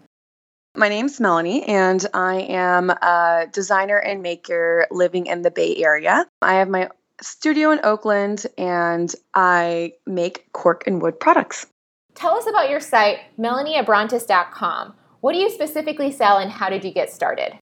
My 0.78 0.90
name's 0.90 1.22
Melanie, 1.22 1.64
and 1.64 2.06
I 2.14 2.42
am 2.42 2.90
a 2.90 3.48
designer 3.54 3.98
and 3.98 4.22
maker 4.22 4.88
living 4.92 5.28
in 5.28 5.42
the 5.42 5.50
Bay 5.50 5.78
Area. 5.78 6.26
I 6.42 6.56
have 6.56 6.68
my 6.68 6.90
studio 7.22 7.72
in 7.72 7.80
Oakland, 7.86 8.46
and 8.58 9.14
I 9.34 9.94
make 10.06 10.52
cork 10.52 10.84
and 10.86 11.02
wood 11.02 11.18
products. 11.18 11.68
Tell 12.14 12.36
us 12.36 12.46
about 12.46 12.70
your 12.70 12.82
site, 12.82 13.20
melanieabrantes.com. 13.40 14.94
What 15.22 15.32
do 15.32 15.40
you 15.40 15.50
specifically 15.50 16.12
sell, 16.12 16.40
and 16.40 16.52
how 16.52 16.70
did 16.70 16.84
you 16.84 16.92
get 16.92 17.10
started? 17.10 17.58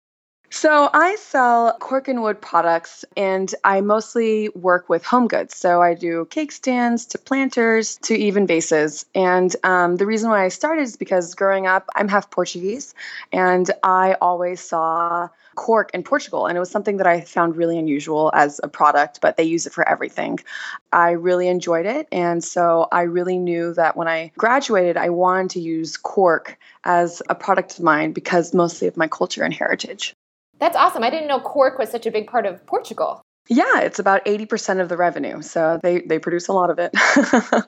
So 0.56 0.88
I 0.94 1.16
sell 1.16 1.76
cork 1.80 2.08
and 2.08 2.22
wood 2.22 2.40
products 2.40 3.04
and 3.18 3.54
I 3.64 3.82
mostly 3.82 4.50
work 4.50 4.88
with 4.88 5.04
home 5.04 5.28
goods. 5.28 5.58
So 5.58 5.82
I 5.82 5.96
do 5.96 6.26
cake 6.26 6.52
stands 6.52 7.08
to 7.08 7.18
planters 7.18 7.98
to 8.04 8.14
even 8.14 8.46
vases. 8.46 9.04
And 9.16 9.54
um, 9.64 9.98
the 9.98 10.06
reason 10.06 10.30
why 10.30 10.46
I 10.46 10.50
started 10.50 10.84
is 10.84 10.96
because 10.96 11.34
growing 11.34 11.66
up, 11.66 11.90
I'm 11.96 12.08
half 12.08 12.30
Portuguese 12.30 12.94
and 13.32 13.70
I 13.82 14.16
always 14.22 14.62
saw 14.62 15.28
cork 15.56 15.90
in 15.92 16.04
Portugal. 16.04 16.46
And 16.46 16.56
it 16.56 16.60
was 16.60 16.70
something 16.70 16.98
that 16.98 17.08
I 17.08 17.22
found 17.22 17.58
really 17.58 17.80
unusual 17.80 18.30
as 18.36 18.62
a 18.64 18.68
product, 18.68 19.22
but 19.22 19.38
they 19.38 19.44
use 19.44 19.66
it 19.66 19.74
for 19.74 19.90
everything. 19.90 20.38
I 20.94 21.12
really 21.12 21.48
enjoyed 21.48 21.88
it. 21.88 22.08
And 22.12 22.44
so 22.44 22.88
I 22.92 23.02
really 23.02 23.40
knew 23.40 23.74
that 23.74 23.98
when 23.98 24.08
I 24.08 24.32
graduated, 24.38 24.98
I 24.98 25.10
wanted 25.10 25.50
to 25.52 25.62
use 25.62 25.98
cork 25.98 26.60
as 26.84 27.24
a 27.28 27.34
product 27.34 27.80
of 27.80 27.84
mine 27.84 28.12
because 28.12 28.54
mostly 28.54 28.88
of 28.88 28.98
my 28.98 29.08
culture 29.08 29.44
and 29.44 29.52
heritage. 29.54 30.16
That's 30.60 30.76
awesome. 30.76 31.04
I 31.04 31.10
didn't 31.10 31.28
know 31.28 31.40
cork 31.40 31.78
was 31.78 31.90
such 31.90 32.06
a 32.06 32.12
big 32.12 32.28
part 32.28 32.46
of 32.46 32.66
Portugal. 32.66 33.22
Yeah, 33.50 33.82
it's 33.82 34.00
about 34.00 34.24
80% 34.26 34.80
of 34.80 34.88
the 34.88 34.96
revenue. 34.96 35.42
So 35.42 35.80
they, 35.84 36.02
they 36.02 36.18
produce 36.18 36.48
a 36.48 36.54
lot 36.54 36.70
of 36.70 36.80
it. 36.80 36.94
80% 36.94 37.66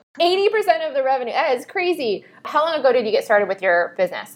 of 0.88 0.94
the 0.94 1.02
revenue. 1.04 1.32
That 1.32 1.56
is 1.56 1.66
crazy. 1.66 2.24
How 2.44 2.64
long 2.64 2.80
ago 2.80 2.92
did 2.92 3.04
you 3.04 3.12
get 3.12 3.24
started 3.24 3.48
with 3.48 3.60
your 3.60 3.94
business? 3.98 4.34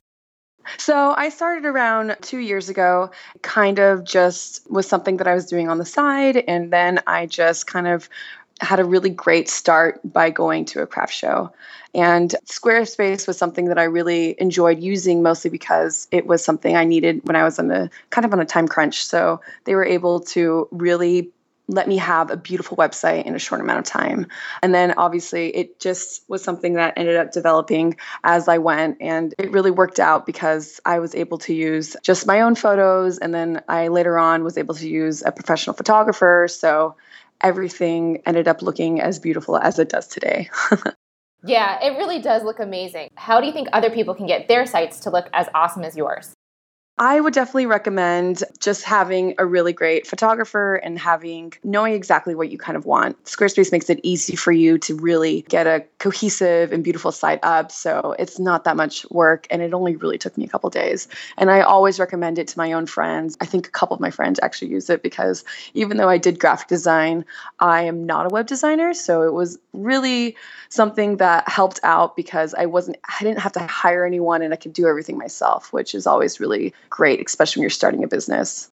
So 0.77 1.15
I 1.17 1.31
started 1.31 1.65
around 1.65 2.17
two 2.21 2.39
years 2.39 2.69
ago, 2.69 3.11
kind 3.43 3.79
of 3.79 4.05
just 4.05 4.71
was 4.71 4.87
something 4.87 5.17
that 5.17 5.27
I 5.27 5.35
was 5.35 5.47
doing 5.47 5.69
on 5.69 5.79
the 5.79 5.87
side. 5.87 6.37
And 6.37 6.71
then 6.71 7.01
I 7.07 7.27
just 7.27 7.67
kind 7.67 7.89
of 7.89 8.11
had 8.61 8.81
a 8.81 8.85
really 8.85 9.11
great 9.11 9.49
start 9.49 10.01
by 10.05 10.31
going 10.31 10.65
to 10.67 10.83
a 10.83 10.87
craft 10.87 11.13
show. 11.13 11.53
And 11.95 12.35
Squarespace 12.47 13.27
was 13.27 13.37
something 13.37 13.67
that 13.67 13.79
I 13.79 13.85
really 13.85 14.37
enjoyed 14.39 14.81
using 14.81 15.23
mostly 15.23 15.51
because 15.51 16.07
it 16.11 16.27
was 16.27 16.45
something 16.45 16.77
I 16.77 16.85
needed 16.85 17.27
when 17.27 17.37
I 17.37 17.43
was 17.43 17.59
on 17.59 17.71
a 17.71 17.91
kind 18.11 18.25
of 18.25 18.33
on 18.33 18.41
a 18.41 18.45
time 18.45 18.69
crunch. 18.69 19.05
So 19.05 19.41
they 19.65 19.75
were 19.75 19.85
able 19.85 20.21
to 20.21 20.69
really 20.71 21.33
let 21.71 21.89
me 21.89 21.97
have 21.97 22.31
a 22.31 22.37
beautiful 22.37 22.77
website 22.77 23.25
in 23.25 23.35
a 23.35 23.39
short 23.39 23.61
amount 23.61 23.79
of 23.79 23.85
time. 23.85 24.27
And 24.63 24.75
then 24.75 24.95
obviously 24.97 25.55
it 25.55 25.79
just 25.79 26.25
was 26.29 26.43
something 26.43 26.75
that 26.75 26.95
ended 26.97 27.17
up 27.17 27.33
developing 27.33 27.97
as 28.25 28.49
I 28.49 28.59
went. 28.59 28.97
And 29.01 29.35
it 29.39 29.53
really 29.53 29.71
worked 29.71 30.01
out 30.01 30.27
because 30.27 30.81
I 30.85 30.99
was 30.99 31.15
able 31.15 31.39
to 31.39 31.55
use 31.55 31.97
just 32.03 32.27
my 32.27 32.41
own 32.41 32.57
photos. 32.57 33.19
And 33.19 33.33
then 33.33 33.63
I 33.69 33.89
later 33.89 34.19
on 34.19 34.43
was 34.43 34.59
able 34.59 34.75
to 34.75 34.89
use 34.89 35.23
a 35.25 35.31
professional 35.31 35.75
photographer. 35.75 36.49
So 36.51 36.97
everything 37.43 38.23
ended 38.27 38.49
up 38.49 38.63
looking 38.63 39.01
as 39.01 39.19
beautiful 39.19 39.57
as 39.57 39.79
it 39.79 39.89
does 39.89 40.07
today. 40.07 40.51
Yeah, 41.43 41.83
it 41.83 41.97
really 41.97 42.21
does 42.21 42.43
look 42.43 42.61
amazing. 42.61 43.09
How 43.15 43.41
do 43.41 43.47
you 43.47 43.53
think 43.53 43.69
other 43.73 43.91
people 43.91 44.15
can 44.15 44.27
get 44.27 44.47
their 44.49 44.67
sites 44.67 45.01
to 45.01 45.11
look 45.11 45.29
as 45.33 45.49
awesome 45.55 45.85
as 45.85 45.97
yours? 45.97 46.35
I 47.03 47.19
would 47.19 47.33
definitely 47.33 47.65
recommend 47.65 48.45
just 48.59 48.85
having 48.85 49.35
a 49.39 49.47
really 49.47 49.73
great 49.73 50.07
photographer 50.07 50.75
and 50.75 50.99
having 50.99 51.55
knowing 51.65 51.95
exactly 51.95 52.35
what 52.35 52.51
you 52.51 52.59
kind 52.59 52.77
of 52.77 52.85
want. 52.85 53.25
Squarespace 53.25 53.73
makes 53.73 53.89
it 53.89 54.01
easy 54.03 54.37
for 54.37 54.53
you 54.53 54.77
to 54.81 54.95
really 54.97 55.41
get 55.49 55.67
a 55.67 55.83
cohesive 55.99 56.73
and 56.73 56.85
beautiful 56.85 57.11
site 57.11 57.41
up. 57.43 57.73
So 57.73 58.15
it's 58.19 58.39
not 58.39 58.65
that 58.65 58.77
much 58.77 59.07
work 59.11 59.47
and 59.51 59.63
it 59.63 59.73
only 59.73 59.97
really 59.97 60.19
took 60.19 60.37
me 60.37 60.45
a 60.45 60.49
couple 60.49 60.69
days. 60.69 61.09
And 61.39 61.51
I 61.51 61.63
always 61.63 61.99
recommend 61.99 62.39
it 62.39 62.49
to 62.49 62.59
my 62.59 62.71
own 62.73 62.85
friends. 62.85 63.35
I 63.41 63.47
think 63.47 63.67
a 63.67 63.71
couple 63.71 63.95
of 63.95 64.01
my 64.01 64.11
friends 64.11 64.39
actually 64.43 64.71
use 64.71 64.91
it 64.91 65.03
because 65.03 65.43
even 65.73 65.97
though 65.97 66.11
I 66.11 66.19
did 66.19 66.39
graphic 66.39 66.69
design, 66.69 67.25
I 67.61 67.85
am 67.85 68.05
not 68.05 68.27
a 68.27 68.29
web 68.29 68.47
designer. 68.47 68.93
So 68.93 69.23
it 69.23 69.33
was 69.33 69.59
really 69.73 70.37
something 70.69 71.17
that 71.17 71.49
helped 71.49 71.81
out 71.83 72.15
because 72.15 72.53
I 72.53 72.67
wasn't 72.67 72.99
I 73.09 73.25
didn't 73.25 73.41
have 73.41 73.53
to 73.53 73.67
hire 73.67 74.05
anyone 74.05 74.43
and 74.43 74.53
I 74.53 74.57
could 74.57 74.75
do 74.75 74.87
everything 74.87 75.17
myself, 75.17 75.73
which 75.73 75.95
is 75.95 76.07
always 76.07 76.41
really 76.41 76.75
great, 76.91 77.25
especially 77.25 77.61
when 77.61 77.65
you're 77.65 77.71
starting 77.71 78.05
a 78.05 78.09
business. 78.09 78.71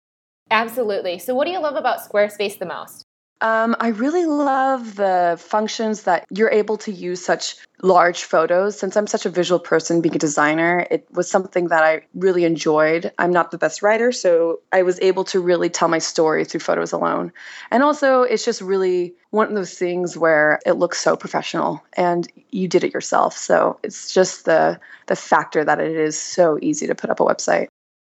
Absolutely. 0.52 1.20
So, 1.20 1.36
what 1.36 1.46
do 1.46 1.52
you 1.52 1.60
love 1.60 1.76
about 1.76 2.00
Squarespace 2.00 2.58
the 2.60 2.66
most? 2.66 3.04
Um, 3.42 3.76
I 3.80 3.90
really 3.90 4.26
love 4.26 4.96
the 4.96 5.38
functions 5.40 6.04
that 6.04 6.26
you're 6.32 6.50
able 6.50 6.78
to 6.78 6.92
use 6.92 7.24
such 7.24 7.56
large 7.84 8.24
photos. 8.24 8.80
Since 8.80 8.98
I'm 8.98 9.06
such 9.06 9.28
a 9.28 9.30
visual 9.30 9.60
person, 9.60 10.02
being 10.02 10.16
a 10.16 10.20
designer, 10.20 10.88
it 10.90 11.08
was 11.12 11.30
something 11.30 11.68
that 11.68 11.84
I 11.84 12.02
really 12.16 12.46
enjoyed. 12.46 13.12
I'm 13.20 13.32
not 13.32 13.52
the 13.52 13.60
best 13.60 13.84
writer, 13.84 14.12
so 14.12 14.62
I 14.72 14.82
was 14.82 15.00
able 15.02 15.24
to 15.26 15.40
really 15.40 15.70
tell 15.70 15.88
my 15.88 16.00
story 16.00 16.46
through 16.46 16.62
photos 16.62 16.92
alone. 16.92 17.32
And 17.70 17.84
also, 17.84 18.24
it's 18.24 18.44
just 18.44 18.62
really 18.62 19.14
one 19.30 19.50
of 19.50 19.54
those 19.54 19.78
things 19.78 20.18
where 20.18 20.60
it 20.66 20.74
looks 20.74 21.00
so 21.00 21.16
professional 21.16 21.84
and 21.94 22.28
you 22.50 22.68
did 22.68 22.84
it 22.84 22.94
yourself. 22.94 23.38
So 23.38 23.80
it's 23.84 24.12
just 24.12 24.46
the 24.46 24.80
the 25.06 25.16
factor 25.16 25.64
that 25.64 25.80
it 25.80 25.96
is 25.96 26.20
so 26.20 26.58
easy 26.62 26.88
to 26.88 26.96
put 26.96 27.12
up 27.12 27.20
a 27.20 27.24
website. 27.24 27.68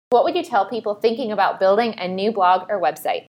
What 0.10 0.24
would 0.24 0.36
you 0.36 0.43
tell 0.43 0.70
people 0.70 0.95
thinking 0.95 1.34
about 1.34 1.60
building 1.60 1.95
a 1.97 2.08
new 2.08 2.32
blog 2.32 2.70
or 2.70 2.82
website? 2.82 3.26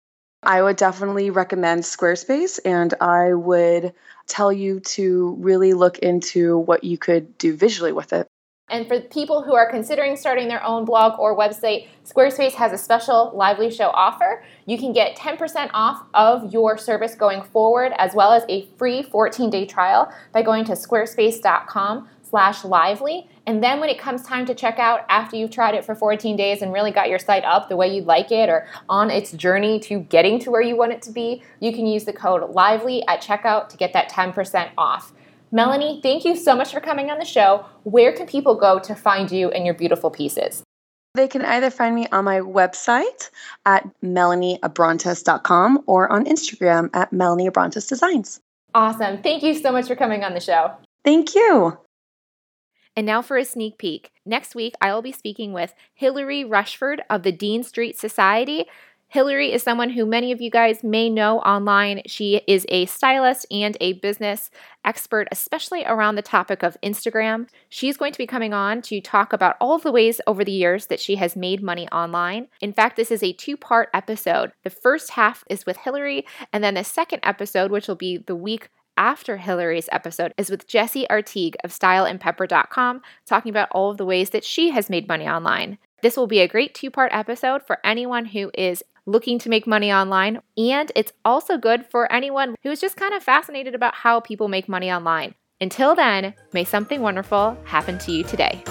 I 0.42 0.62
would 0.62 0.76
definitely 0.76 1.30
recommend 1.30 1.84
Squarespace 1.84 2.60
and 2.66 2.94
I 3.00 3.34
would 3.34 3.94
tell 4.28 4.52
you 4.52 4.80
to 4.80 5.38
really 5.40 5.74
look 5.74 6.00
into 6.00 6.58
what 6.58 6.84
you 6.84 6.98
could 6.98 7.38
do 7.38 7.56
visually 7.56 7.92
with 7.92 8.12
it. 8.12 8.28
And 8.70 8.88
for 8.88 9.00
people 9.00 9.44
who 9.44 9.54
are 9.54 9.70
considering 9.70 10.16
starting 10.16 10.48
their 10.48 10.64
own 10.64 10.84
blog 10.84 11.20
or 11.20 11.38
website, 11.38 11.88
Squarespace 12.06 12.54
has 12.54 12.72
a 12.72 12.78
special 12.78 13.32
Lively 13.36 13.70
Show 13.70 13.90
offer. 13.90 14.44
You 14.66 14.80
can 14.80 14.94
get 14.94 15.16
10% 15.16 15.70
off 15.74 16.04
of 16.16 16.52
your 16.52 16.78
service 16.78 17.14
going 17.14 17.44
forward, 17.44 17.92
as 17.98 18.16
well 18.16 18.32
as 18.32 18.44
a 18.50 18.66
free 18.78 19.04
14-day 19.04 19.68
trial 19.68 20.12
by 20.32 20.42
going 20.42 20.66
to 20.66 20.72
squarespace.com 20.72 22.10
slash 22.34 22.66
lively. 22.66 23.30
And 23.46 23.64
then 23.64 23.80
when 23.80 23.90
it 23.90 24.00
comes 24.00 24.24
time 24.24 24.48
to 24.48 24.56
check 24.56 24.80
out 24.80 25.02
after 25.08 25.36
you've 25.36 25.52
tried 25.52 25.76
it 25.76 25.86
for 25.86 25.94
14 25.94 26.36
days 26.36 26.64
and 26.64 26.74
really 26.74 26.90
got 26.90 27.08
your 27.08 27.20
site 27.20 27.44
up 27.46 27.70
the 27.70 27.76
way 27.76 27.94
you'd 27.94 28.08
like 28.08 28.32
it 28.32 28.50
or 28.50 28.66
on 28.90 29.12
its 29.12 29.34
journey 29.34 29.80
to 29.82 30.00
getting 30.00 30.40
to 30.40 30.50
where 30.50 30.64
you 30.64 30.76
want 30.76 30.92
it 30.92 31.04
to 31.04 31.12
be, 31.12 31.44
you 31.60 31.72
can 31.72 31.86
use 31.86 32.06
the 32.06 32.14
code 32.14 32.50
lively 32.50 33.06
at 33.08 33.22
checkout 33.22 33.70
to 33.70 33.78
get 33.78 33.94
that 33.94 34.10
10% 34.10 34.72
off. 34.80 35.14
Melanie, 35.52 36.00
thank 36.02 36.26
you 36.26 36.36
so 36.36 36.56
much 36.56 36.74
for 36.74 36.80
coming 36.80 37.12
on 37.12 37.20
the 37.20 37.26
show. 37.26 37.64
Where 37.84 38.12
can 38.12 38.26
people 38.26 38.56
go 38.56 38.80
to 38.80 38.96
find 38.96 39.32
you 39.32 39.52
and 39.52 39.64
your 39.64 39.76
beautiful 39.76 40.10
pieces? 40.10 40.64
They 41.14 41.28
can 41.28 41.46
either 41.46 41.70
find 41.70 41.94
me 41.94 42.08
on 42.12 42.26
my 42.26 42.40
website 42.40 43.30
at 43.68 43.88
melanieabrantes.com 44.04 45.84
or 45.86 46.12
on 46.12 46.26
Instagram 46.26 46.90
at 46.96 47.12
melanieabrantesdesigns. 47.12 48.40
Awesome. 48.74 49.22
Thank 49.22 49.44
you 49.44 49.54
so 49.54 49.72
much 49.72 49.86
for 49.86 49.96
coming 49.96 50.24
on 50.24 50.34
the 50.34 50.40
show. 50.40 50.72
Thank 51.06 51.36
you. 51.36 51.78
And 52.96 53.06
now 53.06 53.22
for 53.22 53.38
a 53.38 53.46
sneak 53.46 53.78
peek. 53.78 54.12
Next 54.26 54.54
week, 54.54 54.76
I 54.80 54.94
will 54.94 55.02
be 55.02 55.12
speaking 55.12 55.52
with 55.52 55.74
Hilary 55.94 56.44
Rushford 56.44 57.02
of 57.10 57.24
the 57.24 57.32
Dean 57.32 57.64
Street 57.64 57.98
Society. 57.98 58.66
Hilary 59.14 59.54
is 59.54 59.62
someone 59.62 59.92
who 59.92 60.08
many 60.08 60.32
of 60.32 60.42
you 60.42 60.50
guys 60.50 60.84
may 60.84 61.08
know 61.08 61.38
online. 61.42 62.02
She 62.08 62.42
is 62.48 62.66
a 62.70 62.88
stylist 62.88 63.46
and 63.52 63.78
a 63.80 63.94
business 63.94 64.50
expert, 64.84 65.28
especially 65.32 65.86
around 65.86 66.16
the 66.16 66.24
topic 66.24 66.64
of 66.64 66.78
Instagram. 66.82 67.48
She's 67.70 67.96
going 67.96 68.12
to 68.12 68.18
be 68.18 68.26
coming 68.26 68.56
on 68.56 68.82
to 68.84 69.00
talk 69.02 69.32
about 69.32 69.56
all 69.62 69.76
of 69.76 69.84
the 69.84 69.92
ways 69.92 70.20
over 70.26 70.44
the 70.44 70.52
years 70.52 70.88
that 70.88 71.00
she 71.00 71.18
has 71.18 71.36
made 71.36 71.62
money 71.62 71.88
online. 71.90 72.48
In 72.60 72.74
fact, 72.74 72.96
this 72.96 73.12
is 73.12 73.22
a 73.22 73.34
two 73.34 73.56
part 73.56 73.90
episode. 73.94 74.52
The 74.64 74.72
first 74.72 75.12
half 75.12 75.44
is 75.48 75.64
with 75.64 75.78
Hillary, 75.78 76.26
and 76.52 76.64
then 76.64 76.74
the 76.74 76.84
second 76.84 77.20
episode, 77.22 77.70
which 77.70 77.88
will 77.88 77.96
be 77.96 78.18
the 78.18 78.36
week 78.36 78.70
after 78.98 79.38
Hilary's 79.38 79.90
episode 79.92 80.34
is 80.38 80.50
with 80.50 80.68
Jessie 80.68 81.10
Artigue 81.10 81.56
of 81.64 81.72
styleandpepper.com, 81.72 83.02
talking 83.26 83.50
about 83.50 83.70
all 83.72 83.92
of 83.92 83.98
the 83.98 84.06
ways 84.06 84.32
that 84.32 84.44
she 84.44 84.70
has 84.72 84.90
made 84.90 85.08
money 85.08 85.28
online. 85.28 85.78
This 86.02 86.18
will 86.18 86.28
be 86.28 86.40
a 86.40 86.48
great 86.48 86.74
two 86.76 86.92
part 86.92 87.14
episode 87.14 87.64
for 87.66 87.80
anyone 87.84 88.26
who 88.26 88.52
is 88.54 88.84
looking 89.06 89.40
to 89.40 89.50
make 89.50 89.68
money 89.68 89.92
online. 89.92 90.42
And 90.58 90.92
it's 90.96 91.14
also 91.26 91.58
good 91.58 91.86
for 91.86 92.12
anyone 92.12 92.56
who's 92.64 92.82
just 92.82 92.98
kind 92.98 93.14
of 93.14 93.24
fascinated 93.24 93.76
about 93.76 93.96
how 93.96 94.20
people 94.20 94.48
make 94.48 94.70
money 94.70 94.92
online. 94.92 95.36
Until 95.62 95.96
then, 95.96 96.34
may 96.52 96.64
something 96.64 97.02
wonderful 97.02 97.58
happen 97.66 97.98
to 98.00 98.12
you 98.12 98.24
today. 98.24 98.64